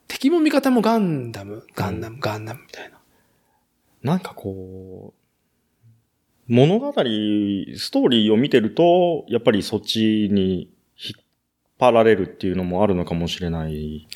[0.07, 2.99] 敵も味方もガンダム、ガンダム、ガンダムみたいな。
[4.03, 5.21] なんかこう、
[6.53, 10.69] 物語、ストーリーを見てると、やっぱりそっちに
[11.81, 14.07] 張られるっていうのもあるのかもしれない。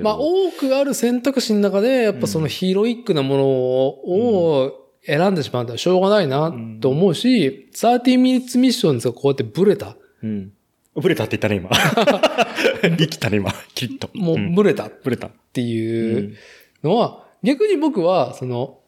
[0.00, 4.72] まあ多くある選択肢の中で、やっぱそのヒーロイックなものを
[5.06, 9.96] 選んでしまうのはしょうがないなと思うし、30 minutes missions がこうやってブレた。
[10.22, 10.52] うん。
[10.94, 11.70] ブレたって言ったね、今。
[12.98, 13.52] 生きたね、今。
[13.74, 14.10] きっと。
[14.12, 15.30] もううんブレたっブレた。
[15.52, 16.36] ていう
[16.82, 18.80] のは、逆に僕は、その、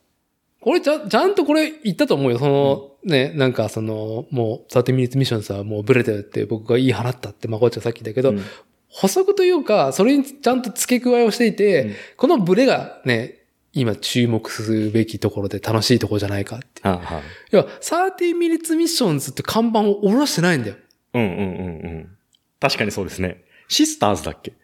[0.60, 2.38] これちゃ、ちゃんとこれ言ったと思うよ。
[2.38, 8.42] その、ね、なんかその、もう、30 minutes missions はもうブレてるって僕が言い放ったって、まあこっちはさっきだけど、うん
[8.88, 13.42] 補足というか、それにちゃんと付け加えをしていて、うんこのブレがね、
[13.74, 16.88] 今注目するべきところで楽しいところじゃないかって。
[16.88, 20.76] はあはあ要は、30 minutes missions って看板を下ろしてないんだよ。
[21.12, 21.42] うんうんうんう
[21.98, 22.16] ん。
[22.58, 23.44] 確かにそうですね。
[23.68, 24.54] シスターズだっけ？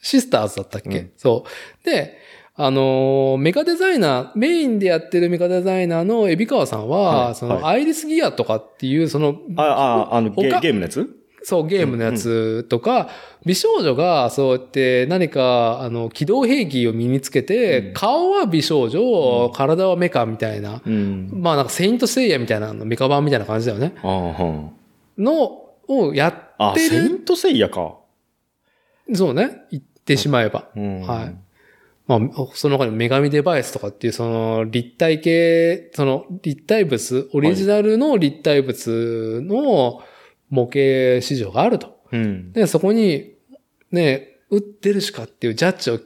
[0.00, 1.84] シスターズだったっけ、うんそう。
[1.84, 2.18] で、
[2.54, 9.62] あのーメカデザイナー、メインでやってるメカデザイナーの海老川さんは、はいその、はアイリスギアとかっていう、その、あ
[10.10, 11.08] あ、あの、ゲ他ゲームのやつ？
[11.44, 13.08] そう、ゲームのやつとか、
[13.44, 21.30] 美少女がそうやって何か、あの、機動兵器を身につけて、うん顔は美少女、うん体はメカみたいな、うん。
[21.32, 23.94] まあなんかセイントセイヤみたいなの、メカ版みたいな感じだよね。
[25.18, 26.68] の、をやあ。
[26.68, 27.08] あ、ってセイる。
[27.14, 27.96] ントセイヤか。
[29.14, 29.62] そうね。
[29.70, 30.68] 言ってしまえば。
[30.76, 31.00] うん。
[31.00, 31.34] はい。
[32.06, 32.20] まあ、
[32.54, 40.02] その中に女神デバイスとかっていう、その立体系、その立体物、オリジナルの立体物の
[40.50, 42.00] 模型市場があると。
[42.10, 42.52] うん。
[42.52, 43.34] で、そこに、
[43.90, 46.00] ね、売ってるしかっていうジャッジを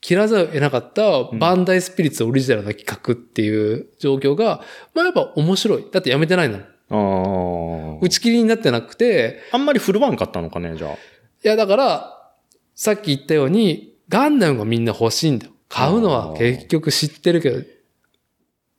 [0.00, 4.62] 切らざるを得なかったバンダイスピリッツオリジナルな企画っていう状況が、
[4.94, 5.86] まあやっぱ面白い。
[5.92, 6.58] だってやめてないの。
[6.58, 7.98] ああ。
[8.00, 10.92] 打ち切りになってなくて、あんまり振るわんかったのかね、じゃあ。
[10.92, 10.96] い
[11.42, 12.32] やだから、
[12.74, 15.52] さっき言ったように、ガンダムがみんな欲しいんだよ。
[15.68, 17.62] 買うのは結局知ってるけど、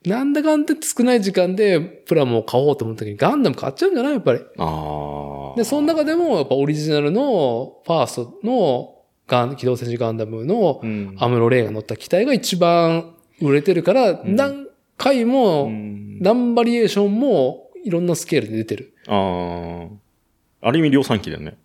[0.05, 4.13] なんだかんだ少ない時間でプラモを買おうと思った時にガンダム買っちゃうんじゃない？
[4.13, 4.39] やっぱり。
[4.39, 4.45] で、
[5.63, 8.95] その中でもやっぱオリジナルのファーストの
[9.27, 18.93] ガン、機動戦士ガンダムのうん、アムロレイが乗った機体が一番売れてるから、ん何回も、うん何バリエーションもいろんなスケールで出てる。
[19.07, 19.87] あ
[20.61, 20.67] あ。
[20.67, 21.57] ある意味量産機だよね。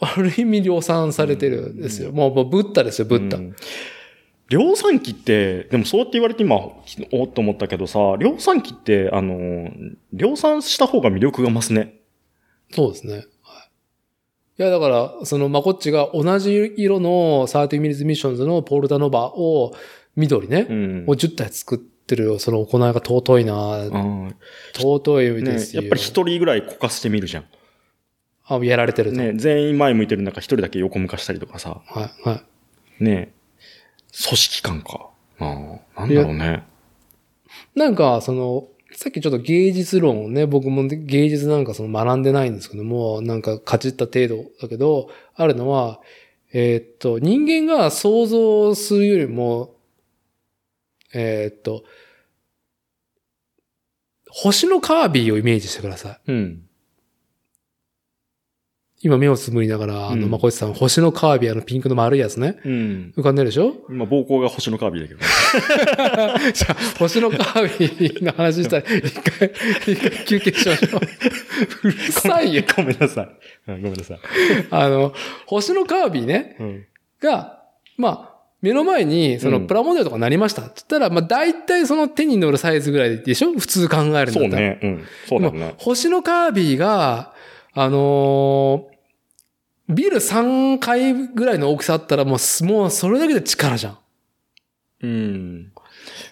[0.00, 2.12] ある意味量産されてるんですよ。
[2.12, 3.38] もう、もうブッダですよ、ブッダ。
[3.38, 3.56] うん
[4.48, 9.70] 量産機って、でもそうやって言われて今、おっと思ったけどさ、量産機って、あの、
[10.12, 12.00] 量産した方が魅力が増すね。
[12.70, 13.12] そうですね。
[13.14, 13.22] はい。
[13.22, 13.26] い
[14.62, 19.74] や、だから、その、まこっちが同じ色の30 minutes missions のポールダノバを、
[20.16, 23.84] 緑ね、うんを10体作ってる、その行いが尊いなあ
[24.74, 25.82] 尊いですよ。
[25.82, 27.44] やっぱり一人ぐらいこかしてみるじゃん。
[28.48, 29.16] あ、やられてると。
[29.16, 31.80] ね全員前向いてる中一人だけ横向かしたりとかさ。
[31.86, 32.42] はい、は
[33.00, 33.04] い。
[33.04, 33.32] ね
[34.12, 35.10] 組織感か。
[35.38, 36.64] ああ、なんだろうね。
[37.74, 46.00] なんか、その、さっきちょっと芸術論をね、僕も芸術なんかその学んでないんですけども、なんかかじった程度だけど、あるのは、
[46.52, 49.76] えーっと、人間が想像するよりも、
[51.14, 51.84] えーっと、
[54.30, 56.32] 星のカービィをイメージしてください。
[56.32, 56.67] うん。
[59.00, 62.58] 今目をつむりながら、あの、うんまこいさん、星のカービィ、あのピンクの丸いやつね。
[62.64, 63.12] うん。
[63.16, 63.76] 浮かんでるでしょ？
[63.88, 66.52] 今、膀胱が星のカービィだけどね。
[66.52, 69.52] じゃあ、星のカービィの話したら、一回、
[69.86, 71.00] 一回休憩しましょう。
[71.84, 72.64] うるさいよ。
[72.76, 73.28] ごめんなさい。
[73.68, 74.18] うんごめんなさい。
[74.70, 75.12] あの、
[75.46, 76.86] 星のカービィね、うん。
[77.20, 77.62] が、
[77.96, 80.62] まあ、目の前に、その、うんプラモデルとかなりました。
[80.62, 83.52] って言ったら、まあ、大体その手に乗るサイズぐらいでしょ？
[83.52, 84.32] 普通考えるんだったら。
[84.32, 84.80] そうね。
[84.82, 85.04] うん。
[85.28, 85.74] そうだね。
[85.78, 87.32] 星のカービィが、
[87.74, 88.87] あのー
[89.88, 93.98] ビル3階ぐらいの大きさあったらもうす、もうそれだけで力じゃん。
[95.02, 95.72] うん。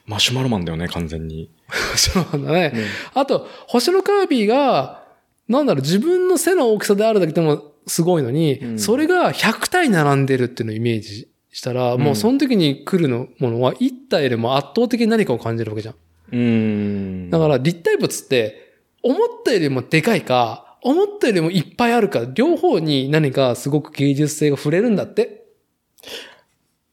[0.06, 1.50] マシュマロマンだよね、完全に。
[1.96, 2.72] そうだね。
[3.14, 5.04] あと、星のカービィが、
[5.48, 15.94] なんだろう、自分の背の大きさであるだけでもすごいのに、うんそれが100体並んでるっていうのをイメージしたら、もうその時に来るのものは1体よりも圧倒的に何かを感じるわけじゃん。
[16.32, 17.30] うん。
[17.30, 25.44] だから立体物って、思ったよりもでかいか、思ったよりもいっぱいあるか、両方に何かすごく芸術性が触れるんだって。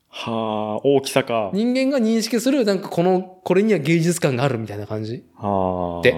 [0.10, 1.52] はあ、大きさか。
[1.54, 5.24] 人間が認識する、なんかこの、これには芸術感があるみたいな感じ。
[5.36, 6.02] はあ。
[6.02, 6.16] で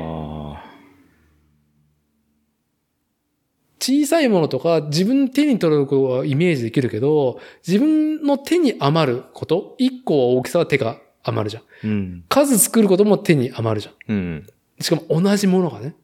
[3.78, 11.64] 小さいものとか自分の手に取ることはイメージできるけど、自分の手に余ること、一個は大きさは手が余るじゃん。
[11.84, 12.24] うん。
[12.30, 14.16] 数作ることも手に余るじゃん。
[14.16, 14.48] うん。
[14.80, 15.96] しかも同じものがね。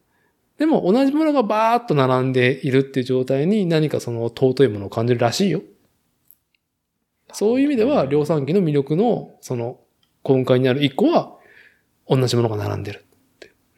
[0.62, 5.60] でも同じものがバーッと並んでいるっていう状態に何かその尊いものを感じるらしいよ。
[7.32, 9.80] そういう意味では、量産機の魅力のその
[10.22, 11.36] 根幹にある一個は
[12.08, 13.04] 同じものが並んでる。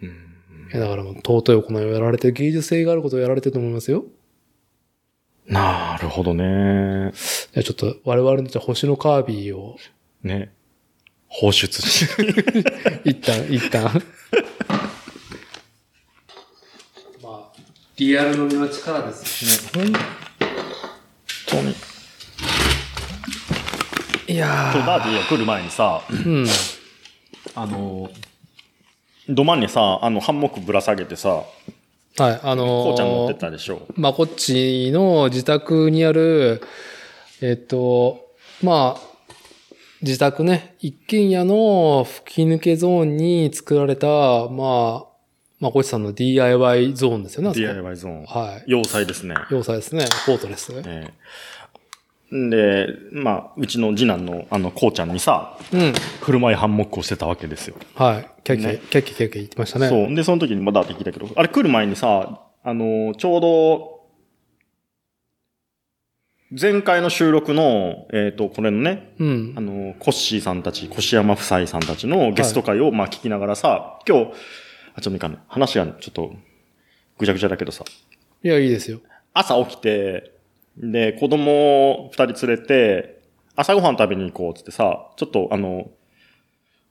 [0.02, 4.04] うんいやだからもう尊い行いをやられて芸術性があることをやられてると思いますよ。
[5.46, 7.12] なるほどね。
[7.14, 9.78] じゃあちょっと我々のじゃあ星のカービィを
[10.22, 10.52] ね。
[11.28, 12.06] 放出し。
[13.06, 14.02] 一旦、一旦。
[17.24, 17.52] まあ、
[17.96, 19.84] リアルの身の力ですね。
[19.84, 19.92] 本
[21.46, 21.74] 当に。
[24.26, 26.26] いやそう、ダーティーが来る前にさ、ー。
[26.26, 26.46] うん。
[27.54, 28.10] あの、
[29.28, 31.44] 土間にさ、あの、ハンモックぶら下げてさ、
[32.16, 33.86] はい、あのー、こうちゃん乗ってたでしょ。
[33.94, 36.62] まあ、こっちの自宅にある、
[37.40, 38.26] えっと、
[38.60, 39.00] まあ、
[40.02, 44.08] 自宅ね、一軒家の吹き抜けゾーンに作られた、
[44.48, 45.13] まあ、
[45.64, 47.54] まあ、こっちさんの DIY ゾーンですよね。
[47.54, 48.24] DIY ゾーン。
[48.26, 48.64] はい。
[48.66, 49.34] 要塞ですね。
[49.50, 50.04] 要塞ですね。
[50.26, 50.74] ポートレス。
[50.84, 55.94] ええで、まあ、うちの次男の、あの、こうちゃんにさ、うん。
[56.20, 57.76] 車いハンモックをしてたわけですよ。
[57.94, 58.30] はい。
[58.44, 59.88] キャッキャ、ねキャッキャキャッキャ言ってましたね。
[59.88, 60.14] そう。
[60.14, 63.94] で、その時にまだって聞いたけど、あれ来る前にさ、あの、ちょうど、
[66.60, 69.60] 前回の収録の、えっ、と、これのね、うんあ。
[69.62, 74.32] の、コッシーさんたち、越山夫妻さんたちのゲスト会を、まあ聞きながらさ、今日、
[74.94, 75.38] あ、ちょっといかんね。
[75.48, 76.34] 話がちょっと、
[77.18, 77.84] ぐちゃぐちゃだけどさ、
[78.42, 79.00] いや、いいですよ。
[79.32, 80.32] 朝起きて、
[80.76, 83.20] で、子供二人連れて、
[83.56, 85.90] 朝ごはん食べに行こうっつってさ、ちょっとあの、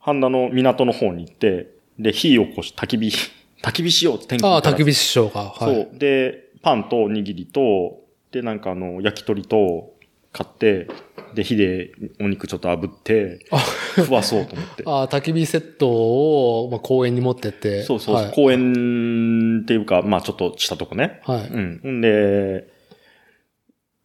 [0.00, 1.68] 半田の港の方に行って、
[1.98, 3.10] で、火を起こし、焚き火、
[3.62, 5.44] 焚き火しようって天気ああ、焚き火師匠が。
[5.44, 5.74] はい。
[5.74, 5.98] そう。
[5.98, 8.02] で、パンとおにぎりと、
[8.32, 9.93] で、なんかあの、焼き鳥と
[10.34, 10.88] 買って、
[11.32, 13.64] で、火でお肉ちょっと炙って、あ
[13.96, 14.82] 食わそうと思って。
[14.86, 17.84] ああ、焚き火セットを、まあ、公園に持ってって。
[17.84, 18.32] そうそう、はい。
[18.32, 21.20] 公園っていうか、まあちょっとしたとこね。
[21.22, 21.46] はい。
[21.46, 21.98] うん。
[21.98, 22.66] んで、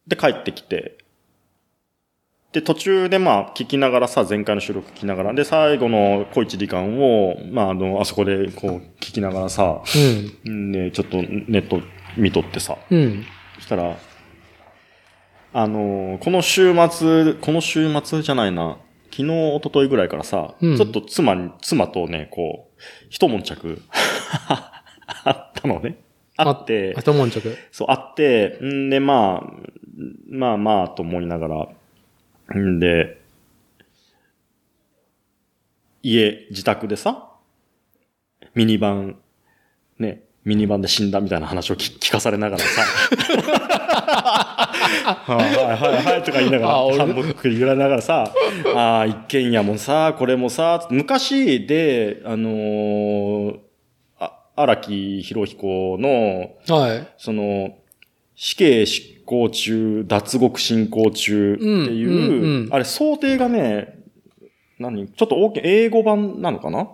[0.06, 0.98] で、帰ってきて、
[2.52, 8.70] で、途中でまあ聞きながらさ、前回の収録聞きながら、で、最後の小一時間を、まああの、あそこでこう
[9.00, 9.82] 聞きながらさ、
[10.48, 11.80] んで、ちょっとネット
[12.16, 12.98] 見とってさ、うん。
[12.98, 13.24] うん。
[13.56, 13.96] そしたら、
[15.52, 18.78] あのこの週末、この週末じゃないな、
[19.10, 20.76] 昨日、一昨日ぐらいからさ、うん。
[20.76, 23.82] ちょっと妻に、妻とね、こう、一悶着、
[24.48, 25.98] あったのね。
[26.36, 27.56] あって、一悶着。
[27.72, 29.52] そう、あって、んで、まあ、
[30.28, 31.48] まあまあ、と思いなが
[32.52, 33.20] ら、んで、
[36.02, 37.28] 家、自宅でさ、
[38.54, 39.18] ミニバン、
[39.98, 42.82] ね、ミニバンで死んだみたいな話を聞聞かされながらさ、
[44.32, 48.32] はいはいはいはいとか言いながら、あ俺ハンモック揺られながらさ、
[48.74, 53.58] ああ、一軒家もさ、これもさ、昔で、あのー
[54.18, 57.08] あ荒木博彦の、はい。
[57.18, 57.74] その、
[58.34, 62.68] 死刑執行中、脱獄進行中っていう、うんうんうん。
[62.72, 63.98] あれ想定がね、
[64.78, 66.88] 何ちょっと大きい、英語版なのかな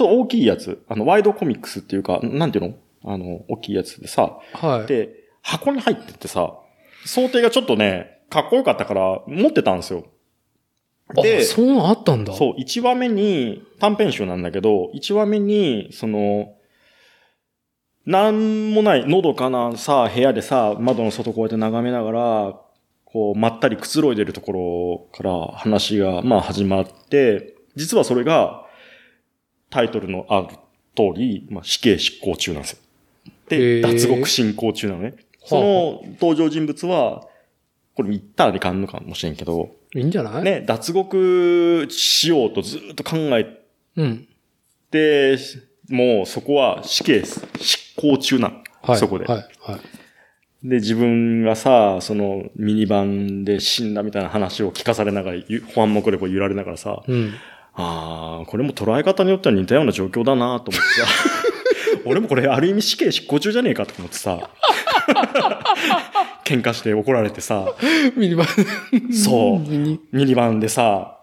[0.00, 0.82] ちょっと大きいやつ。
[0.88, 2.74] あの、ワイドコミックスっていうか、なんていうの？
[3.04, 4.86] あの、大きいやつでさ、はい。
[4.86, 5.10] で、
[5.42, 6.54] 箱に入ってってさ、
[7.04, 10.06] 想定がちょっとね、かっこよかったから、持ってたんですよ。
[11.14, 12.32] であ、そういうのあったんだ。
[12.32, 16.54] そう、1話目に、短編集なんだけど、1話目に、その、
[18.06, 22.60] なんもない、のどかなさ、部屋でさ、窓の外こうやって眺めながら、
[23.04, 28.66] こう、まったりくつろいでるところから話が、まあ始まって、実はそれが、
[29.70, 30.48] タイトルのある
[30.96, 32.78] 通り、まあ死刑執行中なんですよ。
[33.48, 35.14] で、脱獄進行中なのね。
[35.44, 37.26] その登場人物は、
[37.94, 40.42] これ言ったらいかんのかもしれんけど、いいんじゃない？
[40.44, 43.60] ね、脱獄しようとずっと考え
[43.96, 44.28] うん。
[44.90, 45.36] て、
[45.88, 47.40] もうそこは死刑執
[47.96, 48.62] 行中なの。
[48.82, 48.98] はい。
[48.98, 49.24] そこで。
[49.24, 49.48] はい。
[49.60, 50.68] はい。
[50.68, 57.32] で、自分がさ、そのミニバンで死んだみたいな話を聞かされながら、ゆ保安目でこう揺られながらさ、うん。
[57.74, 61.06] ああ、これも捉え方によっては似たような状況だなと思ってさ、
[62.04, 64.50] 俺もこれある意味死刑執行中じゃねえかと思ってさ、
[66.44, 67.74] 喧嘩して怒られてさ、
[68.16, 69.12] ミニバン。
[69.12, 69.58] そう。
[69.68, 70.34] ミニ。
[70.34, 71.18] バンでさ、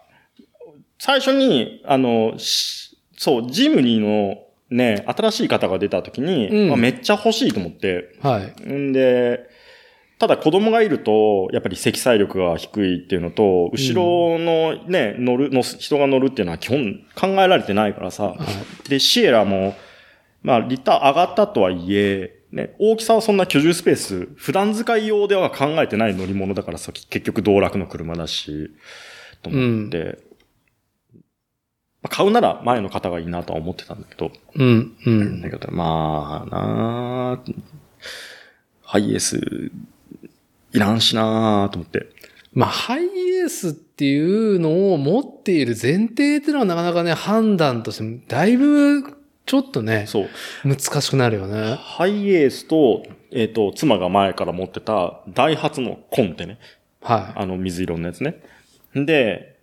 [0.99, 4.37] 最初に、あの、しそう、ジムニーの
[4.69, 6.67] ね、新しい方が出た時に、うん。
[6.69, 8.69] まあめっちゃ欲しいと思って、はい。
[8.69, 9.49] んで、
[10.19, 18.35] ただ子供がいると、やっぱり積載力が低いっていうのと、後ろのね、乗る、の人が乗るっていうのは基本考えられてないからさ。
[18.89, 19.75] で、シエラも、
[20.41, 28.71] まあ、リッター上がったとはいえ、ね、大きさはそんな居住スペース、普段使い用では考えてない乗り物だからさ、結局道楽の車だし、
[29.43, 30.17] と思って、
[32.01, 35.41] まあ買うなら前の方がいいなとは思ってたんだけど、うん、うん。
[35.41, 37.39] だけど、まあなあ
[38.81, 39.71] ハイエース、
[40.77, 42.05] いらんしなあと思って。
[42.53, 49.03] まあ、ハイエースっていうのを持っている前提っていうのはなかなかね、判断としても、だいぶ、
[49.47, 50.29] ちょっとね、そう。
[50.63, 51.75] 難しくなるよね。
[51.79, 56.59] ハイエースと、えっ、と、妻が前から持ってた、ダイハツのコンテね。
[57.01, 58.41] はあの、水色のやつね。
[58.97, 59.57] んで、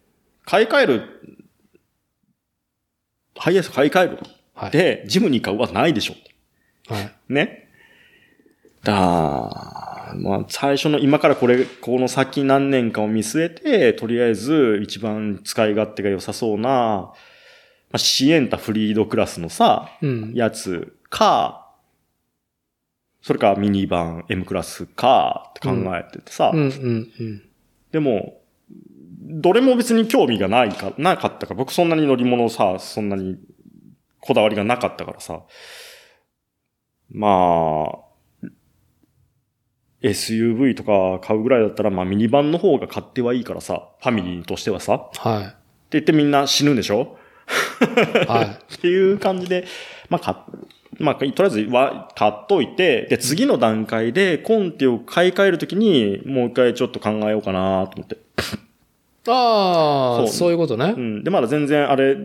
[0.45, 1.03] 買い替える、
[3.37, 4.15] ハイエース買い替える。
[4.15, 4.19] い。
[4.55, 4.71] はい。
[4.73, 6.15] で、ジムに買うはないでしょ。
[6.93, 7.13] はい。
[7.29, 7.69] ね。
[8.83, 17.13] だまあ、最初の今からこれ、この先何年かを見据えて、とりあえず一番使い勝手が良さそうな、ま
[17.93, 20.33] あ、シエンタフリードクラスのさ、うん。
[20.35, 21.73] やつか、
[23.23, 27.43] それかミニバン M クラスかって考えててさ、うん、うん、うん。
[27.93, 28.41] でも、
[29.23, 33.39] どれも別に興味がないか、なかったから、僕そんなに乗り物さ、そんなに
[34.21, 35.43] こだわりがなかったからさ、
[37.11, 38.04] まあ、
[40.05, 45.55] SUV とか買うぐらいだったら、まあミニバンの方が買ってはいいからさ、ファミリーとしてはさ、っては
[45.91, 47.17] 言ってみんな死ぬんでしょ？
[47.81, 48.27] い。
[48.27, 49.65] は っていう感じで、
[50.09, 50.47] まあ、か、
[50.99, 58.15] まあ、とりあえずは買っといて、で、次の段階でコンテを買い替えるときに、もう一回ちょっと考えようかなと思って。
[58.15, 58.19] い。
[59.29, 61.01] ああ、そうそういうことねう。
[61.01, 61.25] ん。
[61.25, 62.17] で、まだ全然あれ、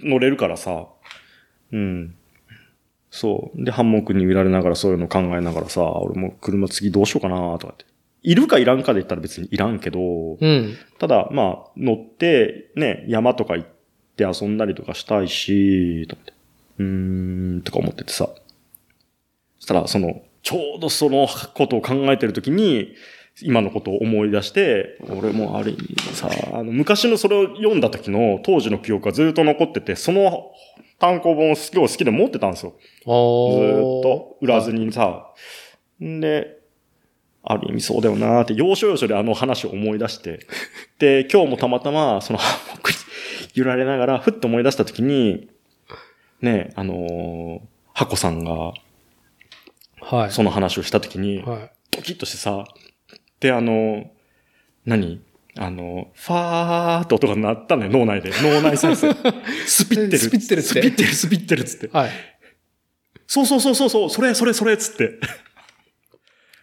[0.00, 0.86] 乗れるからさ。
[1.72, 2.14] うん。
[3.10, 3.64] そう。
[3.64, 7.84] で、ハンモックに揺られながらそういうの考えながらさ、俺も車次どうしようかなとかって。
[8.22, 10.00] いるかいらんかで言ったら別にいらんけど、
[10.40, 10.76] うん。
[10.98, 13.68] ただ、まあ、乗って、ね、山とか行っ
[14.16, 16.32] て遊んだりとかしたいし、と思って。
[16.78, 18.28] うーん、とか思っててさ。
[19.58, 22.94] そしたら、その、ちょうどそのことを考えてるときに、
[23.42, 30.52] 今のことを思い出して、俺もある意味さ、あの、昔のそれを読んだ時の当時の記憶がずっと残ってて、その
[30.98, 32.74] 単行本をすごい好きで持ってたんですよ。
[33.04, 35.32] ずーっと売らずにさ。
[36.02, 36.58] んで、
[37.42, 40.40] ある意味そうだよなーって、要所要所であの話を思い出して。
[40.98, 42.38] で、今日もたまたま、その、
[42.74, 42.94] 僕に
[43.54, 45.48] 揺られながら、ふっと思い出したときに、
[46.40, 47.60] ね、あのー、
[47.92, 48.72] ハコさんが、
[50.00, 50.30] はい。
[50.30, 51.70] その話をしたときに、はい。
[51.90, 52.64] ドキッとしてさ、
[53.40, 54.10] で、あの、
[54.84, 55.20] 何？
[55.58, 58.30] あの、ファーって音が鳴ったのよ、脳内で。
[58.42, 59.14] 脳内再生。
[59.66, 60.18] スピってる。
[60.18, 61.88] スピってるってスピってる、スピってるっつって。
[61.92, 62.10] はい。
[63.26, 65.18] そうそうそうそうそう、それ、それ、それっつって。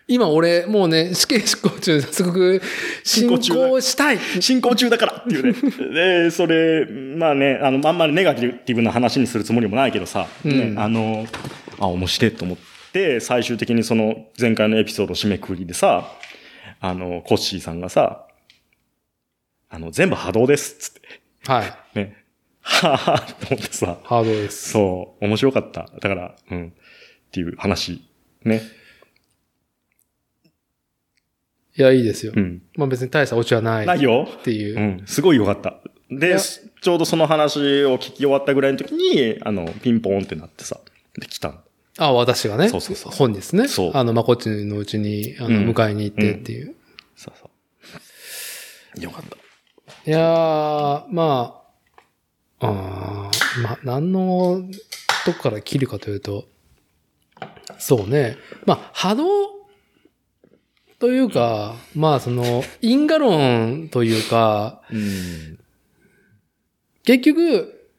[0.07, 2.61] 今俺、もうね、死刑執行中、すごく
[3.03, 4.19] 進行中だ行したい。
[4.41, 5.53] 進行中だからっていうね。
[6.25, 11.25] で、それ、まあね、あの、あんまりネガティブな話にするつもりもないけどさ、うんね、あの、
[11.79, 12.57] あ、面白いと思っ
[12.91, 16.11] て、最終的にその前回のエピソード締めくくりでさ、
[16.81, 18.27] あの、コッシーさんがさ、
[19.73, 21.01] あの、全部波動です、つって。
[21.47, 21.97] はい。
[21.97, 22.15] ね。
[22.61, 24.69] はぁはぁと思ってさ、ハードです。
[24.69, 25.89] そう、面白かった。
[25.99, 26.71] だから、うん、っ
[27.31, 28.07] ていう話。
[28.43, 28.61] ね。
[31.75, 32.33] いや、いいですよ。
[32.35, 32.61] うん。
[32.75, 33.87] まあ別に大したオチはない。
[33.87, 34.27] ないよ。
[34.31, 34.79] っていうう。
[35.01, 35.79] ん、すごい良かった。
[36.11, 40.79] いで、ちょうどその話を聞き終わったぐらいの時に、あの、ピンポーンってなってさ、
[41.19, 41.55] で、来たの。
[41.97, 42.69] あ、私がね。
[42.69, 43.67] そうそうそう本日ね。
[43.67, 46.75] そうあの、まあ、こっちのうちに、あの、うん迎えに行ってっていう。
[47.15, 47.49] そうそ
[48.99, 49.01] う。
[49.01, 49.42] よかった。
[50.05, 51.63] いやー、ま
[52.59, 54.63] あ、あーまあ、何の
[55.25, 56.45] とこから切るかというと、
[57.77, 58.37] そうね。
[58.65, 59.25] まあ、波動
[60.99, 65.59] というか、まあ、その、因果論というか、うん。
[67.05, 67.89] 結局、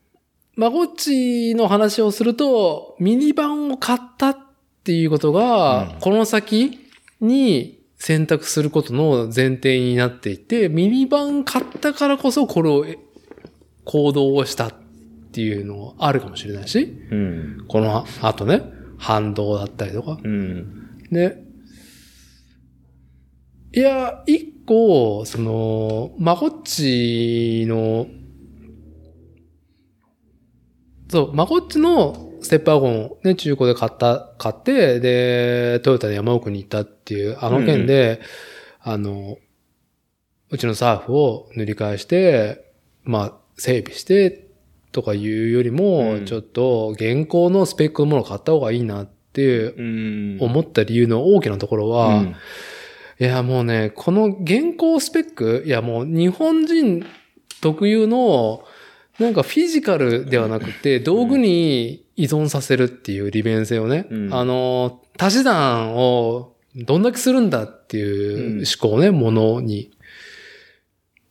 [0.56, 4.38] まごっちの話をすると、ミニバンを買ったっ
[4.84, 6.78] ていうことが、うんこの先
[7.20, 7.73] に
[8.04, 12.98] 選択することの前提になっていて、ミニバン買ったからこそこれをえ
[13.84, 14.74] 行動をしたっ
[15.32, 17.64] ていうのがあるかもしれないし、うん。
[17.66, 18.60] この後ね、
[18.98, 20.18] 反動だったりとか。
[20.22, 20.98] うん。
[21.10, 21.44] で、
[23.72, 28.06] いや、一個、その、まこっちの、
[31.08, 38.20] そう、まこっちのステップワゴンをね、中古で買った、買って、で、トヨタで山奥に行ったっていう、あの件で、
[38.80, 39.38] あの、
[40.50, 42.70] うちのサーフを塗り替えして、
[43.02, 44.48] まあ、整備して、
[44.92, 46.24] とかいうよりも、うん。
[46.26, 50.38] ちょっと、現行のスペックのものを買った方がいいなっていう、うん。
[50.40, 52.36] 思った理由の大きなところは、うん。
[53.20, 57.06] いや、もうね、この現行スペック、いや、もう日本人
[57.62, 58.64] 特有の、
[59.18, 69.90] なんかフィジカルではなくて、道具に依存させるっていう利便性をね、うんあの、足し算をどんだけするんだっていう思考ね、ものに。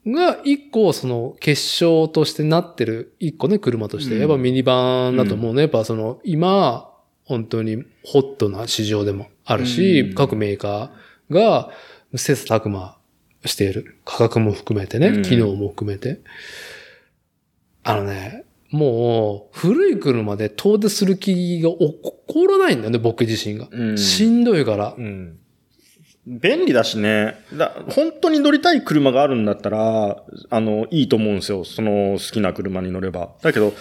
[0.05, 4.15] が、一個、その、結晶としてなってる、一個ね、車として。
[4.15, 5.61] うんやっぱミニバンだと思うね。
[5.61, 6.89] やっぱその、今、
[7.25, 11.71] 本当にホットな市場でもあるし、うん各メーカーが、
[12.15, 12.97] 切磋琢磨
[13.45, 13.97] している。
[14.05, 16.19] 価格も含めてね、うん機能も含めて。
[17.83, 23.67] あのね、もう、古い車で遠出する気が起こらないんだよね、僕自身が。
[23.71, 24.95] うんしんどいから。
[24.97, 25.37] うん。
[26.25, 27.35] 便利だしね。
[27.53, 31.65] だ本当に乗りたい車があるんだったら、あの、いいと思うんですよ。
[31.65, 33.31] その好きな車に乗れば。
[33.41, 33.73] だけど、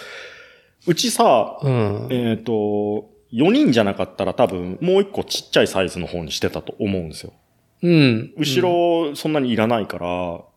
[0.85, 2.07] うちさ、うん。
[2.11, 7.33] えっ、と、4人じゃなかったら多分もう一個ちっちゃいサイズの方にしてたと思うんですよ。
[7.81, 8.33] うん。
[8.37, 8.61] 後
[9.09, 10.47] ろそんなにいらないから、も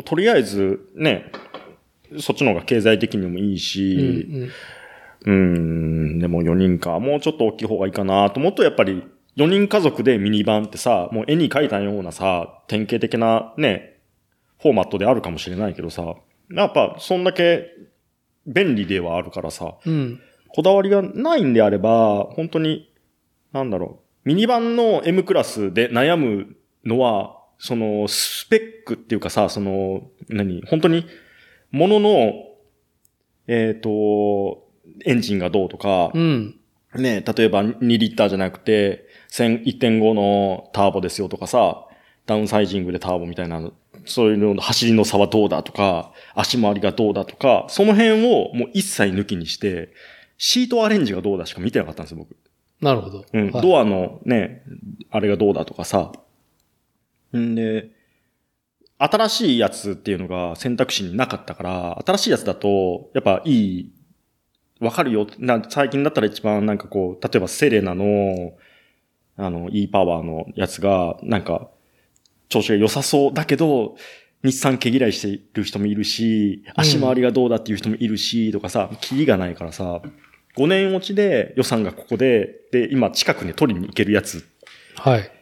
[0.00, 1.30] うとりあえずね、
[2.18, 4.50] そっちの方が経済的にもいい、し、
[5.24, 5.32] うん。
[5.32, 6.98] うん、でも4人か。
[7.00, 9.02] もうちょっと大きい方がいいかなと思うと、やっぱり
[9.36, 14.00] 4人家族でミニバンってさ、もう絵に描いたようなさ、典型的なね、
[14.60, 16.14] フォーマットであるかもしれないけどさ、
[16.50, 17.70] やっぱそんだけ
[18.46, 20.20] 便利ではあるからさ、うん。
[20.48, 22.92] こだわりがないんであれば、本当に、
[23.52, 31.06] なんだろう、ミニバンの M クラスで悩むのは、その、スペックっていうかさ、その、何、本当に、
[31.74, 32.32] ものの、
[33.48, 34.68] えっ、と、
[35.04, 36.60] エンジンがどうとか、うん。
[36.94, 41.84] ね、例えば2リッターじゃなくて、1000 1.5のターボですよとかさ、
[42.26, 43.72] ダウンサイジングでターボみたいな、
[44.04, 49.92] そういうの、走りの差はどうだとか、足回りがどうだとか、その辺をもう一切抜きにして、
[50.38, 52.36] シートアレンジがどうだしか見てなかったんですよ、僕。
[52.80, 53.24] なるほど。
[53.32, 53.50] うん。
[53.50, 54.62] はいドアのね、
[55.10, 56.12] あれがどうだとかさ。
[57.36, 57.90] んで、
[58.98, 63.92] 新しいやつっていうのが選択肢になかったから、新しいやつだと、やっぱいい、
[64.80, 65.26] わかるよ。
[65.38, 68.52] な最近だったら一番なんかこう、例えばセレナの、
[69.36, 71.68] あの、e パワーのやつが、なんか、
[72.48, 73.96] 調子が良さそうだけど、
[74.44, 80.02] 日産毛嫌いしてる人もいるし、足回りがどうだっていう人もいるし、とかさ、キリがないからさ、
[80.56, 84.46] 5年落ちで予算がここで、で、今近くに取りに行けるやつ
[84.96, 85.33] はい。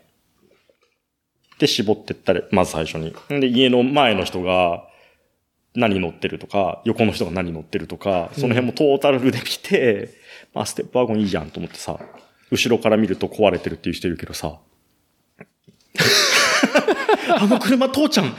[1.62, 3.14] で絞ってったら、まず最初に。
[3.28, 4.84] で、家の前の人が
[5.76, 10.10] 何乗ってるとか、横の人が何乗ってるとか、その辺もトータルで見て、
[10.52, 12.00] まあ、ステップワゴンいいじゃんと思ってさ、
[12.50, 14.58] 後ろから見ると壊れてるっていう人いるけどさ、
[17.38, 18.34] あの車父ちゃん、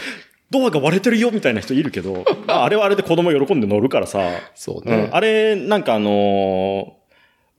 [0.52, 4.20] ドアが割れてるよみたいな人いるけど、まあ、あれはあれで子供喜んで乗るからさ、
[4.54, 5.06] そうね。
[5.08, 7.04] うん、あれ、なんかあのー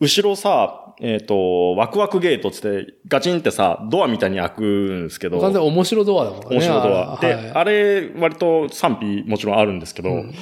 [0.01, 6.47] 後ろさ、えっ、と、ワクワクゲートつって、ガチンってさ、ドアみたいに開くんですけど、完全に面白ドアだもんね。
[6.51, 7.19] 面白ドア。
[7.21, 10.35] で、はいあれ、割と賛否もちろんあるんですけど、うん。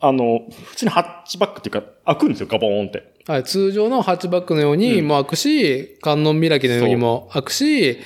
[0.00, 3.14] あの、普通にハッチバックっていうか、開くんですよ、ガボーンって。
[3.26, 7.98] はい、通常のハッチバックのようにも開くし、観音開きのようにも開くし、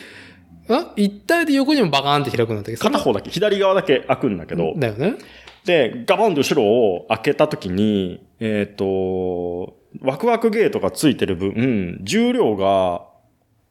[0.68, 5.16] あ一体で横にもバカーンって開くんだけ片方だけ、左側だけ開くんだけど、だよね。
[5.64, 13.02] で、ガボンと後ろを開けたときに、えっ、と、ワクワクゲートがついてる分、重量が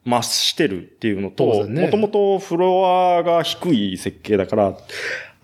[0.05, 4.77] 増してるっていうのと、もともとフロアが低い設計だから、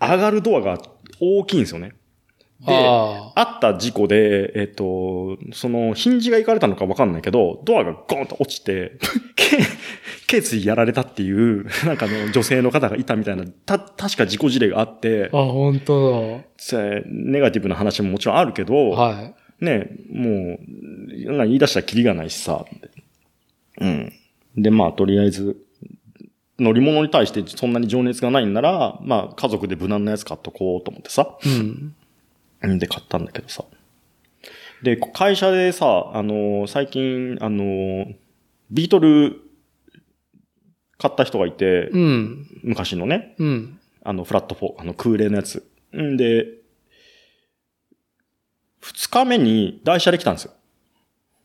[0.00, 0.78] 上がるドアが
[1.20, 1.92] 大きいんですよね。
[2.60, 8.98] で、ああった事故で、えっ、と、その、ヒンジが行かれたのかわかんないけど、ドアがゴーンと落ちて、
[9.36, 9.58] け
[10.26, 18.96] 頸椎やられたっていう、なんかあの、女性の方がいたみたいな、た、確か事故事例があってあ。、あ、本当せネガティブな話ももちろんあるけど、だ。
[18.96, 19.34] はい。
[19.60, 20.58] ねね、も
[21.30, 22.64] う、な言い出したらキリがないしさ。
[23.80, 24.12] うん。
[24.56, 25.56] で、まあ、とりあえず、
[26.58, 31.36] 乗り物に対してそんなに情熱がないんなら、まあ、家族で無難なやつ買っとこうと思ってさ。
[31.44, 32.74] うん。
[32.74, 33.64] んで買ったんだけどさ。
[34.82, 38.16] で、会社でさ、あのー最近、あのー
[38.70, 39.40] ビートル
[40.98, 42.46] 買った人がいて、うん。
[42.62, 43.80] 昔のね、うん。
[44.02, 45.64] あの、フラットフォー、あの、空冷のやつ。
[45.96, 46.46] んで、
[48.88, 50.52] 二日目に台車で来たんですよ。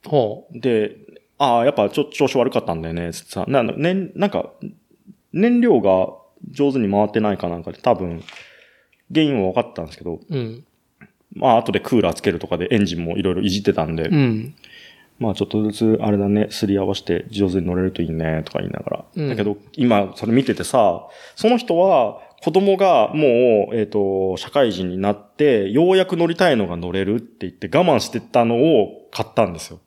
[0.06, 0.96] ほで、
[1.38, 4.52] ああ、やっぱちょっと調子悪かったんだよね、つってさ、な、ね、なんか、
[5.34, 6.08] 燃料が
[6.52, 8.24] 上手に回ってないかなんかで多分、
[9.14, 10.64] 原因は分かったんですけど、うん。
[11.36, 14.56] まあ後でクーラーつけるとかでエンジンもいろいろいじってたんで、うん。
[15.20, 19.06] まあちょっとずつあれだね、すり合わせて上手に乗れるといいね、とか言いながら。
[19.16, 29.80] うんだけど今それ見ててさ、その人は子供がもう、えっ、と、社会人になって、ようやく乗りたいのが乗れるって言って我慢してたのを買ったんですよ。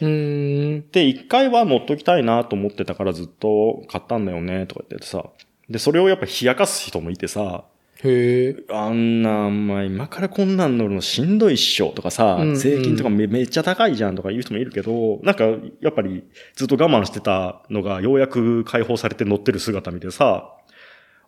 [0.00, 0.90] うーん。
[0.92, 5.24] で、一回は乗っときたいなと思ってたからずっと買ったんだよね、とか言ってさ。
[5.68, 7.64] で、それをやっぱ冷やかす人もいてさ、
[8.04, 8.56] へえ。
[8.70, 15.46] あんな、お前今からこんなん乗るのしんどいっしょとかさ、うんうん税金とかめめっちゃ高いじゃんとか言う人もいるけど、なんか
[15.80, 16.22] やっぱり
[16.54, 20.54] ずっと我慢してたのがようやく解放されて乗ってる姿見てさ、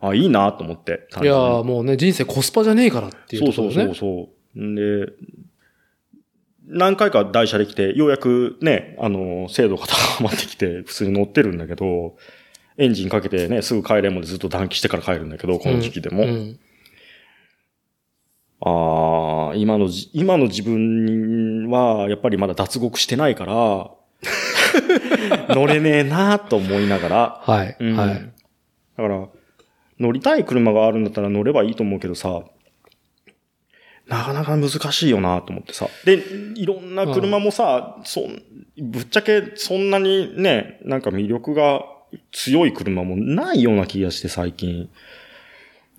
[0.01, 1.07] あ、いいなと思って。
[1.11, 3.53] 単いやもうね、人生コスパじゃねえからっていうそう。
[3.53, 4.61] そうそうそう。
[4.61, 5.13] んで、
[6.67, 12.17] 何回か台車で来て、ようやくね、あの、精度が高まってきて、普通に乗ってるんだけど、
[12.79, 16.25] エンジンかけてね、すぐ帰れんもでずっと暖気してから帰るんだけど、この時期でも。
[16.25, 16.59] うん
[18.59, 23.91] ああ、今のじ、今の自分は、やっぱりまだ脱獄してないから、
[25.55, 27.77] 乗れねえなと思いながら、はい。
[27.79, 28.15] うんはい。
[28.15, 28.23] だ
[28.97, 29.29] から、
[29.99, 32.43] 乗りたい車があるんだったら乗ればいいと思うけどさ、
[34.07, 35.89] なかなか難しいよなと思ってさ。
[36.05, 36.23] で、
[36.55, 38.43] いろんな車もさ、そん、
[38.79, 41.85] ぶっちゃけそんなにね、なんか魅力が
[42.31, 44.89] 強い車もないような気がして最近。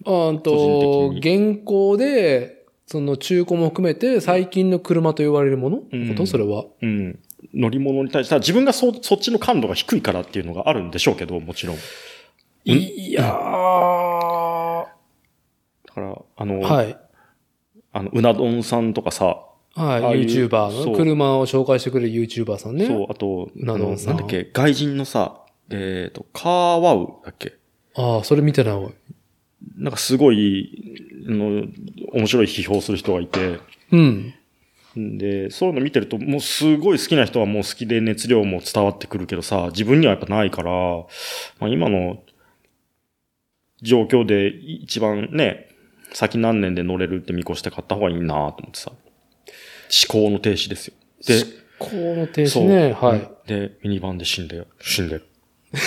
[0.05, 6.25] あんと現行で、その中古も含めて最近の車と言われるもの、うんこと？
[6.25, 6.63] それは。
[6.81, 7.19] うん。
[7.53, 11.77] 乗り物に対して、自分がそ、そっちの感度が低いからっていうのがあるんでしょうけど、もちろん。
[12.73, 13.27] いやー。
[13.33, 14.87] は
[15.87, 16.97] だから、あの、い。
[17.93, 19.25] あの、うな丼さんとかさ、
[19.75, 20.03] はい。
[20.03, 22.87] ああいう YouTuber の車を紹介してくれる YouTuber さんね。
[22.87, 27.53] そう、あと、うな丼さんなんだっけ、外人のさ、えっ、と、カーワウだっけ？
[27.95, 28.89] ああ、それ見てないわ。
[29.77, 31.67] なんかすごい、あの、
[32.13, 33.59] 面白い批評する人がいて、
[33.91, 34.33] うん。
[34.95, 41.05] で、そういうの見てると、もうすごい好きな人はもう好きで熱量も伝わってくるけどさ、自分にはやっぱないから、ま
[41.61, 42.23] あ、今の
[43.81, 45.69] 状況で一番ね、
[46.13, 48.91] 先何年で乗れるって見越して買った方がいいなと思ってさ。
[48.91, 50.93] 思考の停止ですよ。
[51.25, 51.43] で、
[51.79, 52.93] この停止ね。
[52.93, 53.29] はい。
[53.47, 55.25] で、ミニバンで死んで、死んでる。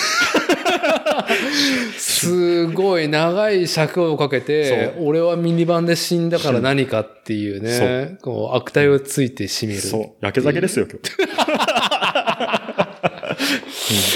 [1.97, 9.81] すごい長い尺をかけて、俺はミニバンで死んだから何かっていうね、こう悪態をついてしめる。
[9.81, 10.11] そう。
[10.21, 11.11] 焼け酒ですよ、今日。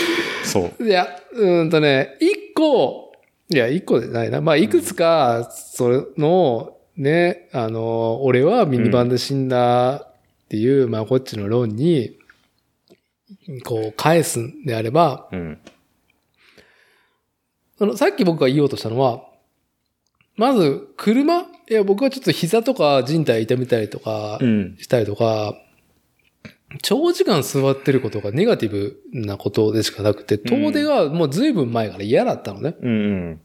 [0.10, 0.16] うん
[0.46, 0.88] そう。
[0.88, 3.05] いや、うーんとね、一個、
[3.50, 4.42] いや、一個でないな。
[4.42, 10.08] まあ、いくつか、それの、ね、あの、俺はミニバンで死んだっ
[10.50, 12.18] ていう、まあ、こっちの論に、
[13.64, 15.60] こう、返すんであれば、うん。
[17.78, 19.24] その、さっき僕が言おうとしたのは、
[20.38, 21.42] まず、車？
[21.42, 24.78] いや、僕はちょっと膝とか人体痛めたりとかう、ん。
[24.80, 25.56] したりとか、
[26.82, 32.76] 長時間座ってることがネガティブなことでしかなくて、遠出がもう随分前から嫌だったのね。
[32.82, 32.94] うんう
[33.32, 33.42] ん。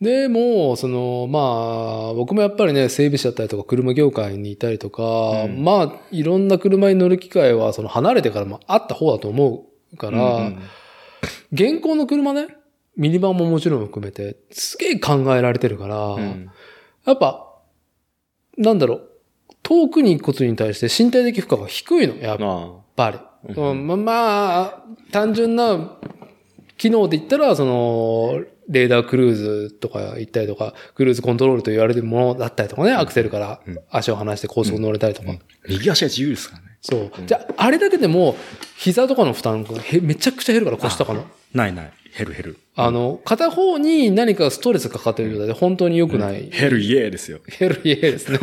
[0.00, 10.58] でも、その、まあ、僕もやっぱりね、整備士だったりとか、車業界にいたりとか、うんまあ、いろんな車に乗る機会は、その、離れてからもあった方だと思うから、うん
[11.52, 12.48] 現行の車ね、
[12.96, 16.50] ミニバンももちろん含めて、すげえ考えられてるから、うん
[17.06, 17.54] やっぱ、
[18.58, 19.10] なんだろう、
[19.66, 23.18] 遠くに行くことに対して身体的負荷が低いの、やっあぱり。
[23.48, 25.98] うんうんままあ、単純な
[26.78, 35.32] 機能で言ったら、その、レーダークルーズとか行ったりとか、クルーズコントロールと言われてるものだったりとかね、アクセルからうん足を離して高速乗れたりとか。
[35.32, 35.34] あ。
[35.68, 36.68] 右足が自由ですからね。
[36.80, 37.10] そう。
[37.26, 38.36] じゃあ、あれだけでも、
[38.76, 41.24] 膝とかの負担がへめちゃくちゃ減るから、腰とかの。
[41.56, 41.92] ないない。
[42.16, 42.56] 減る減る。
[42.76, 46.48] あの、片方に何かストレスかかってる状態で本当に良くない。
[46.50, 47.40] 減るイエーですよ。
[47.46, 48.38] ヘルイエーですね。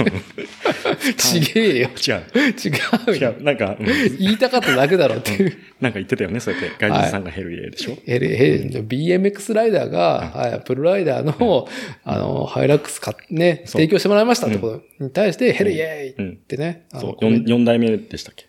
[1.18, 1.90] ちげえよ。
[1.90, 2.23] 違う。
[2.40, 3.31] 違うよ。
[3.31, 3.44] 違う。
[3.44, 3.85] なんか、うん
[4.18, 5.57] 言いたかっただけだろっていう。
[5.81, 6.72] なんか言ってたよね、そうやって。
[6.80, 7.98] 外人さんが減るイエーでしょ。
[8.06, 11.68] ヘル、ヘル、BMX ライダーが、はい、プロライダーの、
[12.03, 16.85] あの、ハイラックスか、ね、提供してもらいましたってことに対して、ヘルイエーってね。
[16.91, 17.18] そう。
[17.22, 18.45] 四四代目でしたっけ？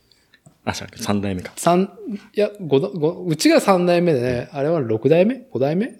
[0.65, 1.53] あ、違う三代目か。
[1.57, 1.91] 三、
[2.35, 5.47] いや、五だ、五うちが三代目でね、あれは六代目？
[5.51, 5.87] 五代目？
[5.87, 5.91] い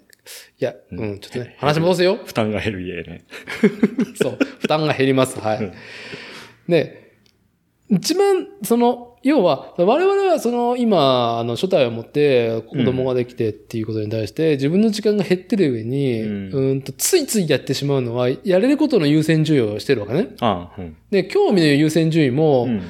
[0.59, 2.15] や、うん、ちょっとね、 話戻すよ。
[2.25, 3.25] 負担が減るイエーね。
[4.21, 5.39] そう、負担が減ります。
[5.39, 5.71] はうんい。
[6.67, 7.11] で、
[7.89, 20.29] 一番、その、要は、我々はその、今、あの、初代を持って子供ができてっていうことに対して、自分の時間が減ってる上に、ううんん、と、ついついやってしまうのは、やれることの優先順位をしてるわけね。
[20.41, 20.95] あうん。
[21.11, 22.81] で、興味の優先順位も、うん。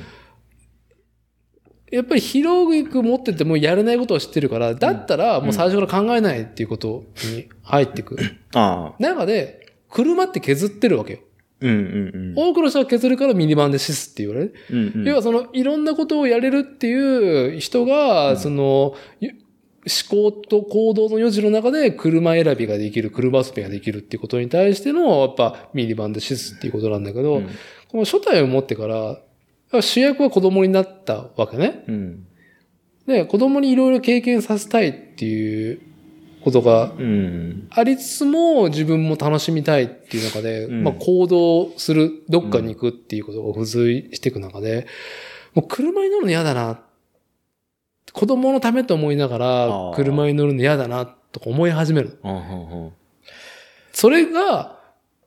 [1.95, 8.37] やっぱり広く持っててもやれないことを知ってるから、だったらもう最初から考えないっていうことに入ってくる。
[8.53, 9.01] ああ。
[9.01, 11.19] 中で、車って削ってるわけよ。
[11.61, 14.53] うんうん多くの人が削るからミニバンでシスって言われる。
[14.69, 14.77] うん。
[14.77, 27.49] うんうん要はそのいろんなことをやれるっていう人が、その、ゆ思考と行動の余地の中で車選びができる、車遊びができるっていうことに対しての、やっぱミニバンでシスっていうことなんだけど、うん
[27.87, 29.19] この初代を持ってから、
[29.81, 31.83] 主役は子供になったわけね。
[31.87, 32.27] うん。
[33.07, 35.81] で、子供にいろいろ経験させたいっていう
[36.43, 37.67] ことがうん。
[37.71, 44.87] ありつつも自分も楽しみたいっていう中で、うんまあ行動する、どっかに行くっていうことが付随していく中で、
[45.53, 46.81] もう車に乗るの嫌だな。
[48.13, 52.17] 子供のためと思いながあらー車に乗るの嫌だなとか思い始める。
[53.91, 54.79] それが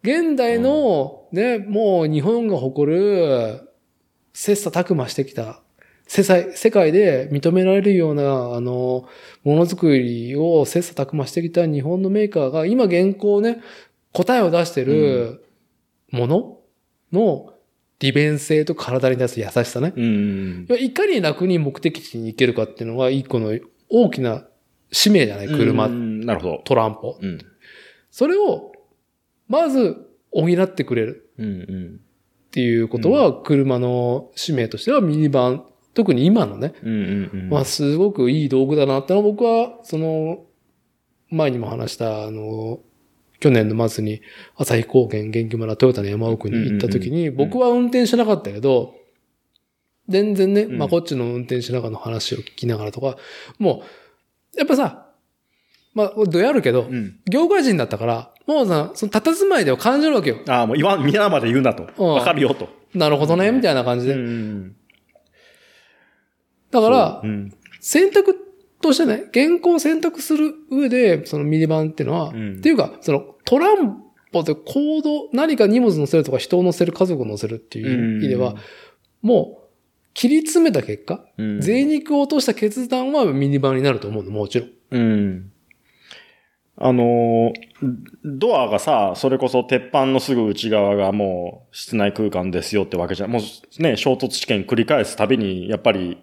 [0.02, 3.67] 現代のね、もう日本が誇る
[4.40, 5.60] 切磋琢磨してきた
[6.06, 9.08] 世界世界で認められるような、あの、
[9.42, 13.60] ものづくりを切磋琢磨してきた日本のメーカーが、今現行ね、
[14.12, 15.44] 答えを出してる
[16.12, 16.58] もの
[17.12, 17.52] の
[17.98, 19.92] 利便性と体に出す優しさね。
[19.96, 20.66] うん。
[20.78, 23.58] いかに楽に目的地に行けるかっていうのが一個の
[23.90, 24.46] 大きな
[24.92, 25.48] 使命じゃない？
[25.48, 26.62] 車、うんなるほど。
[26.64, 27.18] トランポ。
[27.20, 27.38] うん。
[28.10, 28.72] それを、
[29.48, 29.96] まず
[30.30, 32.00] 補ってくれるうんうん。
[32.48, 37.50] っていうことは、車の使命としてはミニバン、特に今のね、うんうんうん。
[37.50, 40.44] まあすごくいい道具だなってのは僕は、その、
[41.30, 42.80] 前にも話した、あの、
[43.40, 44.22] 去年の末に
[44.56, 48.94] 旭高原元気村トヨタの山奥に行った時に、僕は運転しなかったけど、
[50.08, 53.18] 全然ね、うんまあこっちの運転しながらの話を聞きながらとか、
[53.58, 53.82] も
[54.54, 55.08] う、やっぱさ、
[55.94, 57.20] まあ、どやるけど、うん。
[57.28, 60.38] 業界人だったから、もうさ、その佇まいでは感じるわけよ。
[60.48, 61.86] ああ、もう言わん、皆まで言うなと。
[61.98, 62.70] うんわかるよと。
[62.94, 64.14] なるほどね、みたいな感じで。
[64.14, 64.74] ん。
[66.70, 67.54] だからそう、うん。
[67.80, 68.34] 選択
[68.80, 74.02] としてね、原稿を選択する上で、そのミニバンっていうのは、うんっていうか、そのトラン
[74.32, 78.54] ポで行動、何か荷物乗せるとか人を乗せる、家族を乗せるっていう意味では、
[79.20, 79.68] もう、
[80.14, 84.70] 切り詰めた結果、うん、贅肉を落とした決断はミニバンになると思うの、もちろん。
[84.90, 85.52] うん。
[86.80, 87.68] あのー
[88.24, 93.30] ドアがさ、それこそ鉄板のすぐ内側がもう室内空間ですよってわけじゃん。
[93.30, 96.18] もうね、衝突試験繰り返すたびに、やっぱり、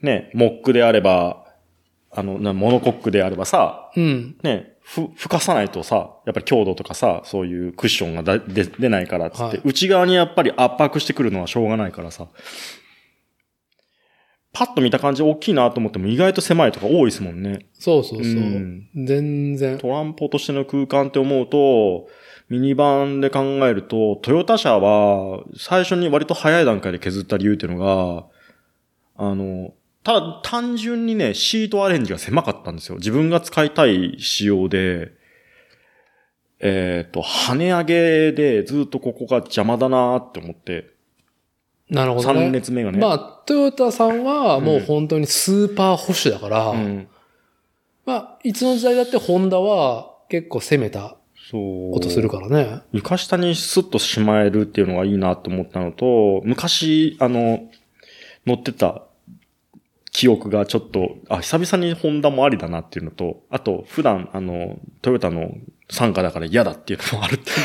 [0.00, 1.44] ね、モックであれば、
[2.10, 4.36] あの、なモノコックであればさ、うん。
[4.42, 12.28] ね、ふ、吹かさないとさ、やっぱり強度とかさ、そういうクッションがだ出出ないからっつって、はい内側にやっぱり圧迫してくるのはしょうがないからさ、
[14.58, 17.68] パッと見た感じ大きいなと思っても意外と狭いとか多いですもんね。
[17.74, 18.32] そうそうそう。
[18.32, 19.78] うん全然。
[19.78, 22.08] トランポとしての空間って思うと、
[22.48, 28.26] ミニバンで考えると、トヨタ車は最初に割と早い段階で削った理由っていうのが、
[29.14, 32.96] あの、ただ単純にね、シートアレンジが狭かったんですよ。
[32.96, 35.12] 自分が使いたい仕様で、
[36.58, 40.97] えっ、と、跳ね上げでずっとここが邪魔だなって思って、
[41.90, 42.52] なるほど3ね。
[42.52, 42.98] 列目がね。
[42.98, 47.08] まあ、トヨタさんはもう本当にスーパー保守だから、うん、
[48.04, 51.16] まあ、いつの時代だってホンダは結構攻めた。
[51.50, 52.82] ことするからね。
[52.92, 57.70] 床下にスッとしまえるっていうのがいいなと思ったのと、昔、あの、
[58.46, 59.04] 乗ってた
[60.12, 65.54] 記憶がちょっと、あ、久々にホンダもありだなっていうのと、あと、普段、あの、トヨタの
[65.90, 67.56] 参加だから嫌だっていうのもあるっていう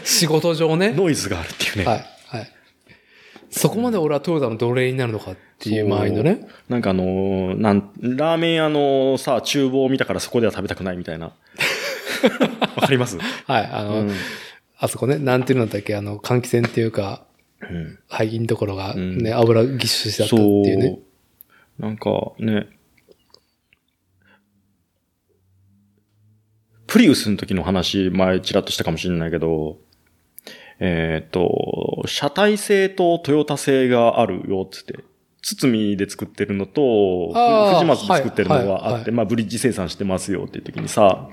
[0.06, 0.92] 仕事上ね。
[0.96, 1.84] ノイズがあるっていうね。
[1.84, 2.06] はい。
[3.50, 3.58] はい。
[3.58, 6.46] そこまで俺はトヨタの奴隷になるのかっていうマインドね。
[6.68, 11.26] なんかあのーなん、ラーメン屋のさ、厨房を見たからそこでは食べたくないみたいな。
[12.76, 13.18] わかります？
[13.18, 13.66] はい。
[13.72, 14.10] あの、うん。
[14.78, 17.24] あそこね、なんていうのだっけ、あの、換気扇っていうか、
[17.60, 20.98] うん排気のところがうんね、油ぎっしりしちゃったってそういうね。
[21.78, 22.68] なんかね、
[26.86, 29.78] プリウスの時の話、前ちらっとしたかもしれないけど、
[30.80, 35.04] えっ、と、車体製とトヨタ製があるよ、つって。
[35.42, 37.32] 堤で作ってるのと、
[37.74, 41.28] 藤松で作ってるのがあって、はいはいはいまあブリッジ生産してますよっていう時にさ、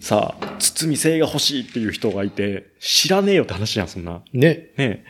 [0.00, 4.22] さあ、堤製が欲しいっていう人がいて、知らねえよって話じゃん、そんな。
[4.32, 4.70] ね。
[4.76, 5.04] ね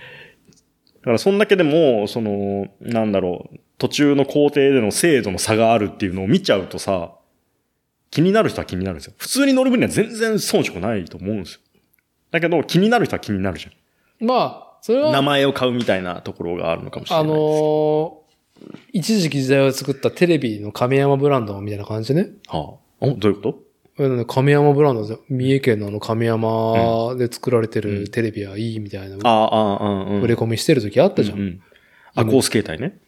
[1.01, 7.13] だからそんだけでも、その、なんだろう、途中の工程での精度の差があるっていうのを見ちゃうとさ、
[8.11, 9.15] 気になる人は気になるんですよ。
[9.19, 11.61] 普通に乗る分には全然遜色ないと思うんですよ。
[12.31, 14.35] だけど、気になる人は気になるじゃま
[14.75, 15.03] あ、それん。
[15.03, 17.25] 名は、前を買うみたいなところがあるのかもしれない。
[17.25, 18.29] あのー
[18.93, 22.31] 一時期時代を作ったテレビの亀山ブランドみたいな感じでね。
[22.49, 23.53] はあ、おどういうこ
[23.97, 24.25] と？
[24.25, 30.23] 亀山ブランドで、三重県のあの亀山で作られてるテレビはいいみたいな、ああ、ああ、うん。
[30.23, 31.39] 売れ込みしてる時あったじゃん。
[31.39, 31.63] うんうん。
[32.17, 32.99] アコース携帯ね。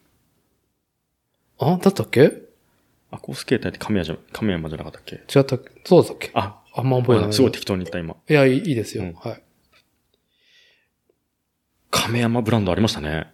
[1.58, 2.22] あ、だったっけ？
[2.22, 2.30] 違
[3.10, 5.16] アコース携帯って亀山じゃ、亀山じゃなかったっけ？
[5.16, 5.70] ったっけ？
[5.84, 6.30] そうだったっけ？
[6.34, 7.32] あ、あんま覚えてない。
[7.32, 8.16] すごい適当に言った今。
[8.28, 9.04] いや、いいですよ。
[9.04, 9.42] うんはい。
[11.90, 13.32] 亀山ブランドありましたね。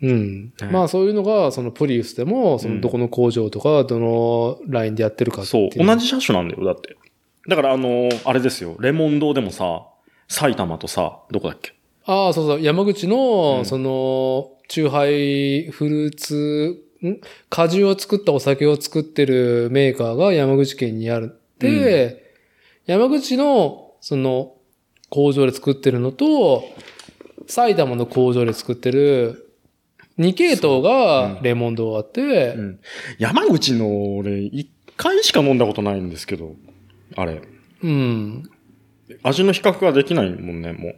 [0.00, 0.44] うん。
[0.46, 5.86] ねまあそういうのが、そのプリウスでも、そのどこの工場とか、どのラインでやってるかってそ、いうう。
[5.86, 6.96] 同じ車種なんだよ、だって。
[7.46, 9.86] だからあのーあれですよ、レモン堂でもさ、
[10.28, 11.74] 埼玉とさ、どこだっけ？
[12.04, 12.62] ああ、そうそう。
[12.62, 17.20] 山口の、うんその、チューハイフルーツ、ん？
[17.50, 22.27] 果汁を作ったお酒を作ってるメーカーが山口県にあるって、
[22.88, 24.54] 山口の、その、
[25.10, 26.64] 工場で作ってるのと、
[27.46, 29.52] 埼玉の工場で作ってる、
[30.18, 32.80] 2系統がレモンドがあって、うん。
[33.18, 36.56] 山口の俺、一回しか飲んだことないんですけど、
[37.14, 37.42] あれ。
[37.82, 38.50] うん。
[39.22, 40.88] 味の比較ができないもんね、も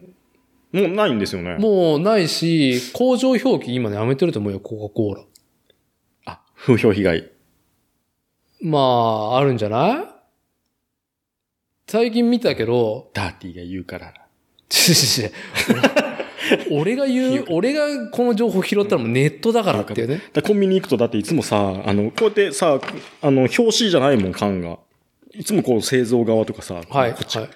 [0.72, 0.80] う。
[0.80, 1.56] もうないんですよね。
[1.56, 5.22] もうないし、工場表記今ねやめてると思うよ、コカ・コーラ。
[6.26, 7.28] あ、風評被害。
[8.62, 10.19] まあ、あるんじゃない？
[11.90, 14.14] 最近見たけど、ダーティーが言うから。
[14.68, 15.30] ちちち
[16.70, 20.22] 俺が言う、俺がこの情報拾ったのもネットだからっていうね。
[20.32, 22.78] だコンビニ行くとだっていつもさ、あの、こうやってさ、
[23.22, 24.78] あの、表紙じゃないもん、缶が。
[25.32, 27.50] いつもこう製造側とかさ、はい、こっちはい。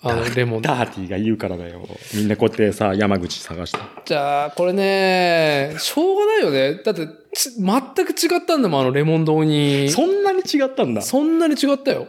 [0.00, 0.62] あの、レモン。
[0.62, 1.86] ダーティーが言うからだよ。
[2.12, 3.78] みんなこうやってさ、山口探して。
[4.04, 6.82] じゃあ、これね、しょうがないよね。
[6.82, 9.88] だって、ち全く違ったんだもん、あのレモン堂に。
[9.90, 11.02] そんなに違ったんだ。
[11.02, 12.08] そんなに違ったよ。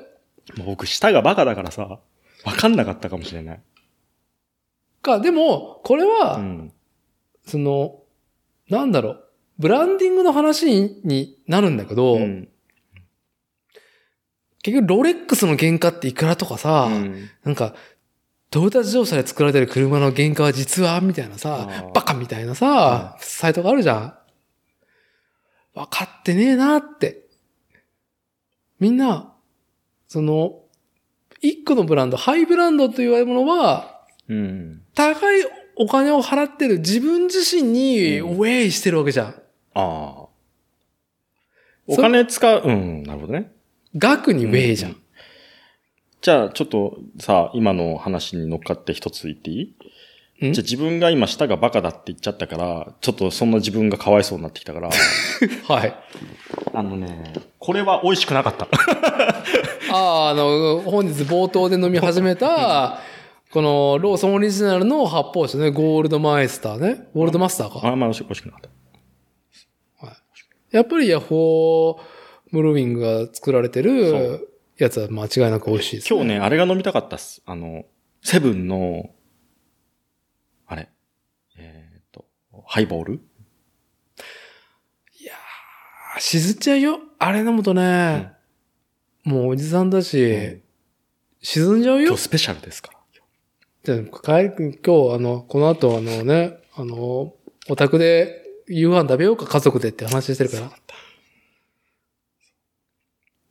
[0.56, 2.00] もう僕、舌がバカだからさ、
[2.46, 3.62] わかんなかったかもしれない。
[5.02, 6.74] か、でも、これは、うん。
[7.46, 8.04] その、
[8.70, 9.24] なんだろう、
[9.58, 12.50] ブランディングの話にになるんだけど、うん。
[14.62, 17.74] 結局ロレックスの原価っていくらとかさ、うんなんか、
[18.50, 24.14] トヨタ自動車で作られてる車の原価は実はみたいなさバカみたいなさ、サイトがあるじゃん。
[25.74, 27.26] 分かってねえなって。
[28.80, 29.34] みんな、
[30.08, 30.60] その、
[31.42, 34.82] 一個のブランド、ハイブランドと言われるものは、うん。
[34.96, 35.42] 高い
[35.76, 39.28] お金を払ってる自分自身にうんウェイしてるわけじゃん。
[39.28, 39.34] あ
[39.76, 40.28] あ。
[41.86, 43.52] お金使う、うん、なるほどね。
[43.96, 44.92] 額にウェイじゃん。
[44.92, 44.98] うん
[46.20, 49.64] じゃあ、ちょっとさ、今の話に乗っかって一つ言っていい？
[49.66, 49.76] ん
[50.40, 54.90] じゃあ自分が今舌がバカだって言っちゃったから、ちょっとそんな自分がかわいそうになってきたから、
[55.68, 55.96] はい。
[56.74, 58.68] あのね、これは美味しくなかった。
[59.92, 63.00] ああ、あの、本日冒頭で飲み始めた、
[63.52, 67.08] このローソンオリジナルの発泡酒ね、ゴールドマイスターね。
[67.16, 67.88] ゴールドマスターか。
[67.88, 68.78] あんま美味し美味しくなかった。
[70.72, 71.98] やっぱりヤッホー
[72.52, 77.42] ムルウィングが作られてそるやつは間違いなく美味しいです、今日ね、あれが飲みたかったっす。
[77.46, 77.86] あの、
[78.22, 79.10] セブンの、
[80.66, 80.90] あれ、
[81.58, 82.26] えっ、と、
[82.68, 83.22] ハイボール？
[86.16, 87.00] あ沈っちゃうよ。
[87.20, 88.32] あれ飲むとね、
[89.24, 90.62] もうおじさんだし、うん
[91.40, 92.22] 沈んじゃうよ今日。
[92.24, 92.92] スペシャルですか？
[93.86, 93.96] ら。
[93.96, 97.36] で帰り、今日、あの、この後、あのね、あの、
[97.70, 100.72] お宅で夕飯食べようか、家族でって話してるから。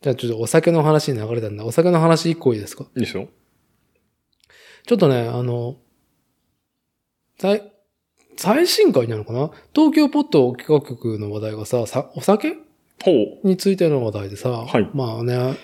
[0.01, 1.65] じゃあちょっとお酒の話に流れたんだ。
[1.65, 2.83] お酒の話一個いいですか？
[2.83, 3.29] いいですよ。
[4.85, 5.77] ちょっとね、あの、
[7.39, 7.71] 最、
[8.37, 9.51] 最新回なのかな？
[9.73, 12.53] 東京ポット企画局の話題がさ、さお酒？
[13.03, 13.11] ほ
[13.43, 13.47] う。
[13.47, 15.57] についての話題でさ、はいまあね、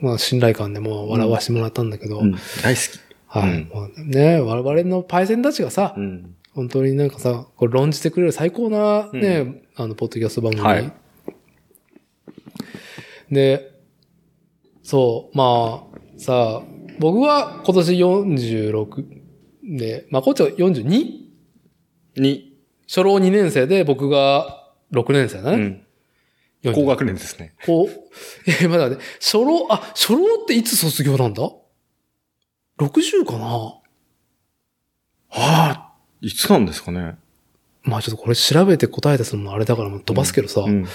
[0.00, 3.00] まあ信頼感でも笑わしてもらったんだけど、うん、大好き。
[3.26, 6.34] はい、うんまあね、我々のパイセンたちがさ、うん。
[6.54, 10.64] 本当になんかさ、これ論じてくれる最高なね、あの、ポッドキャスト番組。
[10.64, 10.92] はい
[13.30, 13.72] で、
[14.82, 16.62] そう、まあ、さ、
[16.98, 19.04] 僕は今年46
[19.76, 21.27] で、まあ、こっちは 42?
[22.20, 25.56] に、初老2年生で僕が6年生だね。
[25.56, 25.84] うん。
[26.62, 27.54] 40高学年ですね。
[27.68, 27.88] お、
[28.62, 31.48] え、まだね、初老、あ、初老っていつ卒業なんだ
[32.78, 33.46] ?60 かな？
[33.46, 33.80] は
[35.30, 37.16] あ、いつなんですかね。
[37.82, 40.86] まあちょっとこれ調べて答え出すのもあれだからもう飛ばすけどさ、うん。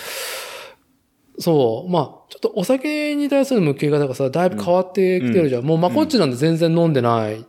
[1.39, 1.91] そう。
[1.91, 5.63] まあ、ちょっとお酒に対する向き方がさ、だいぶ変わってきてるじゃん。
[5.63, 7.45] もうまこっちなんて全然飲んでない。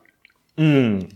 [0.57, 1.09] うん。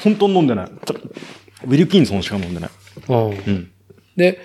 [0.00, 0.66] 本当に飲んでない。
[0.66, 2.70] ウィルキンソンしか飲んでない。
[3.08, 3.30] うん。
[3.30, 3.70] うん。
[4.16, 4.38] で、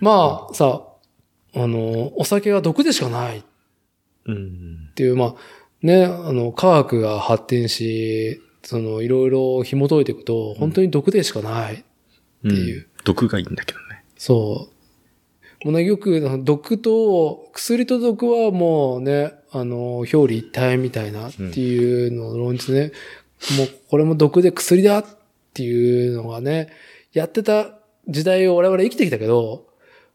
[0.00, 0.82] まあさ、
[1.54, 3.42] あの、お酒は毒でしかないっ
[4.26, 4.90] うん。
[4.94, 5.34] ていう、まあ、
[5.82, 11.74] ね、あの、科学が発展し、その、いろいろ紐解いていくと、本当に毒でしかない。
[11.74, 11.82] っ
[12.42, 12.86] ていう。
[13.04, 14.04] 毒がいいんだけどね。
[14.16, 14.68] そ
[15.62, 15.66] う。
[15.66, 22.92] もうね、よく、毒と、薬と毒はもうね、あの、表裏一体みたいなっていうのを論じてね、
[23.56, 25.06] もうこれも毒で薬だっ
[25.54, 26.68] ていうのがね、
[27.12, 29.66] やってた時代を我々生きてきたけど、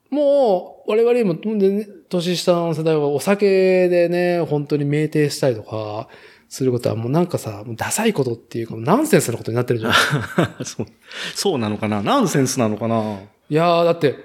[0.10, 6.08] もう我々今、ね、年下の世代はお酒でね、本当に酩酊したりとか、
[6.48, 9.94] することはもうなんかさ、ダサいことっていうか、ナンセンスなことになってるじゃん。
[10.64, 10.86] そう、
[11.34, 12.02] そうなのかな？
[12.02, 13.20] ナンセンスなのかな？
[13.50, 14.16] いやー、だって、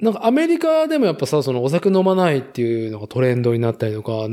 [0.00, 4.28] なんかアメリカでもやっぱさ、そのお酒飲まないっていうのがトレンドになったりとか、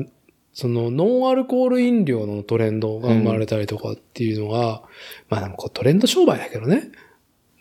[0.55, 4.83] そのノンアルコール飲料のトレンドが生まれたりとかっていうのが、
[5.29, 6.91] まあでもこうトレンド商売だけどね。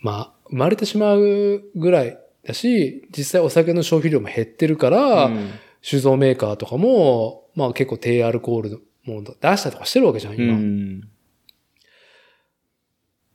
[0.00, 5.50] まあ、生まれてしまうぐらいだし、実際お酒の消費量も減ってるから、うん
[5.86, 10.54] 酒造メーカーとかも、まあ結構低アルコールのもの出したりとかしてるわけじゃん、う今。
[10.54, 11.02] ん。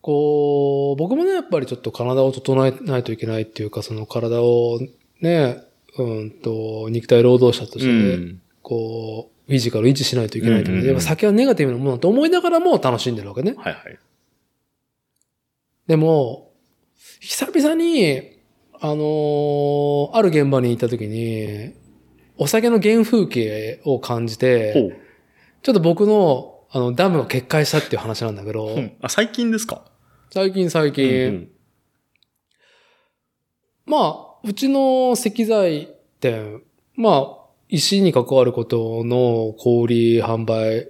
[0.01, 4.79] こう、僕もね、やっぱりちょっと体を整えないといけないっていうか、その体を
[5.21, 5.57] ね、
[5.99, 8.41] うんと、肉体労働者としうて、ん。
[8.63, 10.81] こう、フィジカルを維持しないといけないと思う。
[10.81, 13.55] うんうんうんやっぱ酒はネガティブなものだと思いながらも楽しんでるわけね。
[13.57, 13.99] はいはい。
[15.87, 16.51] でも、
[17.19, 18.37] 久々に、
[18.79, 21.73] あのーある現場に行った時に、
[22.37, 24.95] お酒の原風景を感じほて、う。
[25.63, 29.83] ちょっと僕の、あの、ダムが決壊したっていう話なんだけど、うんあ、最近ですか？
[30.31, 31.49] 最近最近、うん
[33.87, 35.89] まあ、うちの石材
[36.19, 36.61] 店、
[36.95, 37.38] まあ、
[37.69, 40.89] 石に関わることの小売り販売、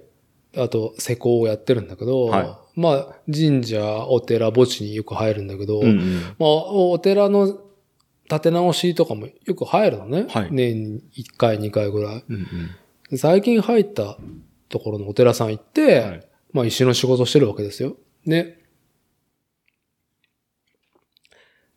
[0.56, 7.60] あと施工をやってるんだけど、はいまあ、神社、お寺、墓地によく入るんだけど、うんうんまあ、お寺の
[8.28, 10.26] 建て直しとかもよく入るのね。
[10.28, 12.24] はい年に1回、2回ぐらい。
[12.28, 12.46] うんうん
[13.10, 14.18] で最近入った
[14.68, 17.96] ところのお寺さん行って、はいまあ石の仕事してるわけですよ。
[18.24, 18.58] ね。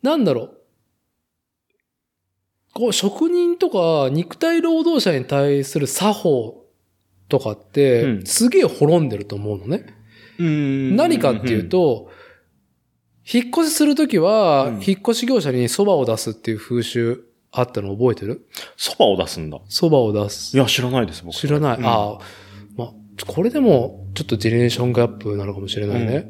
[0.03, 0.57] なんだろう。
[2.73, 6.65] こう、職人とか肉体労働者に対する作法
[7.29, 9.85] とかって、うんすげえ滅んでると思うのね。
[10.39, 12.09] うん何かっていう、と、
[13.31, 18.47] 引っ越しするときは、うん引っ越し業者に蕎麦を出すっていう風習あったの覚えてる？
[18.75, 19.59] そばを出すんだ。
[19.69, 20.59] 蕎麦を出すい。
[20.59, 21.35] や、知らないです、僕。
[21.35, 21.77] 知らない。
[21.77, 22.19] うんああ、
[22.75, 22.91] まあ、
[23.27, 26.27] これでも、ちょっとジェネレーションギャップなのかもしれないね。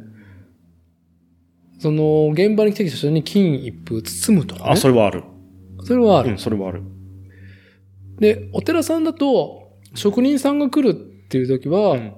[1.79, 4.69] その、現場に来てきた人に金一封包むとかね。
[4.71, 5.23] あ、それはある。
[5.85, 6.31] それはある。
[6.31, 6.83] うん、それはある。
[8.19, 12.13] で、お寺さんだと、職人さんが来るっていう時は、うん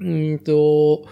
[0.00, 1.06] うーんと、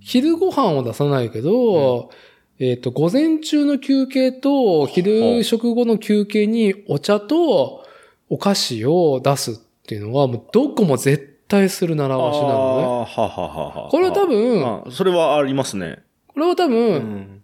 [0.00, 2.10] 昼ご飯を出さないけど、
[2.58, 7.84] えっ、と、午前中の休憩と、昼食後の休憩にお茶と
[8.28, 9.54] お菓子を出すっ
[9.86, 12.54] ていうのは、もうどこも絶対する習わしなのね。
[12.54, 13.48] ははは
[13.84, 16.02] はこれは多分、あそれはありますね。
[16.28, 17.42] これは多う分、ん。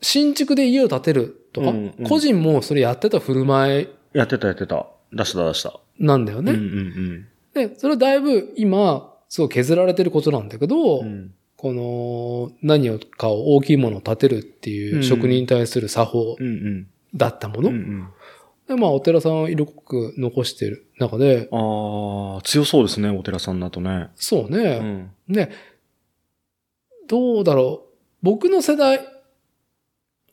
[0.00, 4.86] 新築で家を建てるとか、うんうん個人もそれやってた振る舞いやってたやってた。
[5.12, 5.80] 出した出した。
[5.98, 6.52] なんだよね。
[6.52, 11.06] うんうんで、それはだいぶ今、すごい削られてることなんだけど、うん。
[11.06, 16.86] うんこの何をかを大きいものを建てるっていう職人に対する作法うんうん。
[17.16, 17.70] だったもの。
[17.70, 18.08] うんうん。
[18.68, 24.06] で、まあ、お寺さんは色濃く残してる中で、ああ、強そうですね、お寺さんだとね。
[24.14, 24.78] そううね。
[24.78, 25.10] ん。
[25.26, 25.50] ね、
[27.08, 27.94] どうだろう。
[28.22, 29.00] 僕の世代、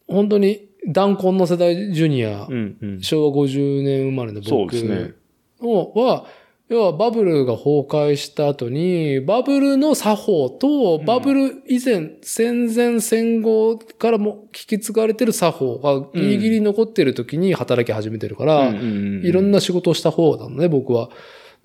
[0.07, 3.01] 本当に、弾痕の世代ジュニア、うんうん。
[3.01, 5.13] 昭和50年生まれの僕ですね。
[5.61, 6.25] のは、
[6.67, 21.09] 要はバブルが崩壊した後に、バブルの作法と、んバブル以前、戦前戦後からも引き継がれてる作法がギリギリ残ってる時に働き始めてるから、いろんな仕事をした方なのね、僕は。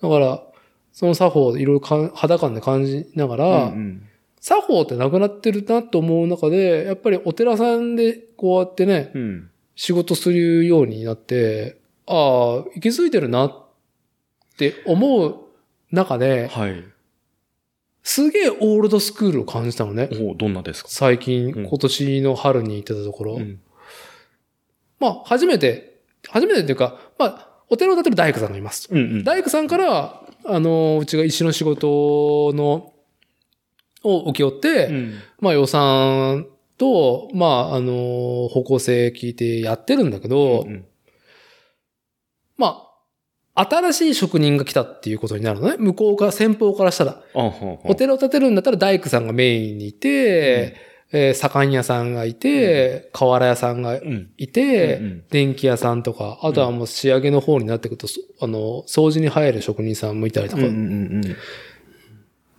[0.02, 0.42] だから、
[0.92, 4.02] その作法をいろいろか肌感で感じながら、うんうん
[4.40, 9.50] 作法ってなくなってるなと思う中で、やっぱりお寺さんでこうやってね、うん。
[9.76, 13.66] 仕事するようになって、ああ、行き着いてるなっ
[14.58, 15.36] て思う
[15.90, 16.84] 中で、はい。
[18.02, 20.08] すげえオールドスクールを感じたのね。
[20.12, 20.90] おどんなですか？
[20.90, 23.34] 最近、うん今年の春に行ってたところ。
[23.34, 23.60] うん
[24.98, 28.88] まあ、初めて、初めてっていうか、まあ、お寺を建てる大工さんがいます。
[28.90, 29.24] うんうん。
[29.24, 32.89] 大工さんから、あの、うちが石の仕事の、
[34.02, 36.46] を請け負って、うんまあ予算
[36.80, 40.86] と、まあ、あの、方向性聞いてやってるんだけど、うん
[42.56, 42.88] ま
[43.54, 45.76] あ、新しい職人が来たっていうことになるのね。
[45.78, 47.22] 向こうから、先方からしたら。
[47.34, 50.76] お寺を建てるんだったら大工さんがメインにいて、
[51.12, 54.30] えー左官屋さんがいて、瓦屋さんがうん。
[54.38, 60.62] いて、うんうん電気屋さんとか、あとはもう仕上げの方になってくると、そあの、掃除に入る職人さんもいたりとか。
[60.62, 60.78] うんうんう
[61.18, 61.36] ん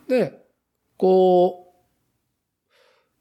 [0.07, 0.40] で、
[1.01, 1.73] こ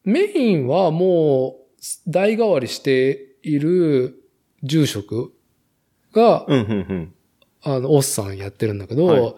[0.04, 4.22] う、メインはもう代替わりしている
[4.62, 5.32] 住職
[6.12, 7.14] が、うんうんうん
[7.62, 9.34] あの、オッさんやってるんだけど、はい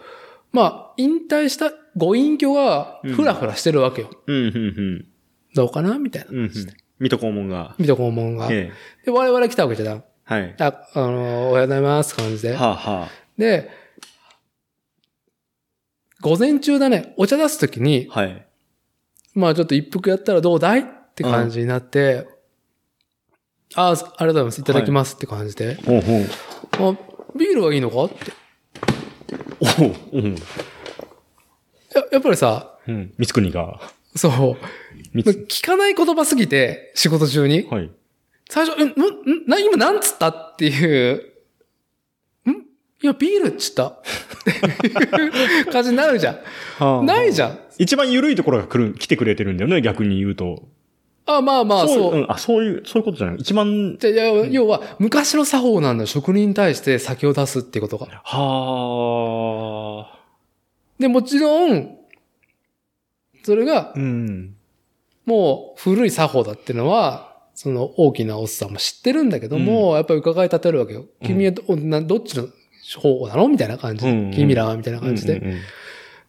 [0.50, 4.10] まあ、引退したご隠居がふらふらしてるわけよ。
[4.26, 4.58] うんうんう
[4.98, 5.06] ん
[5.54, 6.30] どうかなみたいな。
[6.30, 7.76] うんうん水戸黄門が。
[7.78, 8.48] 水戸黄門が。
[8.50, 9.06] ええ。
[9.06, 10.04] で、我々来たわけじゃん。
[10.24, 10.54] はい。
[10.58, 12.54] あ、あの、おはようございます感じで。
[12.54, 13.70] はあ、はで、
[16.22, 18.46] 午前中だね、お茶出すときに、あ、はい。
[19.34, 20.84] まあちょっと一服やったらどうだいっ
[21.14, 22.28] て感じになって、
[23.74, 24.60] ああ、ありがとうございます。
[24.60, 25.74] いただきますって感じで。
[25.84, 26.94] ほうほう。
[26.94, 26.96] あ
[27.36, 28.32] ビールはいいのかって。
[29.80, 30.34] おう、うん。
[30.34, 33.12] ややっぱりさ、うん。
[33.18, 33.80] 三つ国が。
[34.14, 34.56] そう。
[35.14, 37.66] 聞かない言葉すぎて、仕事中に。
[37.68, 37.90] はい。
[38.48, 38.92] 最初、え、ん、ん、
[39.46, 41.31] な、今なんつったっていう、ん
[43.02, 43.88] いや、ビールっつった？
[43.88, 44.00] っ
[44.44, 46.38] ていう感じになるじゃ
[46.80, 47.06] ん。
[47.06, 47.58] ないじゃん。
[47.78, 50.62] 一番緩いところが来る、来てくれてるんだよね、逆に言うと。
[51.26, 52.16] あ、まあまあ、そう。
[52.16, 53.36] んあ、そういう、そういうことじゃない。
[53.36, 56.06] 一番、でいや要は、昔の作法なんだよ。
[56.06, 58.06] 職人に対して酒を出すっていうことが。
[58.24, 60.18] はあ。
[60.98, 61.96] で、もちろん、
[63.44, 64.54] それが、うん。
[65.24, 71.00] もう古い作法だっていうのは、その大きなおっさんも知ってるんだけども、やっぱり伺い立てるわけよ。
[71.00, 72.48] うん君はどなどっちの
[72.98, 74.10] 方法なのみたいな感じで。
[74.10, 75.38] うん君らはみたいな感じで。
[75.38, 75.60] うんうんうん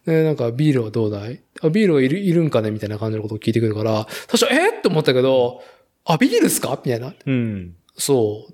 [0.06, 1.40] で、なんか、ビールはどうだい？
[1.62, 2.70] あ、ビールはいる、いるんかね？
[2.70, 4.78] みたいな感じのことを聞いてくるから、最初、えー？
[4.78, 5.62] って思ったけど、
[6.04, 6.78] あ、ビールっすか？
[6.84, 7.14] みたいな。
[7.24, 7.74] うん。
[7.96, 8.52] そう。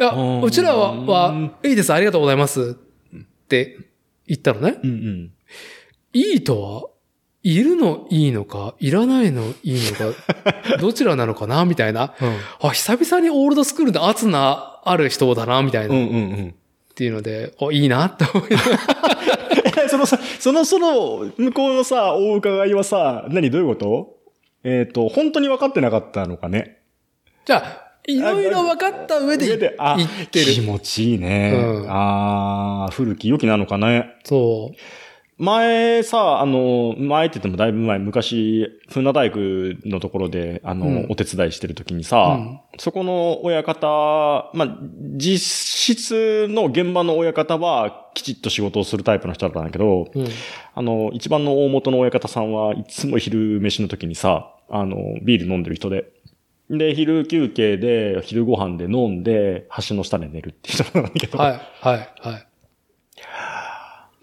[0.00, 2.78] いや、うんうちらは、は、いいです、ありがとうございます。
[3.14, 3.76] って
[4.26, 4.78] 言ったのね。
[4.82, 5.32] うんうん。
[6.14, 6.84] いいとは、
[7.42, 10.18] いるのいいのか、いらないのいいのか、
[10.80, 11.66] どちらなのかな？
[11.66, 12.14] みたいな。
[12.62, 15.94] あ、久々にオールドスクールで圧な、ある人だな、みたいな。
[15.94, 16.54] っうんうんうん。
[16.94, 18.78] ていうので、あ、いいな、って思いながら
[19.84, 24.14] え、そのさ、その、その、向こうのさ、お伺いはさ、何どういうこと？
[24.62, 26.78] えっ、と、本当に分かってなかったのかね？
[27.44, 30.52] じゃあ、いろいろ分かった上で上で、あ、言ってる。
[30.52, 31.52] 気持ちいいね。
[31.56, 34.14] うんああ、古き良きなのかね。
[34.24, 34.76] そう。
[35.36, 39.38] 前さ、あの、前って言ってもだいぶ前、昔、船大工
[39.84, 44.78] のところで、あの、うんお手伝いしてる時にさ、うんそこの親方、まあ、
[45.16, 45.38] 実
[45.96, 50.26] 質の現場の親方は、きちっと仕事をするタイプの人だったんだけど、うん。
[50.74, 56.10] あの、一番の大元の親方さんはいつも昼飯の時にさ、あの、ビール飲んでる人で。
[56.70, 61.38] で、昼休憩で、昼ご飯で飲んで、橋の下で寝るっていう人なんだけど。
[61.38, 62.46] はい、はい、はい。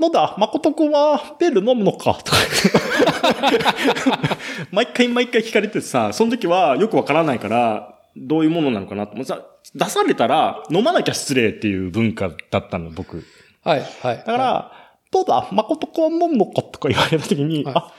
[0.02, 4.36] のだ、誠君はビール飲むのかとか言って。
[4.72, 13.24] 毎回毎回聞かれてさ、その時はよくわからないから、どういうものなのかなと思ってさ、出されたら飲まなきゃ失礼っていう文化だったの、僕。
[13.64, 14.18] はい、はい。
[14.18, 14.72] だから、
[15.12, 17.94] どうだ、誠君は飲むのかとか言われた時に、はいあ、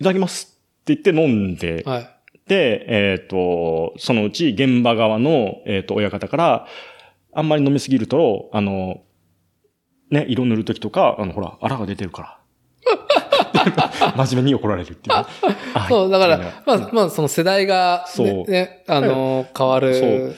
[0.00, 2.08] いただきますって言って飲んで、はい。
[2.46, 6.66] で、えっ、と、そのうち現場側の、えっ、と、親方から、
[7.32, 9.02] あんまり飲みすぎると、あの、
[10.10, 12.38] ね、色塗るときとか、あの、ほら、荒が出てるから。
[14.16, 15.26] 真面目に怒られるっていう
[15.88, 18.26] そう、だからはい、まあ、まあ、その世代が、そう。
[18.26, 19.94] ね、ねあの、変わる。
[19.94, 20.36] そう。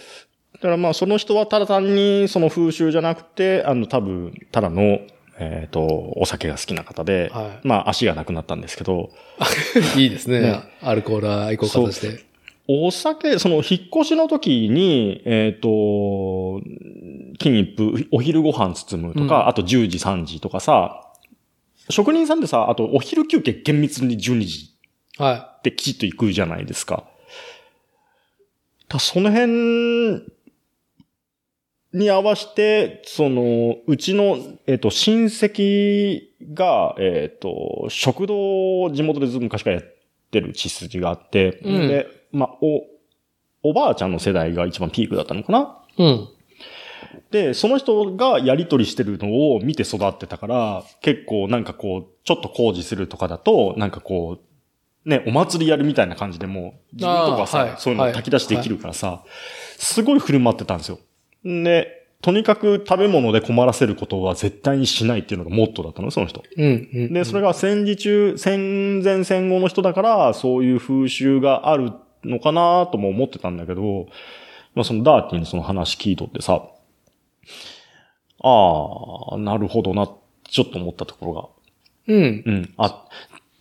[0.55, 5.01] だからまあ、その人はただ単にその風習じゃなくて、あの、多分、ただの、
[5.39, 7.67] えっ、と、お酒が好きな方で、はい。
[7.67, 9.11] まあ、足がなくなったんですけど、
[9.97, 10.41] いいですね。
[10.41, 10.61] ね。
[10.83, 12.30] アルコールは愛好家として。
[12.73, 16.61] お酒、その、引っ越しの時に、えっ、と、
[17.39, 19.49] 金一封、お昼ご飯包むとか、うん。
[19.49, 21.11] あと10時、3時とかさ、
[21.89, 24.71] 職人さんってさ、あとお昼休憩厳密に12時
[25.19, 27.05] はってきちっと行くじゃないですか。
[28.89, 30.23] だその辺
[31.93, 34.39] に合わせて、その、うちの、
[34.69, 36.23] えっ、と、親戚
[36.55, 39.85] が、えっ、と、食堂を地元でずっと昔からやっ
[40.31, 41.89] てる血筋があって、うん。
[41.89, 45.79] で、まあ、お、おばあちゃんの世代が一番ピークだったのかな？
[45.99, 46.29] うん。
[47.31, 59.25] で、その人がやりとりしてるのを見て育ってたから、結構なんかこう、ちょっと工事するとかだと、なんかこう、ね、お祭りやるみたいな感じでもう、自分とかさ、はいそういうの炊き出しできるからさ、
[59.79, 60.99] すごい振る舞ってたんですよ。
[61.45, 66.43] で、とにかく食べ物で困らせることは絶対にしないっていうのがモットーだったの、その人。
[66.57, 66.89] うん。
[66.93, 67.13] うん。
[67.15, 71.93] で、それが戦時中、戦前戦後の人だから、そういう風習がある
[72.25, 74.07] のかなとも思ってたんだけど、
[74.75, 76.63] まあそのダーティーのその話聞いとってさ、
[78.43, 80.09] ああ、なるほどな、
[80.45, 81.49] ちょっと思ったところが。
[82.15, 82.43] うん。
[82.47, 82.75] うん。
[82.79, 83.07] あ、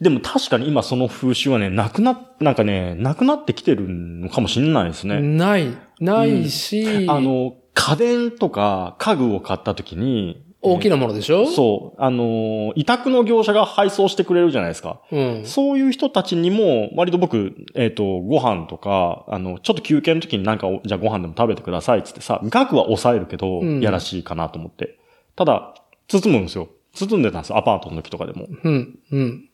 [0.01, 5.19] でも確かに今その風習はね、なくな、なんかね、なくなってきてるのかもしれないですね。
[5.21, 5.77] ない。
[5.99, 11.47] ないし、あの、家電とか家具を買った時に、大きなものでしょ？
[11.47, 15.01] そう、あの、委託の業者が配送してくれるじゃないですか。
[15.11, 15.15] う。
[15.17, 15.45] うん。
[15.45, 24.99] そういう人たちにも、割と僕、えっ、と、ご飯とか、あの、ちょっと休憩の時になんかお、じゃあご飯でも食べてくださいっつってさ、額は抑えるけど、うんやらしいかなと思って。
[25.37, 25.75] ただ、
[26.09, 26.67] 包むんですよ。
[26.93, 28.47] 包んでたんですよ、アパートの時とかでも。
[28.63, 28.99] うん。
[29.11, 29.49] うん。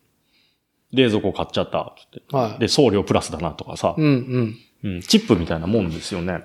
[0.92, 2.24] 冷蔵庫買っちゃったって。
[2.36, 2.60] はい。
[2.60, 4.06] で、送料プラスだなとかさう、ん
[4.84, 4.96] うん。
[4.96, 6.42] うん、チップみたいなもんですよね。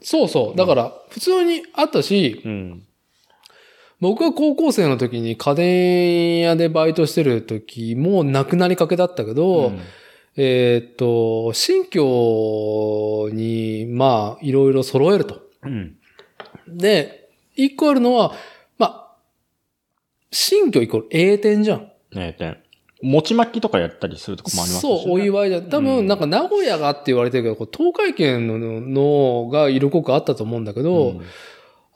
[0.00, 0.56] そうそう。
[0.56, 2.82] だから、普通にあったし、うん。
[4.00, 9.80] 僕が高校生の時に家電屋でバイトしてる時もなくなりかけだったけど、うん
[10.38, 15.40] えーっと、新居に、まあ、いろいろ揃えると。
[15.62, 15.96] うん。
[16.68, 18.34] で、一個あるのは、
[18.76, 19.16] まあ、
[20.30, 21.78] 新居イコール A 点じゃん。
[22.12, 22.58] ねえ、で、
[23.02, 25.70] 餅巻きとかやったりするとこもありますしねそう、お祝いじゃん。
[25.70, 31.22] 多う分、んなんか名古屋がって言われてるけど、こう東海圏ののが色濃くあったと思うんだけど、うん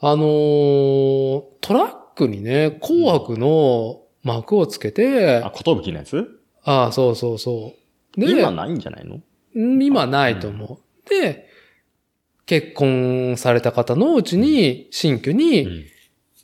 [0.03, 6.27] あのートラックにね、紅白の幕をつけて、あ、ことぶきのやつ？
[6.63, 7.73] ああ、そうそうそ
[8.17, 8.19] う。
[8.19, 9.21] で、今ないんじゃないの？
[9.55, 11.09] うん今ないと思う。
[11.09, 11.47] で、
[12.45, 15.85] 結婚された方のうちに、新居うにん。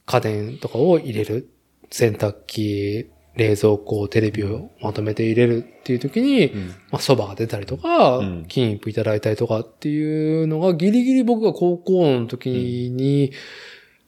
[0.05, 1.49] 家電とかを入れる。
[1.89, 12.49] 洗濯機、冷蔵庫、テレビをまとめて入れるっていう時に、うんまあ、蕎麦が出たりとか、うん金一封いただいたりとかっていうのがギリギリ僕が高校の時
[12.91, 13.31] に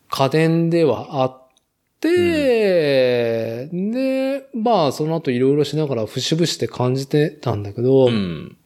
[0.09, 1.47] 家電ではあっ
[2.01, 8.57] て、で、まあその後いろいろしながら節々で感じてたんだけど、うん。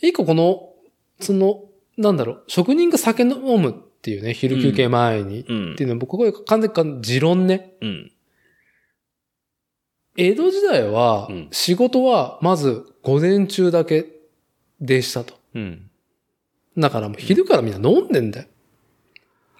[0.00, 0.70] 一個この、
[1.20, 1.64] その、
[1.96, 7.74] なんだろう、職人が酒飲むっていうね、昼休憩前に、うんっていうのは僕は完全に持論ね。
[7.82, 8.12] うん。
[10.20, 14.06] 江戸時代はうん、仕事はまず午前中だけ
[14.80, 15.34] でしたと。
[15.54, 15.90] うん。
[16.76, 18.48] だからもう昼からみんな飲んでんだよ。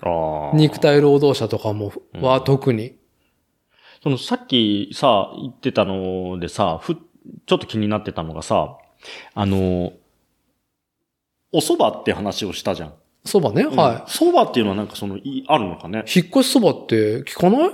[0.03, 0.57] ああ。
[0.57, 2.97] 肉体労働者とかも、うんは特に。
[4.03, 8.79] そのさっきさ、言ってたのでさ、ふ、ちょっと気になってたのがさ、
[9.35, 9.93] あの、
[11.53, 12.95] お蕎麦って話をしたじゃん。
[13.25, 16.05] そばね、は蕎麦っていうのはなんかその、いあるのかね？
[16.07, 16.19] い。
[16.19, 17.61] 引っ越しそばって聞かない？
[17.63, 17.73] 引っ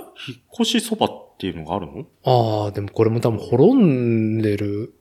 [0.61, 2.05] 越し蕎麦っていうのがあるの？
[2.23, 4.93] ああ、でもこれも多分滅んでる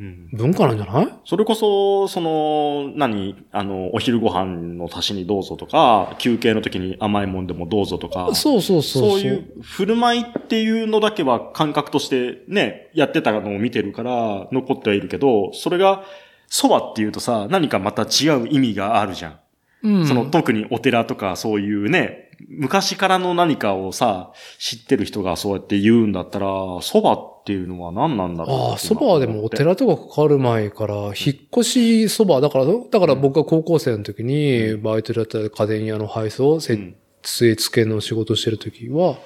[0.00, 0.28] うん。
[0.32, 1.08] 文化なんじゃない？
[1.24, 3.44] それこそ、その、何？
[3.52, 9.10] あの、お昼ご飯の足しにどうぞとか、休憩の時に甘いもんでもどうぞとか、そうそうそう。
[9.10, 16.04] そういう振る舞いっていうのだけは感覚としてね、やってたのを見てるから残ってはいるけど、それが
[16.50, 19.38] 蕎麦っていうとさ、何かまた違う意味があるじゃん。
[19.84, 31.12] うん、その特にお寺とかそういうね、昔からの何かをさ、知ってる人がそうやって言うんだったら、蕎麦っていうのは何なんだろうああ、そばはでもお寺とかかかる前から、引っ
[31.52, 36.96] 越しそば、だから、だから僕が高校生の時に、バイトだったら家電屋の配送、設うん。
[37.22, 39.16] 据え付けの仕事してる時は、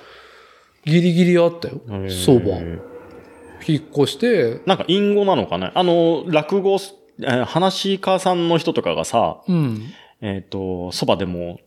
[0.84, 1.80] ギリギリあったよ。
[2.10, 2.58] そば。
[3.66, 5.72] 引っ越して、なんか隠語なのかね。
[5.74, 6.78] あの、落語、
[7.20, 9.82] えー話し家さんの人とかがさ、うん。
[10.20, 10.58] えっ、と、
[10.92, 11.58] 蕎麦でも、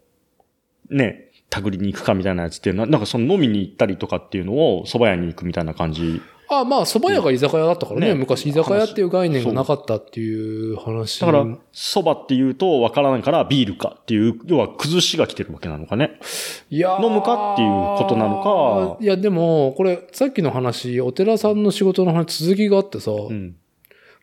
[0.90, 6.22] ね、たぐりに行くかみたいなやつっていうのは、なんかその飲みに行ったりとかっていうのを蕎麦屋に行くみたいな感じ。
[6.52, 8.08] あまあ、蕎麦屋が居酒屋だったからね。
[8.08, 11.20] ね昔居酒屋っていう概念がなかったっていう話。
[11.20, 16.20] だから、蕎麦っていうとわからないからビールかっていう、要は崩しが来てるわけなのかね。
[16.72, 23.56] いやー飲むかっていうことなのかいや、でも、これ、さっきの話、お寺さんの仕事の話、続きがあってさ、うん。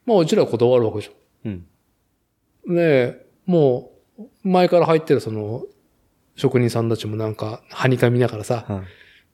[0.04, 1.10] まあ、うちらこだわるわけじ
[1.44, 1.66] うん。
[2.68, 2.74] ゃん。
[2.74, 5.64] で、もう、前から入ってるその、
[6.36, 8.82] 職人さんたちもなんか、はにかみながらさ、はい。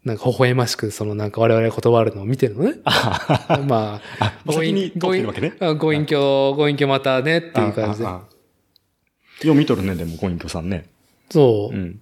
[0.05, 2.75] なんか微笑ましく、そのなんか我々が断るのを見てるのね。
[3.69, 5.55] まあ、お先に取ってるわけね。
[5.61, 8.05] あご隠居、ご隠居またねっていう感じで。
[8.05, 10.89] よう見とるね、でも、ご隠居さんね。
[11.31, 11.79] そうう。
[11.79, 12.01] ん。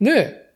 [0.00, 0.48] で、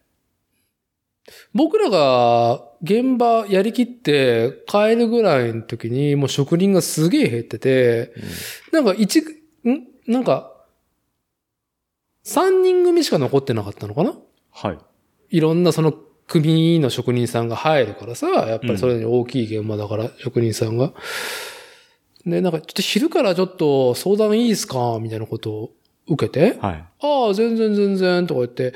[1.54, 8.12] 僕らが現場やりきって帰るぐらいの時にもう職人がすげえ減ってて、
[8.72, 9.24] なんか一、ん？
[10.06, 10.51] なんか、
[12.24, 14.14] 3人組しか残ってなかったのかな？
[14.52, 14.78] はい。
[15.30, 15.92] いろんなその
[16.26, 20.92] 組の職人さんが入るからさ、やっぱりそれに大きい現場だから、職人さんが。
[22.24, 24.98] で、なんかちょっと昼からちょっと相談いいですか？
[25.00, 25.70] みたいなことを
[26.06, 26.84] 受けて、はい。
[27.00, 28.72] ああ、全然全然、とか言って、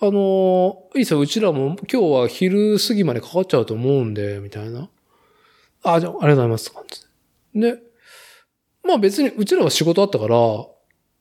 [0.00, 4.88] あのーいいですよ、うちらも今日は昼過ぎまでかかっちゃうと思うんで、みたいな。
[5.82, 7.02] ああ、じゃあ、ありがとうございます、感じ
[7.60, 7.72] で。
[7.74, 7.82] で、
[8.84, 10.36] まあ別にうちらは仕事あったから、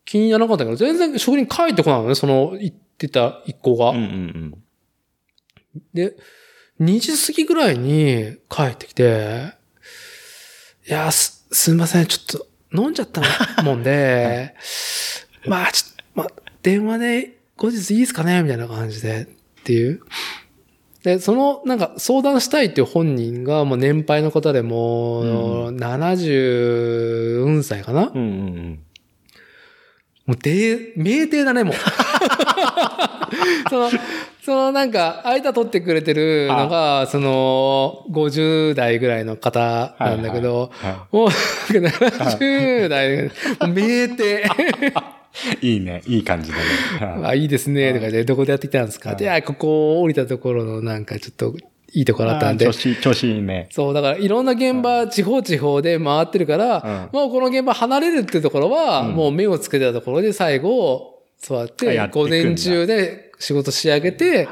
[0.06, 3.90] 気にならなかったけど、全然職人帰ってこないのね、その、言ってた一行が。
[3.90, 4.64] うんうんうん。
[5.94, 6.16] で、
[6.80, 9.54] 2時過ぎぐらいに帰ってきて、
[10.88, 12.48] いや、す、すみません、ちょっと
[12.82, 13.22] 飲んじゃった
[13.64, 14.54] もんで、
[15.48, 16.28] まあ、ちょっと、まあ、
[16.62, 19.28] 電話で後日いいですかねみたいな感じで、
[19.62, 20.02] っていう。
[21.04, 28.12] で、その、なんか相談したいっていう本人が、もう年配の方でもう、70、うん歳かな？
[28.14, 28.85] うんうんうん。
[30.26, 31.76] もう、で、酩酊だね、もう。
[33.70, 33.90] その、
[34.44, 43.30] そのなんか、間取ってくれてるのが、その、50代ぐらいの方なんだけど、はもう、70代、も
[43.62, 44.46] う見えて、
[45.62, 46.02] い いいね。
[46.08, 47.28] いい感じだね。
[47.28, 49.10] あ、いいですね、とかで、どこでやってきたんですか？
[49.10, 49.18] はい。
[49.18, 51.54] で、あ、ここ降りたところのなんかちょっと
[51.96, 52.74] いいところだったんで調。
[52.74, 53.70] 子調子いいね。
[53.72, 64.48] そう、だからいろんな現場、地方地方で回ってるから、もうこの現場離れるっていうところは、うんもう目をつけたところで最後、座って、あやって午前中で仕事仕上げて。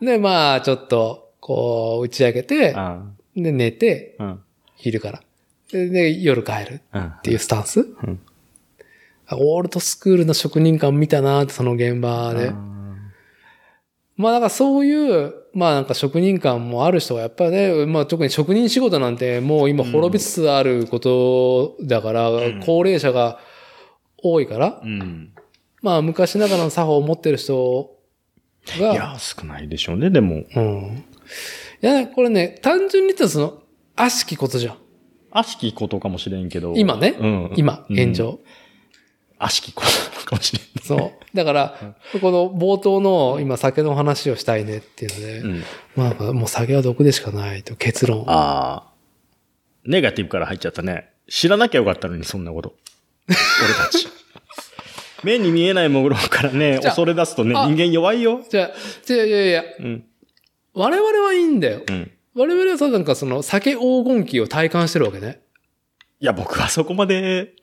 [0.00, 3.42] で、まあ、ちょっと、こう、打ち上げて、うん。
[3.42, 4.40] で、寝て、うん。
[4.76, 5.22] 昼から。
[5.70, 7.02] で、で夜帰るうん。
[7.06, 7.80] っていうスタンス。
[7.80, 8.20] ん
[9.30, 12.52] オールドスクールの職人感見たなって、その現場で。
[14.16, 23.38] まあ、だからそういう、まあなんか職人感もある人はやっぱね、まあ特に職人仕事なんてもう今滅びつつあることだから、ん高齢者が
[24.22, 25.32] 多いから、うん。
[25.82, 27.90] まあ昔ながらの作法を持ってる人
[28.78, 30.44] が、いや、少ないでしょうね、でも。
[30.54, 31.04] うん。
[31.82, 33.62] いや、これね、単純に言ったらその、
[33.96, 34.76] 悪しきことじゃん。
[35.32, 36.74] 悪しきことかもしれんけど。
[36.76, 37.16] 今ね。
[37.18, 37.52] うん。
[37.56, 38.14] 今、うん現。
[38.14, 38.40] 状。
[39.38, 39.82] 悪しきこ
[40.14, 40.84] とかもしれん。
[40.84, 41.21] そう。
[41.34, 45.62] だから、この冒頭の今酒の話をしたいねっていうので、うん。
[45.96, 48.24] まあもう酒は毒でしかないと結論。
[48.28, 48.92] ああ。
[49.84, 51.10] ネガティブから入っちゃったね。
[51.28, 52.74] 知らなきゃよかったのに、そんなこと。
[53.28, 53.34] 俺
[53.86, 54.08] たち。
[55.22, 58.42] 目に見えないものからね、恐れ出すとね、あ人間弱いよ。
[58.48, 58.70] じゃあ、
[59.04, 60.04] じゃあいやいや、うん。
[60.74, 61.82] 我々はいいんだよ。
[61.88, 62.10] うん。
[62.34, 65.40] 我々はさ、なんかその酒黄金期を体感してるわけね。
[66.20, 67.54] いや、僕はそこまで、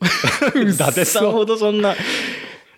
[0.55, 1.95] 伊達さんほどそんな。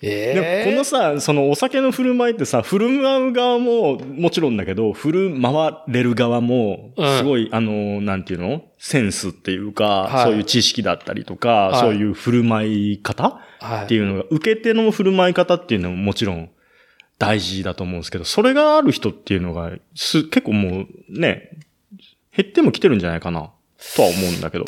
[0.03, 7.17] えでもこのさ、そのお酒の振る舞いってさ、振る舞う側ももちろんだけど、振る舞われる側も、うん。
[7.17, 8.63] すごい、あの、なんていうの？
[8.79, 10.23] センスっていうか、はい。
[10.23, 11.79] そういう知識だったりとか、はい。
[11.81, 13.85] そういう振る舞い方はい。
[13.85, 16.49] っていうのが、受け手の振る舞い方っていうのももちろん
[17.19, 21.51] 大事だと思うんですけど、それがある人っていうのが、す、結構もうね、
[22.35, 23.51] 減っても来てるんじゃないかな、
[23.95, 24.65] とは思うんだけど。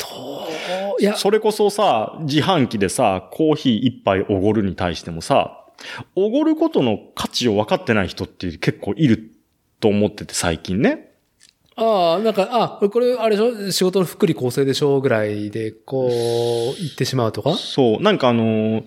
[1.00, 5.64] いや、それこそさ、自販機でさ、コーヒー一杯おごるに対してもさ、
[6.14, 9.32] おごることの価値を分かってない人って結構いる
[9.80, 11.12] と思ってて最近ね。
[11.76, 13.70] ああ、なんか、あ、これ、あれでしょ？
[13.72, 15.00] 仕事の福利厚生でしょ？
[15.00, 16.10] ぐらいで、こう、
[16.80, 17.54] 言ってしまうとか？
[17.54, 18.84] そう、なんかあのー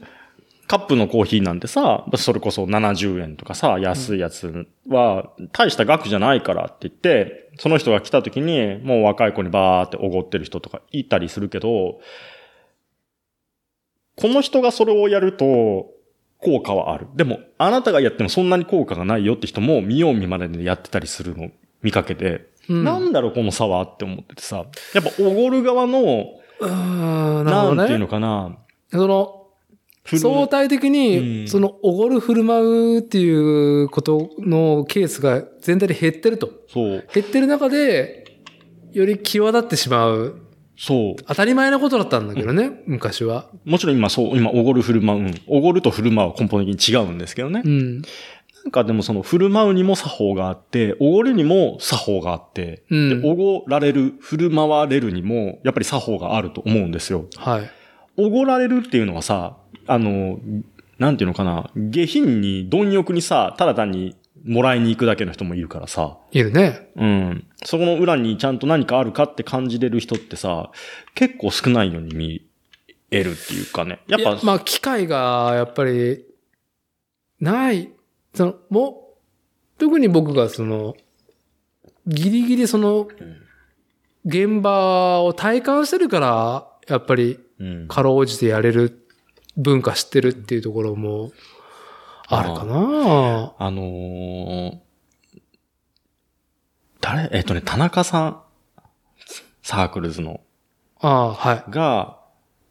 [0.68, 12.00] カップのコーヒーなんてさ、それこそ70円とかさ、安いやつは、大した額じゃないからって言って、その人が来た時に、もう若い子にバーっておごってる人とかいたりするけど、
[14.18, 15.92] この人がそれをやると、
[16.40, 17.08] 効果はある。
[17.16, 21.50] でも、あなたがやってもそんなに効果がないよって人も見よう見まねでやってたりするのを
[21.82, 22.84] 見かけて、うん。
[22.84, 26.26] なんだろうこの差はって思っててさ、やっぱおごる側の、
[26.60, 28.58] なんていうのかな、
[28.92, 29.37] その、
[30.16, 33.30] 相対的うに、んその、おごる振る舞うってい
[33.84, 36.50] うことのケースが全体で減ってると。
[36.68, 37.08] そう。
[37.14, 38.40] 減ってる中で、
[38.94, 40.42] より際立ってしまう。
[40.78, 41.24] そう。
[41.28, 43.50] 当たり前なことだったんだけどね、昔は。
[43.66, 45.20] もちろん今そう、今、おごる振る舞う。
[45.22, 47.64] うんおごると振る舞うは根本的に違うんですけどね。
[47.66, 48.02] うん。
[48.02, 57.26] なんかでもその振る舞うにも作法があって、おごるにも作法があって、うんで、おごられる、振る舞われるにも、やっぱり作法があると思うんですよ。
[57.38, 57.72] はい。
[58.18, 60.40] おごられるっていうのはさ、あの、
[61.00, 64.16] なんていうのかな、下品に、貪欲にさ、ただ単に
[64.46, 66.90] もらいに行くだけの人もいるからさ、いるね。
[66.96, 67.48] うん。
[67.64, 70.72] そこの裏にちゃんと何かあるかって感じれる人ってさ、
[71.16, 72.48] 結構少ないように見
[73.12, 74.00] えるっていうかね。
[74.08, 76.26] やっぱ、いまあ、機会が、やっぱり、
[77.40, 77.92] ない。
[78.34, 79.16] その、も
[79.78, 80.96] う、特に僕がその、
[82.08, 83.08] ギリギリその、
[84.26, 89.07] 現場を体感してるから、やっぱり、うん、かろうじてやれる
[89.58, 91.32] 文化知ってるっていうところも、
[92.28, 93.56] あるかな。
[93.58, 94.78] あのー
[97.00, 97.30] 誰？
[97.32, 98.42] えっとね、田中さん、
[99.62, 100.42] サークルズの、
[101.00, 101.72] ああ、はい。
[101.72, 102.20] が、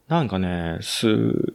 [0.07, 1.07] なんかね、す、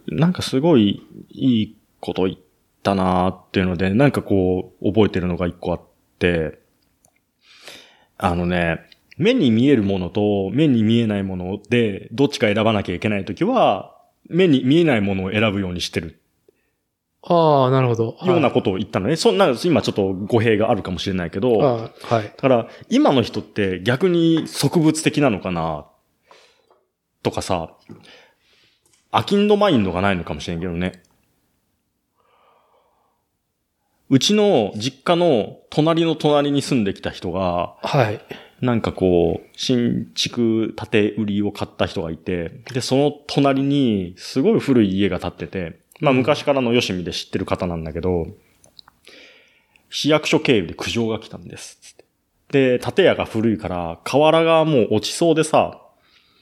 [0.09, 2.39] なんかすごいいいこと言っ
[2.83, 5.81] たなーっていうので、なんかこう、覚えてるのが一個あっ
[6.19, 6.61] て、
[8.19, 8.81] あのね、
[9.17, 13.92] 目に見えるものと目に見えないもので、どっちか選ばなきゃいけないときは、
[14.29, 16.21] 目に見えないものを選ぶようにしてる
[17.25, 18.17] ああ、なるほど。
[18.25, 19.15] ようなことを言ったのね。
[19.15, 21.91] そんな、今ちょっと語弊があるかもしれないけど、は
[22.21, 22.25] い。
[22.25, 25.87] だから、今の人って逆に植物的なのかな？
[27.23, 27.77] とかさ、
[29.13, 31.05] アキンドマインドがないのかもしれんけどね。
[34.13, 38.21] うちの実家の隣の隣に住んできた人が、はい。
[38.61, 48.27] なんかこう、新築建て売りを買った人がいて、で、その隣にすごい古い家が建ってて、まあうん昔からのよしみで知ってる方なんだけど、
[49.89, 51.79] 市役所経由で苦情が来たんです。
[51.81, 51.95] つっ
[52.51, 55.81] てで、建屋が古いから、瓦がもう落ちそうでさ、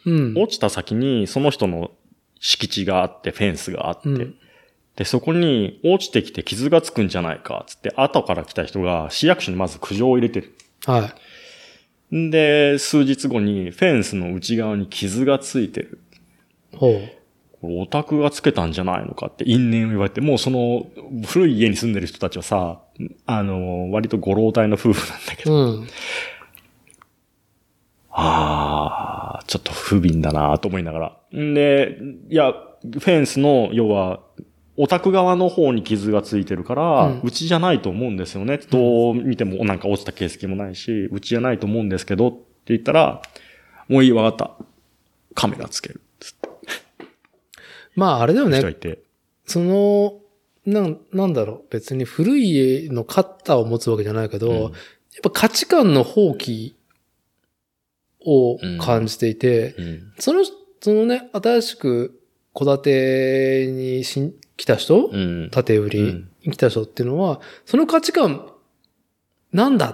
[0.04, 0.34] うん。
[0.36, 1.92] 落ちた先にその人の
[2.40, 4.34] 敷地があって、フェンスがあって、うん
[5.00, 10.54] で、そこに落ちてきて傷がつくんじゃないか、つって、後から来た人が市役所にまず苦情を入れてる。
[10.84, 11.10] は
[12.12, 12.16] い。
[12.16, 16.00] んで、数日後にフェンスの内側に傷がついてる。
[16.76, 17.00] ほう。
[17.62, 20.86] これオタクがつけたんじゃないのかって因縁を言われて、もうその
[21.26, 22.82] 古い家に住んでる人たちはさ、
[23.24, 25.88] あの、割とご老体の夫婦なんだけど、うん。
[28.10, 30.98] ああ、ちょっと不憫だなと思いなが
[31.32, 31.40] ら。
[31.40, 31.96] んで、
[32.28, 34.20] いや、フェンスの、要は、
[34.82, 38.58] オタク側の方に傷がついてるから、ううんちじゃないと思うんですよね。
[38.70, 42.38] どう見てもなんか落ちた形跡もないし、うちじゃないと思うんですけどって
[42.68, 43.20] 言ったら、
[43.88, 44.64] もういいわかった。
[45.34, 46.00] カメラつける。
[47.94, 48.62] まあ、あれだよね。
[49.44, 50.20] その、
[50.64, 51.64] なん、なんだろう。
[51.70, 54.72] 別に古い家のカッターを持つわけじゃないけど、うん
[55.12, 56.74] やっぱ価値観の放棄
[58.24, 60.12] を感じていて、うん。
[60.18, 60.44] その、
[60.80, 62.19] そのね、新しく
[62.54, 65.50] 戸建てにしん来た人、うん。
[65.50, 68.52] 建て売りに来た人っていうのは、その価値観、
[69.52, 69.88] なんだ？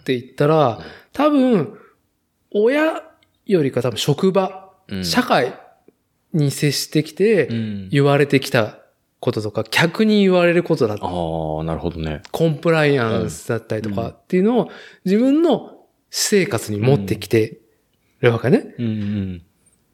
[0.00, 0.80] って言ったら、
[1.12, 1.78] 多分、
[2.52, 3.02] 親
[3.46, 5.54] よりか多分職場、うん社会
[6.32, 7.88] に接してきてうん。
[7.90, 8.78] 言われてきた
[9.20, 12.22] こととか、客に言われることだああ、なるほどね。
[12.32, 14.70] コンプライアンスだったりとかっていうのを
[15.04, 15.78] 自分の
[16.10, 17.58] 私生活に持ってきて
[18.20, 18.74] るわけね。
[18.78, 19.42] うんうん。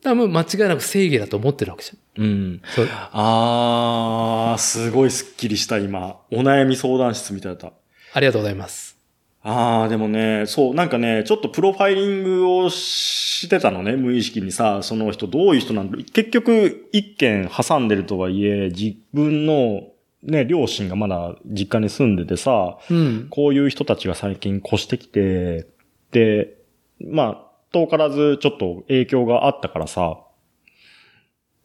[0.06, 2.24] 多分間違いなく正義だと思ってるわけじゃん。
[2.24, 2.62] うん。
[2.76, 6.20] そうあー、すごいスッキリした今。
[6.30, 7.72] お悩み相談室みたいだった。
[8.12, 8.96] ありがとうございます。
[9.42, 19.88] あー、でもね、そう、なんかね、ちょっとプロファイリングをしてたのね、無意識にさ、その人どういう人なんだ結局、一軒挟んでるとはいえ、自分の
[20.22, 23.26] ね、両親がまだ実家に住んでてさ、うん。
[23.28, 25.66] こういう人たちが最近越してきて、
[26.12, 26.54] で、
[27.00, 30.18] まあ、遠からずちょっと影響があったからさ、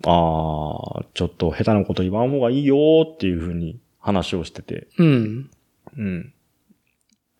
[0.03, 2.75] あー、ちょっと下手なこと言わん方がいいよ
[3.11, 5.49] っていう風に話をしてて、うん。
[5.97, 6.33] うん。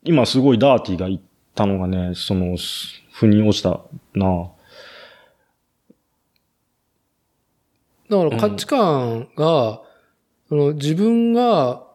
[0.04, 1.22] 今すごいダーティーが言っ
[1.56, 2.58] たのがね、その、
[3.12, 3.82] 腑に落ちた
[4.16, 4.52] な
[8.10, 9.82] だから価値観が、
[10.50, 11.88] その自分が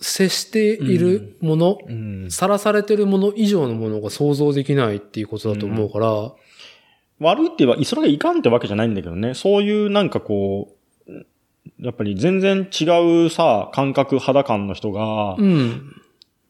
[0.00, 2.30] 接しているもの、うん。
[2.30, 6.32] さらされてるもの以上のものが想像できないっていうことだと思うから、
[7.20, 9.34] 悪いって言えば、それがいかんってわけじゃないんだけどね。
[9.34, 10.76] そういうなんかこ
[11.08, 11.12] う、
[11.80, 15.94] やっぱり全然違うさ、感覚、肌感の人がうん。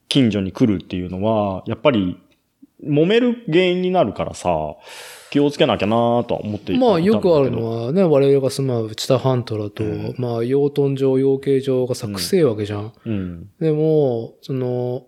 [0.08, 2.18] 近所に来るっていうのは、やっぱり
[2.82, 4.76] 揉める原因になるからさ、
[5.30, 12.92] 気をつけなきゃなとは思っていたまあよくあるのは、はね、我々が住まう知多半島だと、うんまあ養豚場、養鶏場がさ、くせえわけじゃん。
[13.04, 13.50] うん。
[13.60, 15.06] でも、その、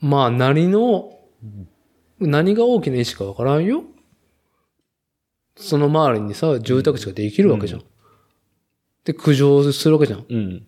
[0.00, 1.18] まあ何の、
[2.20, 3.84] 何が大きな意思かわからんよ。
[5.56, 7.80] その周りにさ、住宅地ができるわけじゃん。
[7.80, 7.84] う
[9.04, 10.26] で、苦情するわけじゃん。
[10.28, 10.66] うん。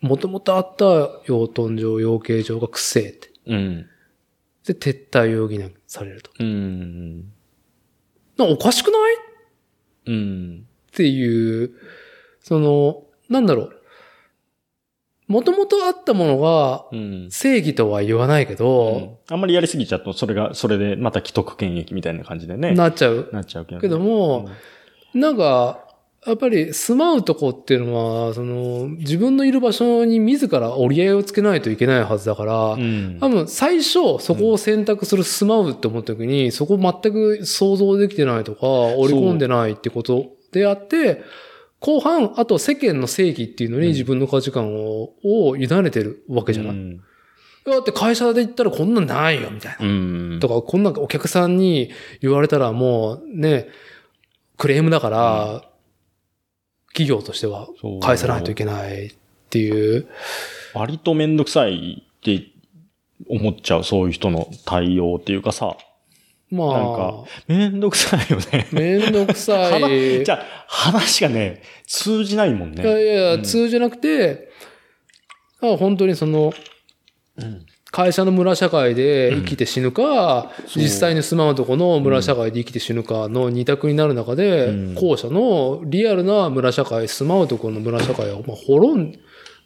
[0.00, 0.84] もともとあった
[1.26, 3.30] 養豚場、養鶏場がくせえって。
[3.46, 3.86] うん。
[4.66, 6.30] で、撤退を余儀なくされると。
[6.38, 7.32] うん。
[8.38, 9.16] なおかしくない？
[10.06, 10.66] うん。
[10.90, 11.72] っていう、
[12.40, 13.74] その、なんだろう。
[15.26, 17.28] もともとあったものがうん。
[17.30, 22.72] 正義とは言わないけど、あんまりやりすぎちゃうと、それが、それでまた既得権益みたいな感じでね。
[22.72, 23.28] なっちゃう。
[23.32, 23.80] なっちゃうけど。
[23.82, 24.48] けども、
[25.12, 25.84] なんか、
[26.26, 33.18] やっぱり住まうとこっていうのは、その、自分のいる場所に自ら折り合いをつけないといけないはずだから、うん。
[33.20, 41.22] 多分最初そこを選択する住まうって思った時に、そこ全く想像できてないとか、織り込んでないってことであって、
[41.80, 46.72] 後半、あと世間の正義っていうのうんに自分の価値観を,、を委ねてるわけじゃない。
[46.72, 47.00] うん。
[47.64, 49.86] だって会社で言ったらこんなんないよみたいな。
[49.86, 50.38] うん。
[50.40, 51.90] とか、こんなんお客さんに
[52.20, 53.68] 言われたらもうね、
[54.56, 55.67] クレームだから、
[56.98, 57.68] 企業としては
[58.00, 59.12] 返さないといけないっ
[59.50, 60.08] ていう。
[60.74, 62.48] 割とめんどくさいって
[63.28, 65.76] 思っちゃう、そういう人の対応っていうかさ、
[66.50, 68.66] まあ、なんかめんどくさいよね。
[68.72, 70.24] めんどくさい。
[70.24, 72.82] じゃあ、話がね、通じないもんね。
[72.82, 74.48] いやいや、うん通じゃなくて、
[75.60, 76.52] あ本当にその、
[77.36, 89.18] うん会社の村社会で生きて死ぬか、そう実際に住まうとこの村社会で生きて死ぬかの二択になる中で、うん後者のリアルな村社会、住まうとこの村社会を、まあ、滅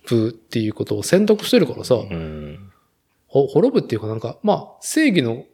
[0.08, 2.70] ぶっていうことを選択してるからさ、うん。
[3.26, 5.44] ほ滅ぶっていうかなんか、まあ、正義の、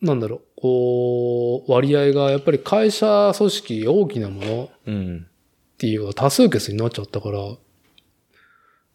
[0.00, 5.26] なんだろう、こう、割合がやっぱり会社組織大きなものうん。
[5.74, 7.38] っていう多数決になっちゃったから、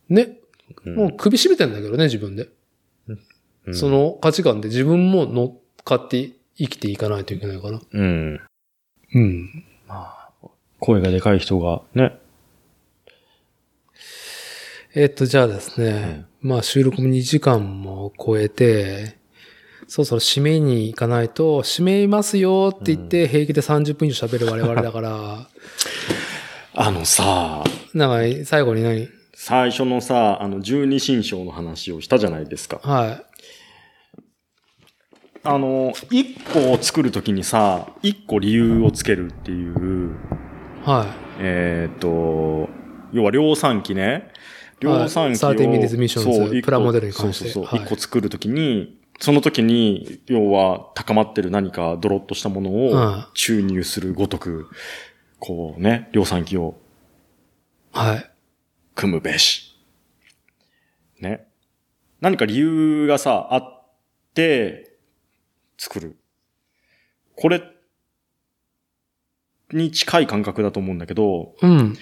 [0.09, 0.37] ね、
[0.85, 2.47] うんもう首絞めてんだけどね、自分で。
[3.67, 7.79] うんそ、の価値観で自分も乗っかって生きていかないといけないから。
[7.91, 8.41] うん。
[9.13, 9.65] うん。
[9.87, 10.47] まあ、
[10.79, 12.17] 声がでかい人がね。
[14.95, 16.25] えっと、じゃあですね。
[16.41, 19.17] まあ、収録も2時間も超えて、
[19.87, 25.47] そろそろ締めに行かないと、締めますよって言って平気で30分以上喋る我々だから、
[26.73, 27.63] あのさ、
[27.93, 29.07] なんか、最後に何？
[29.33, 32.79] 最初のさ、あの、十二神将の話をしたじゃないですか。
[32.81, 33.26] はい。
[35.43, 40.15] あの、一個を作るときにさ、一個理由をつけるっていう、
[40.83, 41.05] は
[41.39, 42.69] えっ、と、
[43.11, 44.31] 要は量産機ね。
[44.79, 47.79] 量産機を、はい13 minutes missions そうプラモデルに関してそうそうそう。
[47.79, 54.69] はい一、個作るときに、その時に、要は高まってる何かドロッとしたものをは注入するごとく、
[55.39, 56.79] こうね、量産機を
[57.93, 57.97] い。
[57.97, 58.31] はい。
[58.95, 59.75] 組むべし。
[61.19, 61.47] ね。
[62.21, 63.83] 何か理由がさ、あっ
[64.33, 64.86] て、
[65.77, 66.17] 作る。
[67.35, 67.61] これ
[69.71, 71.97] に近い感覚だと思うんだけど、うん。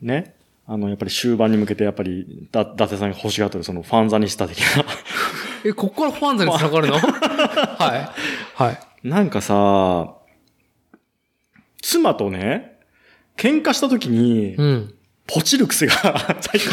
[0.00, 0.34] ね。
[0.66, 4.84] あの、やっぱり終盤に向けて、やっぱり、だ、伊達さんが欲しがってる、そのファンザニスタ的な。
[5.64, 6.94] え、ここからファンザに繋がるの？
[6.98, 8.12] は
[8.58, 8.62] い。
[8.62, 9.08] はい。
[9.08, 10.14] なんかさ、
[11.82, 12.78] 妻とね、
[13.36, 14.94] 喧嘩した時に、うん。
[15.26, 15.94] ポチる癖が
[16.40, 16.70] 最近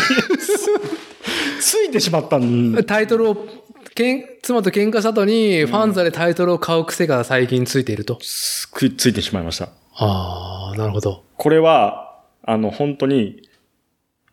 [1.69, 3.47] ついてしまったんタイトルを、
[3.93, 8.17] けん妻と喧嘩した後に、ファンザでタイトルを買う癖が最近ついていると。
[8.23, 9.69] つくついてしまいました。
[9.93, 11.23] ああ、なるほど。
[11.37, 13.47] これは、あの、本当に、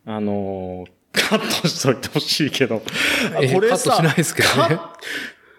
[0.07, 2.83] あのーカットしといてほしいけど、
[3.35, 4.79] あえカットしないですけどね。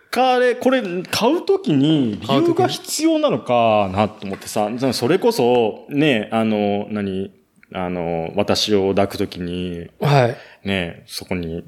[0.09, 0.81] かれ、これ、
[1.11, 2.19] 買うときに？
[2.21, 7.31] 理由が必要なのかなと思ってさ、それこそ、ね、あの、何、
[7.73, 10.37] あの、私を抱くときに、はい。
[10.63, 11.63] ね、そこに、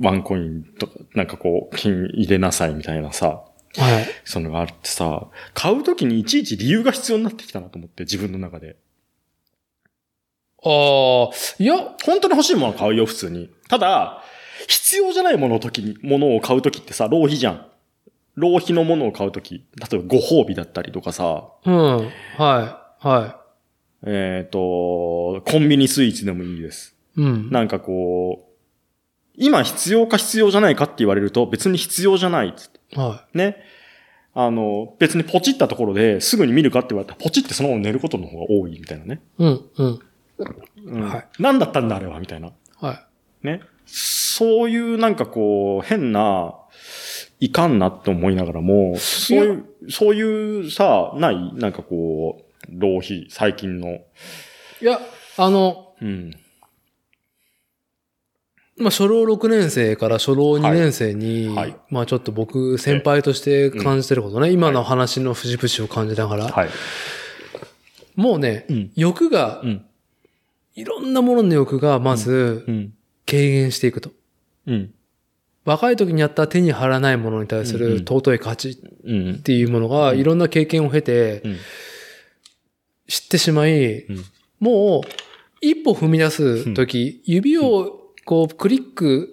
[0.00, 3.44] ワンコインとか、なんかこう、金入れなさいみたいなさ、
[3.76, 4.06] はい。
[4.24, 8.76] そのがあってさ、買うときにいちいち理由が必要になってきたなと思って、自分の中で。
[10.64, 13.50] ああ、いや、本当に欲しいものは買うよ、普通に。
[13.68, 14.22] ただ、
[14.68, 17.66] 必要じゃないものの時に、ものを買うときってさ、浪費じゃん。
[18.36, 21.74] 浪費のものを買うとき、例えばご褒美だったりとかさ、うん。
[21.76, 23.06] はい。
[23.06, 23.40] は
[24.06, 26.93] えっ、と、コンビニスイーツでもいいです。
[27.16, 27.20] い。
[27.22, 27.50] うん。
[27.50, 28.54] なんかこう、
[29.36, 32.80] 今必要か必要じゃないかって言われると別に必要じゃないっつって。
[32.96, 33.56] はね。
[34.36, 39.20] あの、別にポチったところですぐに見るかって言われたら、ポチってそのまま寝ることの方が多いみたいなね。
[39.38, 39.44] い。
[39.44, 39.70] うん。
[39.76, 40.00] うん。
[40.86, 42.50] うんはい何だったんだあれはみたいな。
[42.80, 42.92] は
[43.42, 43.46] い。
[43.46, 43.60] ね。
[43.86, 46.54] そういうなんかこう、変な、
[47.40, 51.52] いかんなって思いながらも、そういう、そういうさ、ない？
[51.54, 53.98] なんかこう、浪費、最近の。
[54.80, 55.00] いや、
[55.36, 56.30] あの、うん。
[58.76, 66.68] まあ、初老6年生から初老2年生に、はいはいまあちょっと僕、先輩として感じてることね、今の話の節々を感じながら、はい。
[68.16, 69.84] もうね、うん欲が、うん。
[70.74, 72.92] いろんなものの欲がまずうん。
[73.26, 74.10] 軽減していくと。
[74.66, 74.94] うん。
[75.64, 79.38] 若い時にやった手に入らないものに対すうんうんる尊い価値っうん。
[79.42, 81.56] ていうものが、うんいろんな経験を経てうん。
[83.06, 84.24] 知ってしまい、うん
[84.60, 85.08] もう
[85.60, 89.32] 一歩踏み出す時、指をこうクリック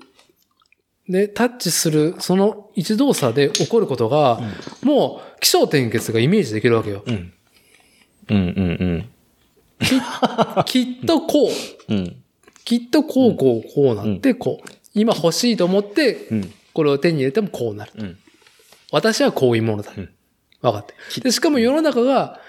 [1.08, 4.42] でタッチするその一動作で起こることが、
[4.84, 7.04] もう起承転結がイメージできるわけよ。
[7.06, 7.34] うん。
[8.30, 8.38] うん。
[8.38, 9.10] うん。
[10.66, 11.50] きっとこ
[11.90, 11.94] う。
[11.94, 12.16] うん。
[12.64, 14.70] きっとこうこうこうなってこう。
[14.94, 16.54] 今欲しいと思って、うん。
[16.74, 17.92] これを手に入れてもこうなる。
[17.98, 18.18] うん。
[18.92, 19.92] 私はこういうものだ。
[19.98, 20.10] うん
[20.62, 21.22] 分かって。
[21.22, 22.40] で、しかも世の中が、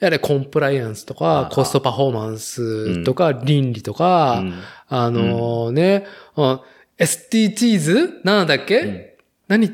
[0.00, 4.54] やはりコンプライアンスとかコストパフォーマンスとか、倫理とか、うん。
[4.88, 6.06] あのね、
[6.36, 6.60] うん。
[6.98, 8.20] SDGs?
[8.24, 9.06] なんだっけ、うん。
[9.48, 9.70] 何？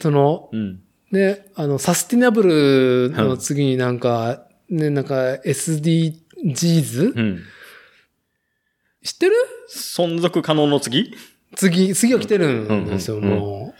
[0.00, 0.80] その、うん。
[1.10, 5.14] ね、あの、サスティナブルの次になんか、ね、なんか
[5.44, 7.12] SDGs?
[7.14, 7.42] うん。
[9.02, 9.34] 知ってる？
[9.68, 11.12] 存続可能の次？
[11.54, 13.74] 次、次が来てるんですよ、も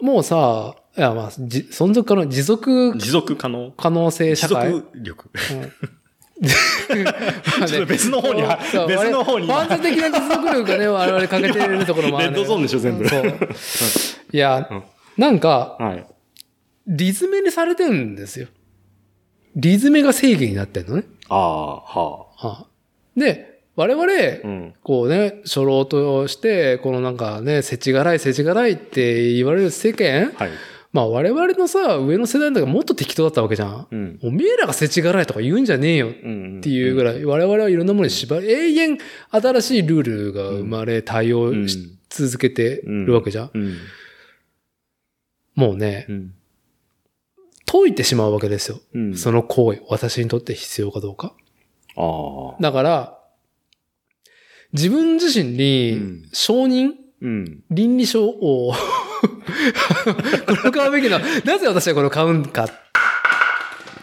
[0.00, 0.04] う。
[0.04, 4.70] もうさ、いや、まあ、じ存続可能、持続持続可能可能性社持会。
[4.72, 5.30] 続力。
[7.58, 8.42] まあ ちょっと別の方に
[8.88, 13.24] 別の方にファンザ的な持続力がね、我々欠けてるところもある、レッドゾーンでしょ全部そう。
[14.32, 14.82] いや、うん
[15.16, 16.06] なんか、はい。
[16.86, 18.48] リズメにされてるんですよ。
[19.54, 21.04] リズメが正義になってんのね。
[21.28, 22.66] ああ、ははあ、
[23.16, 24.16] で、我々、あ。
[24.42, 24.74] うん。
[24.82, 30.50] こうね、初老として、このなんかね、世知辛い世知辛いって言われる世間はい。
[30.92, 33.86] まあ我々のさ、上の世代だからもっと適当だったわけじゃん。
[33.90, 34.18] うん。
[34.22, 36.60] おめえらが世知辛いとか言うんじゃねえよっうん。
[36.60, 38.98] ていうぐらい、我々はいろんなものに縛り、永遠
[39.30, 41.78] 新しいルールが生まれ、対応し
[42.10, 43.50] 続けてるわけじゃん。
[43.54, 43.76] うん。
[45.54, 46.34] もうね、うん。
[47.64, 48.80] 解いてしまうわけですよ。
[48.94, 49.16] うん。
[49.16, 51.34] その行為、私にとって必要かどうか。
[51.96, 52.62] ああ。
[52.62, 53.18] だから、
[54.74, 56.90] 自分自身うにん承認、
[57.22, 57.62] うん。
[57.70, 58.74] 倫理書を、
[60.46, 62.68] これを買うべきな、なぜ私はこれを買うんか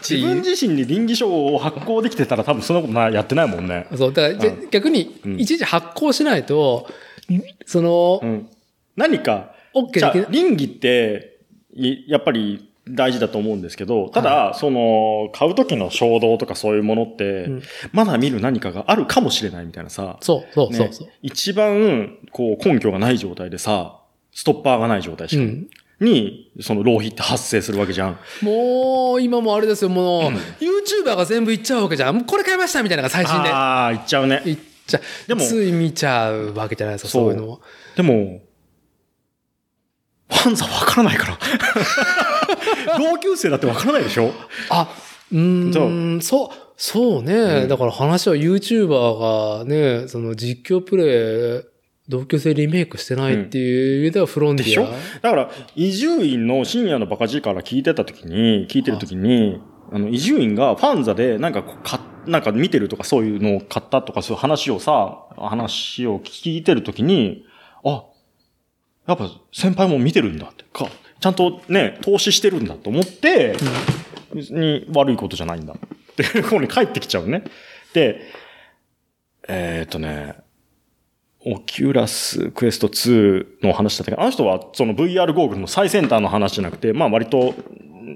[0.08, 3.86] 自分自身に倫理書を発行できてたら多分そんなことやってないもんね。
[3.96, 6.88] そう、だから逆にう、んいちいち発行しないと、
[7.66, 8.48] そのう、ん。
[8.96, 10.32] 何か、OK じゃあできない。
[10.32, 11.38] 倫理って、
[11.74, 17.62] いやっぱり大事だと思うんですけど、ただ、その、買う時の衝動とかそういうものって、うん
[17.92, 21.08] まだ見る何かがあるかもしれないみたいなさ、そう、そう、ねそうそう。
[21.22, 23.99] 一番、こう、根拠がない状態でさ、
[24.32, 25.68] ストッパーがない状態しかも、うん。
[26.00, 28.18] に、その浪費って発生するわけじゃん。
[28.42, 32.14] もう、今もあれですよ、もう、YouTuber が全部言っちゃうわけじゃん。
[32.16, 33.50] もうこれ買いましたみたいなのが最新で。
[33.50, 34.40] ああ、言っちゃうね。
[34.44, 37.60] 言っちゃでもつい見ちゃうわけじゃないですか、そういうのも。
[37.96, 38.40] でも、
[40.30, 41.38] ファンザわからないから。
[42.98, 44.32] 同級生だってわからないでしょ？
[44.70, 44.88] あ、
[45.32, 47.34] うーん、そう、そうね。
[47.34, 51.69] うんだから話は YouTuber がね、その実況プレイ、
[52.10, 54.84] 同級生リメイクしてないっていう意味ではフロンティア。
[54.84, 59.98] でだから、伊集院の深夜のバカ力聞いてた時に、聞いてる時に、あ。
[59.98, 67.46] の、伊集院がファンザでなんかこうか、なんか見てるとかそういうのを買ったとかそういう話をさ、話を聞いてる時に、
[67.84, 68.04] あ、
[69.06, 70.64] やっぱ先輩も見てるんだって。
[70.72, 70.88] か、
[71.20, 73.56] ちゃんとね、投資してるんだと思って、
[74.34, 75.78] 別に悪いことじゃないんだっ
[76.16, 76.22] て。
[76.38, 77.44] いう方に帰ってきちゃうね。
[77.94, 78.20] で、
[79.48, 80.36] えーっとね、
[81.44, 87.54] オキュラスクエスト2の話だったけど、あの人はその VR ゴーグルの最先端の話じゃなくて、まあ割と、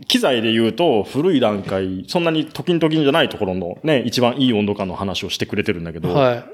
[0.09, 6.45] 機材で言うと古い段階、そんなに時々じゃないところのね、一番いい温度感の話をしてくれてるんだけど、はい。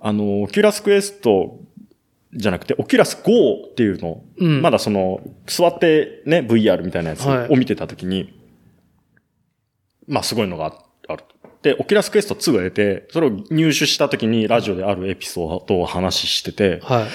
[0.00, 1.60] あの、オキュラスクエスト
[2.34, 4.62] じゃなくて、オキュラス GO っていうの、うん。
[4.62, 8.38] まだその、座ってね、VR みたいなやつはいを見てたときに、
[10.06, 10.76] まあすごいのがある。
[11.62, 17.06] で、オキュラスクエスト2が出て、それを入手したときにラジオであるエピソードを話してて、はい。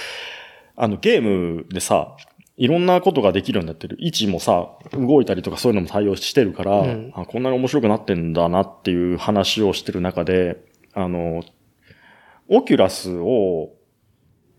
[0.78, 2.16] あのゲームでさ、
[2.58, 3.98] いろんなことができるようになってる。
[4.00, 10.58] 位置もさ、動いたりとかそういうのも対応してるから、うんあこんなに面白くなってんだなっていう話をしてる中で、
[10.94, 11.44] あの、
[12.48, 13.72] オキュラスを、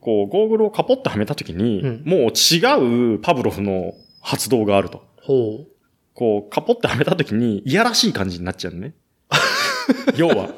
[0.00, 5.04] こう、ゴーグルをカポってはめたときに、うんもう違うパブロフの発動があると。
[5.22, 5.68] ほう。
[6.12, 8.94] こう、カポってはめたときに、いやらしい感じになっちゃうのね。
[10.16, 10.50] 要は。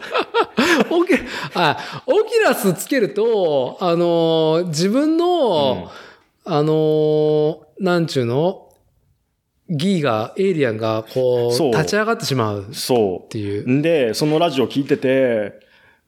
[0.90, 1.14] オキ
[1.54, 1.76] あ、
[2.06, 5.90] オキュラスつけると、あのー自分の、
[6.44, 8.64] あのーなんちゅうの？
[9.70, 13.30] ギーが、エイリアンが、こう、立ち上がってしまうっそう。
[13.30, 13.68] ていう。
[13.68, 15.60] んで、そのラジオ聞いてて、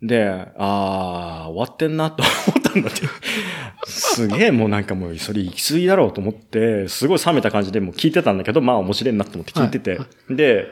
[0.02, 3.02] で、あー、終わってんなと思ったんだって。
[3.86, 9.98] すげえもうなんかもうそれ行き過ぎだろうと思って、すごい冷めた感じでもう聞いてたんだけど、まあ面白いなと思って聞いてて。
[9.98, 10.68] はで、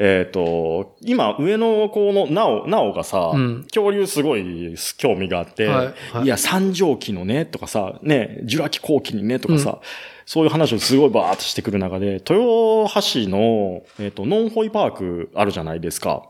[0.00, 9.80] えっ、と、今上の子のなお、なおがさ、うん恐竜すごい興味があって、はいはいいや、三畳紀のね、とかさ、ね、ジュラ紀後期にね、とかさ、
[10.24, 16.22] そういう話をすごいバーっとしてくる中で、豊橋の、えっ、と、ノンホイパークあるじゃないですか。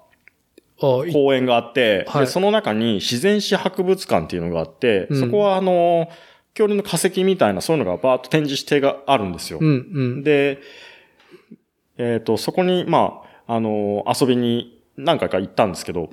[0.79, 6.09] 公園があって、はいでその中に自然史博物館っていうのがあって、うんそこはあの、
[6.55, 9.59] 恐竜の化石みたいなそういうのがバーッと展示してがあるんですよ。
[9.61, 10.23] うんうん。
[10.23, 10.61] で、
[11.99, 16.11] えっ、と、そこに、まあ、あの、遊びに何回か行ったんですけど、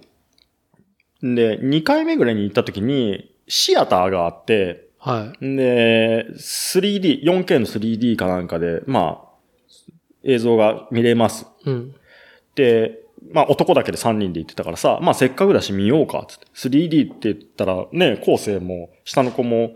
[1.22, 5.56] で、2回目ぐらいに行った時に、シアターがあって、はい。
[5.56, 9.76] で、3D、4K の 3D かなんかで、まあ、
[10.24, 11.46] 映像が見れます。
[11.66, 11.96] うん。
[12.56, 16.48] で、まあ男だけで3人で行ってたからさ、まあせっかくだし見ようか、つって。
[16.56, 19.74] 3D って言ったらね、後世も下の子も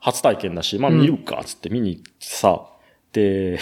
[0.00, 2.66] 初体験だし、まあ見るか、つって見に行ってさ、
[3.12, 3.58] で、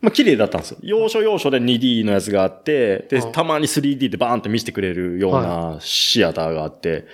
[0.00, 0.78] まあ綺麗だったんですよ。
[0.82, 7.06] 要所要所で 2D のやつがあって、で、うんたまに 3D でバーンって見せてくれるようなシアターがあって、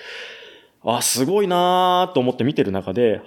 [0.84, 3.20] あ、すごいなーと思って見てる中で、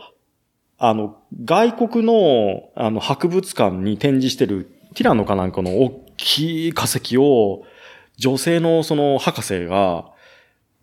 [0.78, 7.64] あの、外国の、あの、博物館に展示してるティラノかなんかの大きい化石を、
[8.18, 10.06] 女性のその博士が、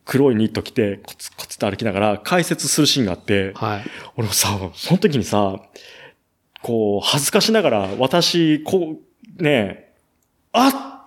[0.05, 3.85] 黒いニット着て、コツコツと歩きながら解説するシーンがあって、はい。
[4.17, 5.61] 俺もさ、その時にさ、
[6.63, 8.97] こう、恥ずかしながら、私、こ
[9.39, 9.95] う、ねえ、
[10.53, 11.05] あ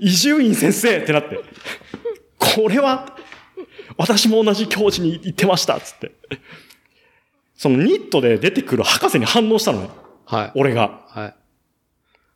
[0.00, 1.40] 伊集院先生ってなって、
[2.38, 3.16] これは、
[3.96, 6.12] 私も同じ教授に行ってました、つって。
[7.56, 9.90] そのニットで出てくる博士に反応したのね。
[10.24, 10.52] はい。
[10.54, 11.00] 俺が。
[11.08, 11.34] はい。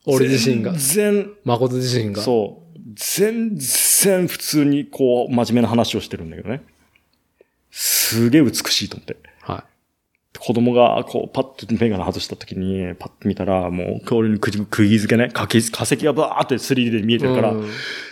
[0.06, 0.72] 俺自身が。
[0.72, 2.22] 全然、誠自身が。
[2.22, 2.78] そう。
[2.94, 6.62] 全然普通にこう、真面目な話をしてるんだけどね。
[7.70, 9.16] すげえ美しいと思って。
[10.34, 17.20] は子供が、こう、パッとメガネ外した時に、パッと見たら、もう、俺に釘付けね、化石化石がバーって 3D で見えい。
[17.20, 17.68] てるから、うん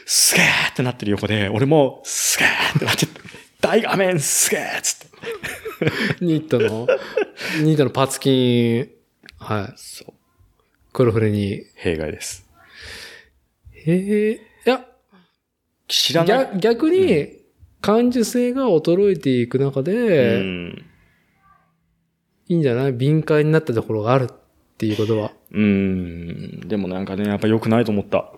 [0.07, 3.07] すげーってなってる横で、俺も、すげーってなって、
[3.61, 5.09] 大画面すげーっつっ
[6.19, 6.25] て。
[6.25, 6.87] ニットの、
[7.63, 8.89] ニットのパツキン、
[9.39, 9.73] はい。
[9.77, 10.13] そう。
[10.93, 11.63] 黒フレに。
[11.77, 12.45] 弊害です。
[13.73, 14.33] へえ。
[14.35, 14.85] いや、
[15.89, 16.47] 知らない。
[16.59, 17.29] 逆逆に、
[17.81, 20.90] 感受性が衰えていく中うで、ん。
[22.51, 22.93] いいんじゃない？
[22.93, 24.35] 敏感になったところがあるっ
[24.77, 25.31] ていうことは。
[25.53, 26.61] うん。
[26.67, 28.33] でもなんかね、やっぱ良くないと思った。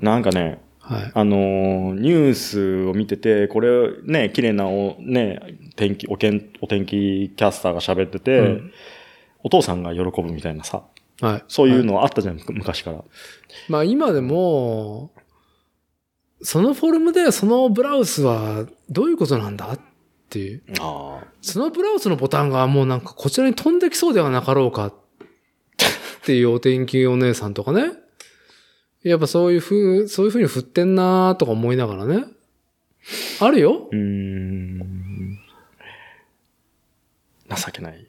[0.00, 1.12] なんかね、はい。
[1.14, 8.72] あのーニュースを見てて、これね、綺麗なお、ね、天気、おけん、お天気キャスターが喋ってて、うん
[9.44, 10.82] お父さんが喜ぶみたいなさ、
[11.20, 11.44] はい。
[11.46, 13.04] そういうはのあったじゃん、昔から。
[13.68, 15.12] まあ今でも、
[16.42, 19.80] そのフォルムでそのブラウスはどういうことなんだっ
[20.28, 20.62] ていう。
[20.80, 21.26] ああ。
[21.40, 24.94] そのブラウスのボタンがもうなんかこちらに飛んできそうではなかろうかっ
[26.24, 27.92] ていうお天気お姉さんとかね。
[29.02, 32.24] やっぱそういう風、そういう風に振ってんなーとか思いながらね。
[33.40, 35.38] あるようーん。
[37.48, 38.06] 情けない。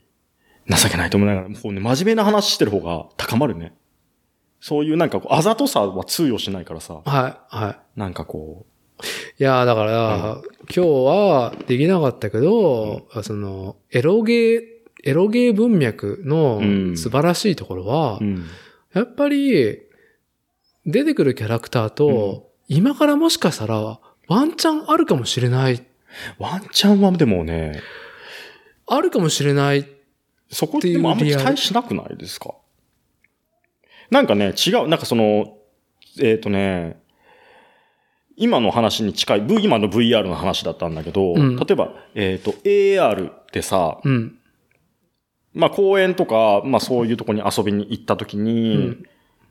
[0.68, 3.74] 情けないと思いながら、こうね、真面目な話してる方が高まるね。
[4.60, 8.00] そういうなんかこう、あざとさは通用しないからさ、はい、はい。
[8.00, 8.66] なんかこ
[9.40, 14.62] いやーだから、今日はできなかったけど、その、エロゲー、
[15.04, 16.98] エロゲー文脈のうん。
[16.98, 18.20] 素晴らしいところは。
[18.94, 19.80] やっぱり、
[20.86, 25.86] 出てくるキャラクターと、今からもしかしたら、ワンチャンあるかもしれない、
[26.38, 27.82] ワンチャンはでもね、
[28.88, 29.88] あるかもしれない。
[30.52, 32.56] そこってもあんま期待しなくないですか？
[34.10, 35.58] なんかね、違う、なんかその、
[36.20, 37.00] えっ、とね、
[38.40, 44.38] 今の話に近い、今の VR の話だったんだけど、うん例えば、えっ、と、AR ってさ、うん。
[45.54, 49.06] まあ公園とか、まあそういうとこに遊びに行った時に、うん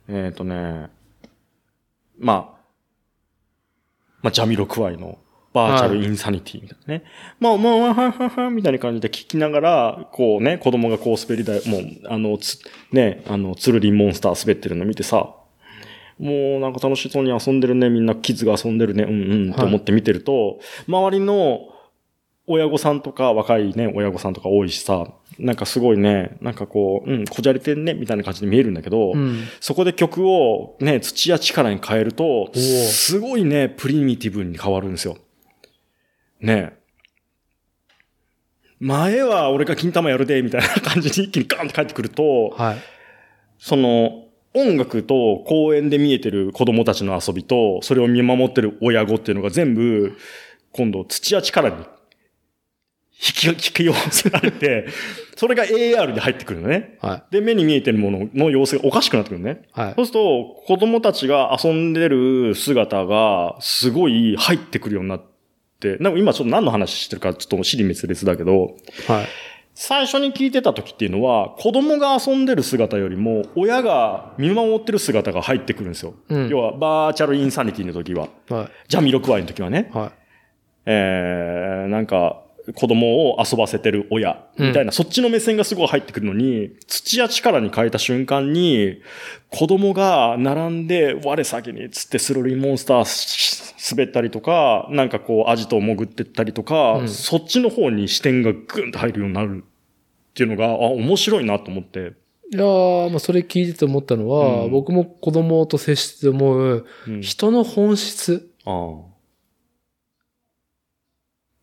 [0.09, 0.89] えっ、とね、
[2.19, 2.59] まあ、
[4.23, 5.19] まあジャミロクワイの
[5.53, 7.05] バーチャルインサニティみたいなね。
[7.41, 12.59] まあまあ、ははははみたいな感じで聞きながら、こうね、子供がこう滑り台、もう、あの、つ、
[12.91, 15.35] ね、あの、ツルリンモンスター滑ってるの見てさ、
[16.19, 21.69] もうなんか楽しそうに遊んでるね、みんなキッズが遊んでるね、うんうん、と思って見てると、周りの
[22.49, 25.07] 親御さんとか若いね、親御さんとか多いしさ、
[25.39, 29.45] なんかすごいね、なんかこう、うん、こじゃれてんね、みたいな感じで見えるんだけど、うん。
[29.61, 35.19] そこで曲をね、土や力に変えると、ーすごいね、プリミティブに変わるんですよ。
[36.41, 36.73] ね
[38.81, 42.79] 前は俺が金玉やるで、みたいな感じに一気にガンって帰ってくると、はい。
[43.59, 44.28] その、
[44.59, 50.17] 音楽と公園で見えてる子供たちの遊びと、それを見守ってる親子っていうのが全部、
[50.73, 51.77] 今度土や力に
[53.21, 54.87] 引き、引き寄せられて、
[55.37, 56.99] それが AR に入ってくるのね。
[57.01, 57.33] はい。
[57.33, 59.63] で、目に見えてるものの様子がおかしくなってくるのね。
[59.73, 60.07] はいそう。
[60.07, 65.25] すると、子供たちが遊んでる姿が、すごい入ってくるようになっ
[65.81, 68.77] て、なんか今ちょっと何の話してるかちょっと尻滅裂だけど、
[69.09, 69.27] はい。
[69.81, 76.15] 最初に聞いてた時っていうのは、子供が遊んでる姿よりも、親が見守ってる姿が入ってくるんですよ。
[76.31, 78.27] うん要は、バーチャルインサニティの時は。
[78.49, 78.69] はい。
[78.89, 79.89] ジャミロクワイの時はね。
[79.95, 80.11] は
[80.85, 82.43] えー、なんか、
[82.75, 89.01] 子供を遊ばせてる親、みたいな、そっちの目線がすごい入ってくるのに、土や力に変えた瞬間に、
[89.51, 102.13] 子供が並んで、我先に、つってスロリンモンスターし滑ったりとか、なんかこう、アジトを潜ってったりとか、うんそっちの方に視点がグンと入るようになるっていうのが、あ、面白いなと思って。
[102.53, 102.57] い。
[102.57, 109.01] いやーまあそれ聞いてて思ったのは、うん僕も子供と接して思う、うん人の本質あ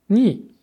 [0.10, 0.55] に、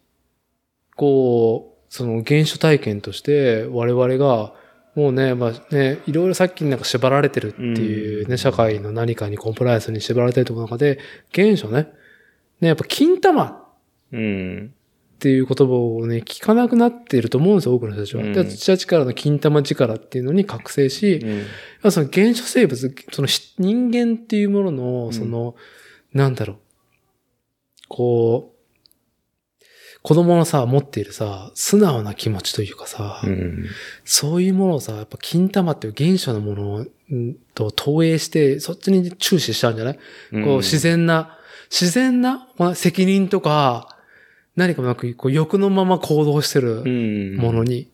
[1.03, 4.55] こう、その原初体験として我々が、
[4.95, 11.01] もうね、まあね、いろいろさっきなんか縛られてるっていうね、うん社会の何かにコンプライアンスに縛られてるところの中で、
[11.35, 11.89] 原初ね、
[12.61, 13.65] ね、やっぱ金玉っ
[14.13, 14.75] うん。
[15.19, 18.23] ていう言葉をね、聞かなくなっていると思うんですよ、多くの人たちは。
[18.23, 21.17] うんで、土屋力の金玉力っていうのに覚醒し、
[21.83, 21.91] うん。
[21.91, 25.57] その原初生物、そのし人間っていうものの、んその、
[26.13, 26.59] なんだろう、
[27.89, 28.52] こう、
[30.03, 33.67] 子供のさ、持っているさ、素直な気持ちというかさ、うん。
[34.05, 36.81] そういうものをさ、やっぱ金玉っていう原初のもの
[37.17, 39.99] んと投影して、そっちに注視しちゃうんじゃない、
[40.45, 41.39] こう自然な、
[41.71, 43.97] 自然なまあ責任とか、
[44.57, 47.37] 何かもなく、こう欲のまま行動してるうん。
[47.37, 47.89] ものに。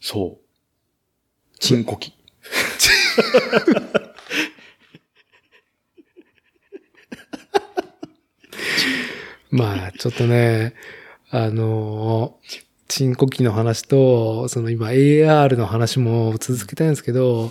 [0.00, 1.58] そう。
[1.58, 2.12] チンコキ。
[9.50, 10.74] まあ、ちょっとね、
[11.30, 17.50] あのー、チンコ機の話と、その今 AR の話も続けたいんですけど、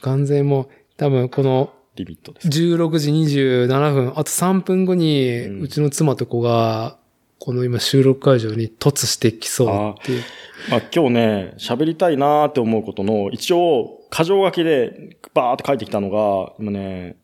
[0.00, 2.48] 完全もう、多分このリミットです。
[2.48, 6.98] 16時27分、あと3分後に、うちの妻と子が、
[7.38, 10.22] この今収録会場に突してきそうっていう。
[10.70, 17.16] まあ、今日ね、喋りたいなーって思うことの、一応、箇条書きでバーって書いてきたのが、今ね、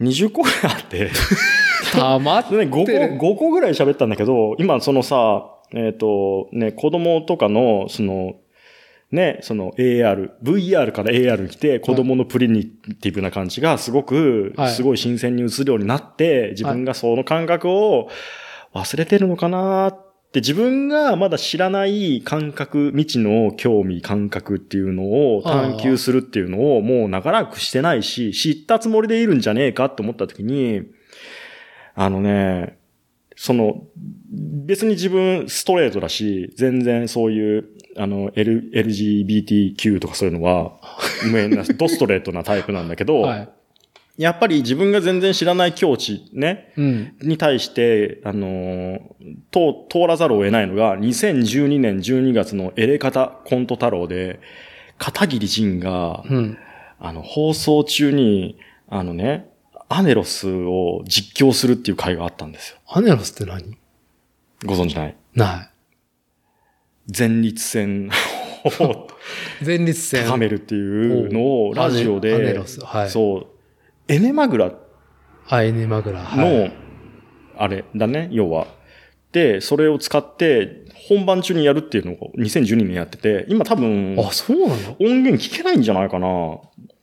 [0.00, 1.10] 20個ぐらいあって、
[1.92, 8.34] たまっでね、5てる個、5個ぐらい喋ったんだけど、今そのさ、えっ、と、ね、子供とかの、その、
[9.10, 14.72] ね、その AR、VR から AR に来て、子供のプリミティブな感じがすごく、はい。
[14.72, 18.10] すごい新鮮に映るようになって、自分がその感覚を
[18.74, 19.92] 忘れてるのかなっ
[20.30, 30.82] て、自分がまだ知らない感覚、未知の興味、感覚っていうのを探求するっていうのをもう長らくしてないし、知ったつもりでいるんじゃねえかって思った時に、
[32.00, 32.78] あのね、
[33.34, 33.82] その、
[34.30, 40.76] 別に自分ストレートだし、全然そういう、あの、L、LGBTQ とかそういうのは、
[41.28, 43.48] 無縁な、ドストレートなタイプなんだけど、はい。
[44.16, 47.12] やっぱり自分が全然知らない境地ね、うん。
[47.20, 48.98] に対して、あのー
[49.50, 54.38] 通、通らざるを得ないのが、2012年12月のエレカタコント太郎で、
[54.98, 56.58] 片桐仁が、うん。
[57.00, 58.56] あの、放送中に、
[58.88, 59.47] あのね、
[59.88, 62.78] アネロスを実況するっていう回があったんですよ。
[62.88, 63.76] アネロスって何？
[64.64, 65.16] ご存知ない？
[65.34, 65.70] な
[67.16, 68.10] 前立腺
[68.80, 69.08] を
[69.60, 69.64] い。
[69.64, 70.26] 前立腺。
[70.26, 70.78] 高めるってい
[71.26, 73.46] うのをラジオで、アネロスはいそう、
[74.12, 74.72] エネマグラ
[75.48, 76.20] アイネマグラ。
[76.20, 76.70] はいの、
[77.56, 78.66] あれだね、要は。
[79.32, 84.96] で、それを使って、本番中にやるっていうのを2012年やってて、今多分、あ、そうなの？
[85.00, 86.58] 音源聞けないんじゃないかな。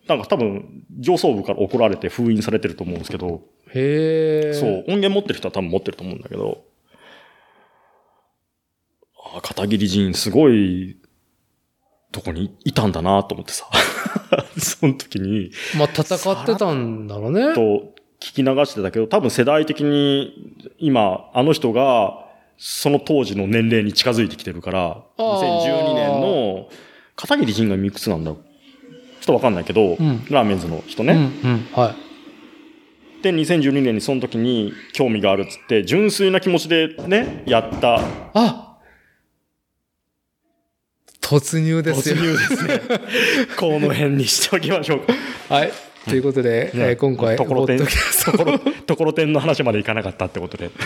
[0.08, 3.42] なんか多分、上層部から怒られて封印されてると思うんですけど、
[3.74, 4.54] へえ。
[4.54, 6.64] そう、音源持ってる人は多分持ってると思うんだけど、
[9.36, 10.98] あ片桐仁すごい、
[12.12, 13.68] とこにいたんだなと思ってさ。
[14.58, 17.54] その時に、まあ、戦ってたんだろうね。
[17.54, 22.26] と聞き流してたけど、多分世代的に今、あの人が、
[22.58, 26.70] その当時の年齢に近づいてきてるから、あー2012年の、
[27.16, 28.55] 片桐仁がいくつなんだろう
[29.26, 31.14] ちょっとわかんないけど、んラーメンズの人うん、ね。
[31.44, 31.68] うん。
[31.74, 31.96] は
[33.22, 33.24] い。
[33.24, 38.02] で、2012年にその時に興味があるっつって、純粋な気持ちでね、やった
[38.36, 38.78] あ
[41.22, 42.16] 突入ですよ。
[42.18, 42.82] 突入ですね。
[43.58, 45.14] この辺にしておきましょうか。
[45.56, 45.72] はい。
[46.08, 47.86] ということで、えー今回、ところてん、ポ
[48.32, 50.70] ところ、ところてんの話までいかなかったってことで。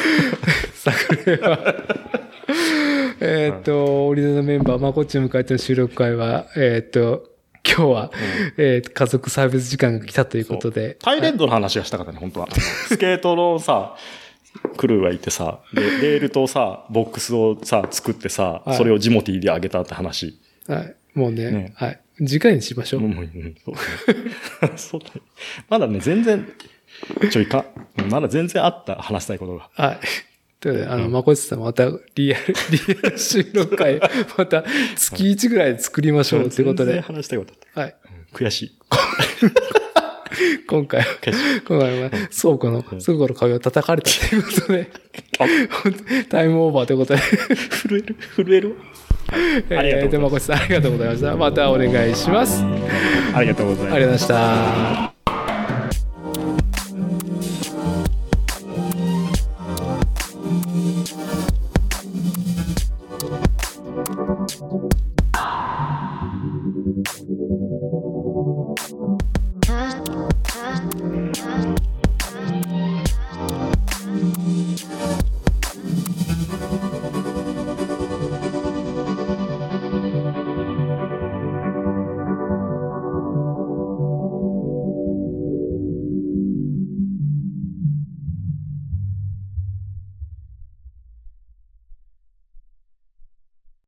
[1.41, 1.75] は、
[3.19, 7.28] えーっと、オリジナルメンバー、まこっちを迎えての収録会は、えーっと、
[7.65, 8.11] 今日は、
[8.57, 12.47] えー家族サービス時間が来たということで、タイレンドの話がしたかったね、本当は。
[12.87, 13.95] スケートのさ、
[14.77, 20.39] クルーがいてさ、で、レールとさ、ボックスをさ、作ってさ、はいそれをジモティーであげたって話。
[20.67, 20.95] はい。
[21.13, 21.99] もうね、ねはい。
[22.17, 23.01] 次回にしましょう。
[23.01, 23.75] うんうんそう
[24.61, 25.21] だね そうだね。
[25.69, 26.47] まだね、全然、
[27.31, 27.65] ちょいか、
[28.09, 29.69] まだ全然あった、話したいことが。
[29.73, 29.99] はい。
[30.59, 33.99] ということで、あの、まこっちさんまたリアル、 リアル収録会、
[34.37, 34.63] また
[34.95, 37.53] 月1ぐらいで作りましょうということで、話したいこと。
[37.79, 37.95] はい。
[38.33, 38.71] 悔しい。
[40.67, 41.05] 今回は。
[41.67, 44.91] 今回は倉庫の、倉庫の壁を叩かれたということで、
[46.29, 48.75] タイムオーバーということで、震える震える
[49.69, 51.35] えーでまこっちさんありがとうございました。
[51.35, 52.63] またお願いします。
[53.33, 55.18] ありがとうございますありがとうございました。